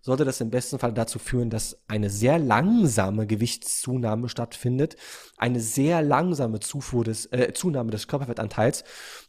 [0.00, 4.96] sollte das im besten Fall dazu führen, dass eine sehr langsame Gewichtszunahme stattfindet,
[5.38, 8.84] eine sehr langsame Zufuhr des, äh, Zunahme des Körperfettanteils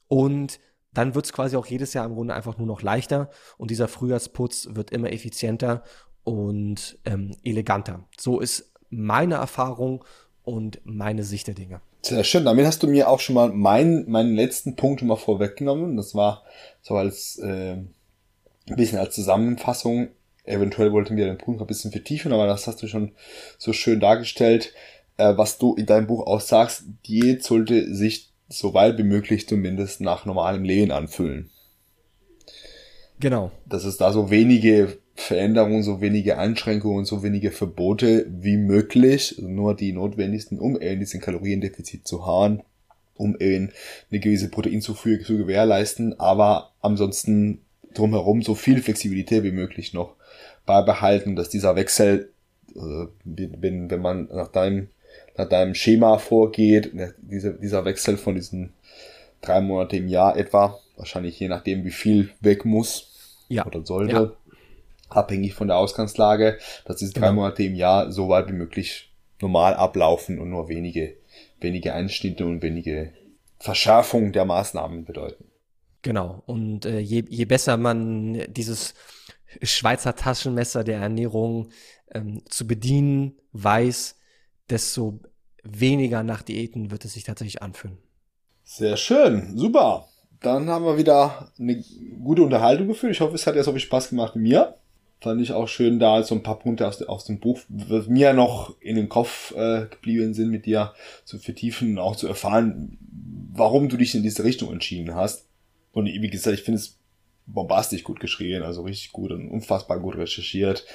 [0.07, 0.59] und
[0.91, 3.87] dann wird es quasi auch jedes Jahr im Grunde einfach nur noch leichter und dieser
[3.87, 5.83] Frühjahrsputz wird immer effizienter
[6.23, 8.07] und ähm, eleganter.
[8.19, 10.03] So ist meine Erfahrung
[10.43, 11.81] und meine Sicht der Dinge.
[12.07, 12.45] Sehr schön.
[12.45, 15.97] Damit hast du mir auch schon mal meinen, meinen letzten Punkt schon mal vorweggenommen.
[15.97, 16.43] Das war
[16.83, 20.09] so als äh, ein bisschen als Zusammenfassung.
[20.43, 23.13] Eventuell wollten wir den Punkt ein bisschen vertiefen, aber das hast du schon
[23.57, 24.71] so schön dargestellt.
[25.17, 29.47] Äh, was du in deinem Buch auch sagst, Diät sollte sich so weit wie möglich
[29.47, 31.49] zumindest nach normalem Leben anfühlen.
[33.19, 33.49] Genau.
[33.65, 39.49] Dass es da so wenige Veränderungen, so wenige Einschränkungen, so wenige Verbote wie möglich, also
[39.49, 42.61] nur die notwendigsten, um eben diesen Kaloriendefizit zu haben,
[43.15, 43.71] um eben
[44.11, 47.61] eine gewisse Proteinzufuhr zu gewährleisten, aber ansonsten
[47.93, 50.15] drumherum so viel Flexibilität wie möglich noch
[50.65, 52.31] beibehalten, dass dieser Wechsel,
[52.75, 54.89] äh, wenn, wenn man nach deinem,
[55.37, 58.73] nach deinem Schema vorgeht, ne, dieser, dieser Wechsel von diesen
[59.41, 63.65] drei Monate im Jahr etwa, wahrscheinlich je nachdem, wie viel weg muss ja.
[63.65, 64.31] oder sollte, ja.
[65.09, 67.41] Abhängig von der Ausgangslage, dass diese drei genau.
[67.41, 71.17] Monate im Jahr so weit wie möglich normal ablaufen und nur wenige,
[71.59, 73.13] wenige Einschnitte und wenige
[73.59, 75.45] Verschärfungen der Maßnahmen bedeuten.
[76.01, 76.43] Genau.
[76.45, 78.93] Und äh, je, je besser man dieses
[79.61, 81.69] Schweizer Taschenmesser der Ernährung
[82.13, 84.15] ähm, zu bedienen weiß,
[84.69, 85.19] desto
[85.63, 87.97] weniger nach Diäten wird es sich tatsächlich anfühlen.
[88.63, 90.07] Sehr schön, super.
[90.41, 91.83] Dann haben wir wieder eine
[92.23, 93.13] gute Unterhaltung geführt.
[93.13, 94.75] Ich hoffe, es hat ja so viel Spaß gemacht wie mir.
[95.21, 98.33] Fand ich auch schön, da so ein paar Punkte aus, aus dem Buch, was mir
[98.33, 100.93] noch in den Kopf äh, geblieben sind, mit dir
[101.23, 102.97] zu vertiefen und auch zu erfahren,
[103.53, 105.47] warum du dich in diese Richtung entschieden hast.
[105.93, 106.97] Und wie gesagt, ich finde es
[107.47, 110.85] bombastisch gut geschrieben, also richtig gut und unfassbar gut recherchiert.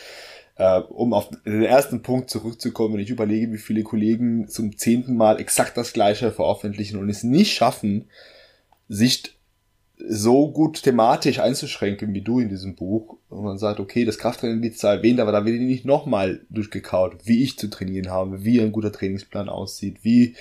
[0.57, 5.17] Äh, um auf den ersten Punkt zurückzukommen, wenn ich überlege, wie viele Kollegen zum zehnten
[5.17, 8.11] Mal exakt das gleiche veröffentlichen und es nicht schaffen,
[8.89, 9.40] sich
[10.09, 13.19] so gut thematisch einzuschränken wie du in diesem Buch.
[13.29, 17.19] Und man sagt, okay, das Krafttraining wird zwar erwähnt, aber da wird nicht nochmal durchgekaut,
[17.25, 20.35] wie ich zu trainieren habe, wie ein guter Trainingsplan aussieht, wie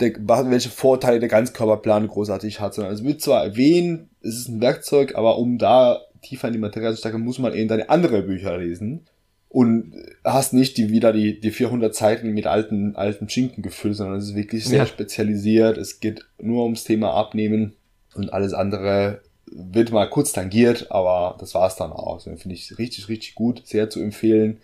[0.00, 4.60] der, welche Vorteile der Ganzkörperplan großartig hat, sondern es wird zwar erwähnt, es ist ein
[4.60, 8.22] Werkzeug, aber um da tiefer in die Materie zu steigen, muss man eben deine andere
[8.22, 9.06] Bücher lesen
[9.48, 14.18] und hast nicht die wieder die, die 400 Seiten mit alten, alten Schinken gefüllt, sondern
[14.18, 14.86] es ist wirklich sehr ja.
[14.86, 15.76] spezialisiert.
[15.76, 17.74] Es geht nur ums Thema Abnehmen
[18.14, 22.14] und alles andere wird mal kurz tangiert, aber das war's dann auch.
[22.14, 24.60] Also, Finde ich richtig, richtig gut, sehr zu empfehlen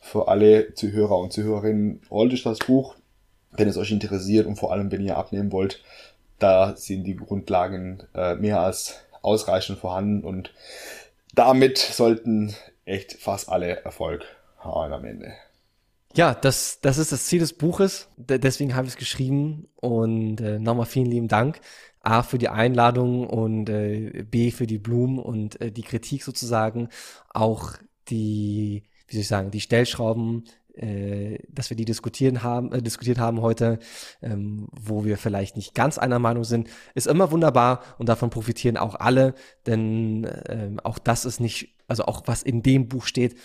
[0.00, 2.02] für alle Zuhörer und Zuhörerinnen.
[2.10, 2.94] Holt euch das Buch,
[3.52, 5.82] wenn es euch interessiert und vor allem, wenn ihr abnehmen wollt.
[6.38, 10.52] Da sind die Grundlagen äh, mehr als ausreichend vorhanden und
[11.34, 12.54] damit sollten
[12.84, 14.24] echt fast alle Erfolg
[14.58, 15.32] haben am Ende.
[16.16, 18.08] Ja, das, das ist das Ziel des Buches.
[18.16, 19.68] deswegen habe ich es geschrieben.
[19.76, 21.60] Und äh, nochmal vielen lieben Dank.
[22.06, 26.88] A für die Einladung und äh, B für die Blumen und äh, die Kritik sozusagen.
[27.32, 27.72] Auch
[28.08, 30.44] die, wie soll ich sagen, die Stellschrauben,
[30.74, 33.78] äh, dass wir die diskutieren haben, äh, diskutiert haben heute,
[34.22, 38.76] ähm, wo wir vielleicht nicht ganz einer Meinung sind, ist immer wunderbar und davon profitieren
[38.76, 39.34] auch alle,
[39.66, 43.36] denn äh, auch das ist nicht, also auch was in dem Buch steht,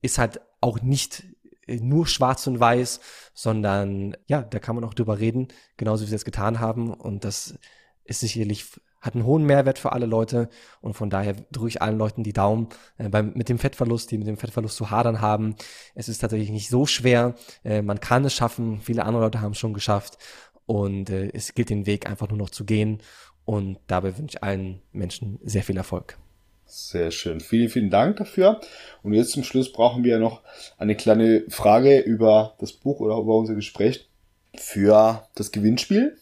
[0.00, 1.24] ist halt auch nicht
[1.66, 3.00] äh, nur schwarz und weiß,
[3.34, 7.24] sondern ja, da kann man auch drüber reden, genauso wie wir es getan haben und
[7.24, 7.58] das
[8.06, 8.66] ist sicherlich
[9.00, 10.48] hat einen hohen Mehrwert für alle Leute
[10.80, 12.68] und von daher drücke ich allen Leuten die Daumen
[12.98, 15.54] äh, beim, mit dem Fettverlust, die mit dem Fettverlust zu hadern haben.
[15.94, 17.36] Es ist tatsächlich nicht so schwer.
[17.62, 18.80] Äh, man kann es schaffen.
[18.80, 20.18] Viele andere Leute haben es schon geschafft
[20.66, 23.00] und äh, es gilt den Weg einfach nur noch zu gehen
[23.44, 26.18] und dabei wünsche ich allen Menschen sehr viel Erfolg.
[26.66, 27.38] Sehr schön.
[27.38, 28.60] Vielen, vielen Dank dafür.
[29.04, 30.42] Und jetzt zum Schluss brauchen wir noch
[30.78, 34.08] eine kleine Frage über das Buch oder über unser Gespräch
[34.56, 36.18] für das Gewinnspiel.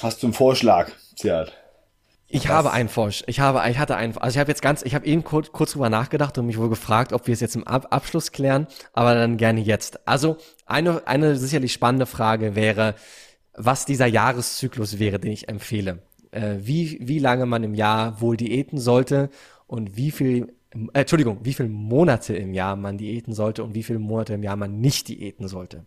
[0.00, 0.92] Hast du einen Vorschlag,
[1.22, 1.52] Ziad?
[2.34, 3.24] Ich habe einen Forsch.
[3.26, 4.16] Ich habe, ich hatte einen.
[4.16, 6.70] Also ich habe jetzt ganz, ich habe eben kurz, kurz drüber nachgedacht und mich wohl
[6.70, 10.08] gefragt, ob wir es jetzt im Ab Abschluss klären, aber dann gerne jetzt.
[10.08, 12.94] Also eine, eine sicherlich spannende Frage wäre,
[13.54, 15.98] was dieser Jahreszyklus wäre, den ich empfehle.
[16.30, 19.28] Äh, wie, wie lange man im Jahr wohl diäten sollte
[19.66, 23.82] und wie viel, äh, Entschuldigung, wie viele Monate im Jahr man diäten sollte und wie
[23.82, 25.84] viele Monate im Jahr man nicht diäten sollte.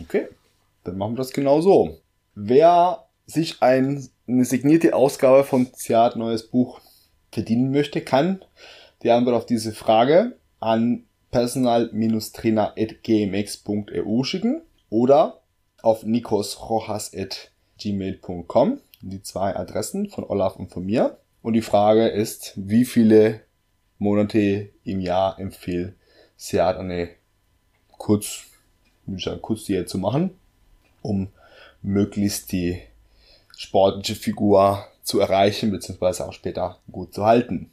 [0.00, 0.28] Okay,
[0.84, 1.98] dann machen wir das genau so.
[2.34, 6.80] Wer sich ein, eine signierte Ausgabe von Ziad Neues Buch
[7.32, 8.42] verdienen möchte, kann
[9.02, 15.40] die Antwort auf diese Frage an personal-trainer.gmx.eu schicken oder
[15.82, 18.80] auf nikosrojas.gmail.com.
[19.02, 21.18] Die zwei Adressen von Olaf und von mir.
[21.42, 23.42] Und die Frage ist, wie viele
[23.98, 25.94] Monate im Jahr empfiehlt
[26.36, 27.10] Seat eine
[27.92, 28.44] kurz,
[29.42, 30.30] kurz Diät zu machen,
[31.02, 31.28] um
[31.82, 32.82] möglichst die
[33.56, 37.70] sportliche Figur zu erreichen, beziehungsweise auch später gut zu halten.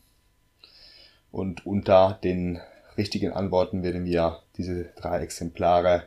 [1.32, 2.60] Und unter den
[2.98, 6.04] richtigen Antworten werden wir diese drei Exemplare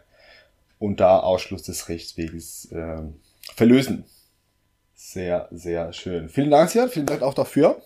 [0.78, 3.02] unter Ausschluss des Rechtsweges äh,
[3.54, 4.04] verlösen.
[4.94, 6.28] Sehr, sehr schön.
[6.28, 6.88] Vielen Dank, Sian.
[6.88, 7.82] Vielen Dank auch dafür.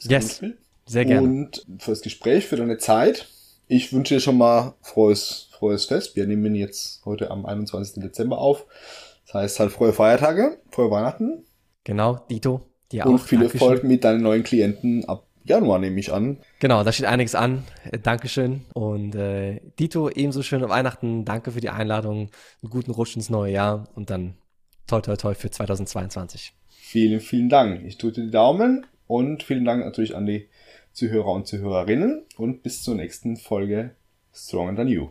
[0.00, 0.42] Yes.
[0.86, 1.22] Sehr gerne.
[1.22, 3.28] Und fürs Gespräch, für deine Zeit.
[3.68, 6.14] ich wünsche dir schon mal frohes, frohes Fest.
[6.14, 8.02] Wir nehmen jetzt heute am 21.
[8.02, 8.66] Dezember auf.
[9.36, 11.44] Heißt halt frohe Feiertage, frohe Weihnachten.
[11.84, 13.10] Genau, Dito, dir auch.
[13.10, 13.60] Und viel Dankeschön.
[13.60, 16.38] Erfolg mit deinen neuen Klienten ab Januar, nehme ich an.
[16.58, 17.64] Genau, da steht einiges an.
[17.90, 18.62] Äh, Dankeschön.
[18.74, 21.24] Und äh, Dito, ebenso schöne Weihnachten.
[21.24, 22.30] Danke für die Einladung.
[22.62, 24.34] Einen guten Rutsch ins neue Jahr und dann
[24.86, 26.52] toi toi toi für 2022.
[26.68, 27.84] Vielen, vielen Dank.
[27.84, 30.48] Ich drücke die Daumen und vielen Dank natürlich an die
[30.92, 33.94] Zuhörer und Zuhörerinnen und bis zur nächsten Folge
[34.32, 35.10] Stronger Than You.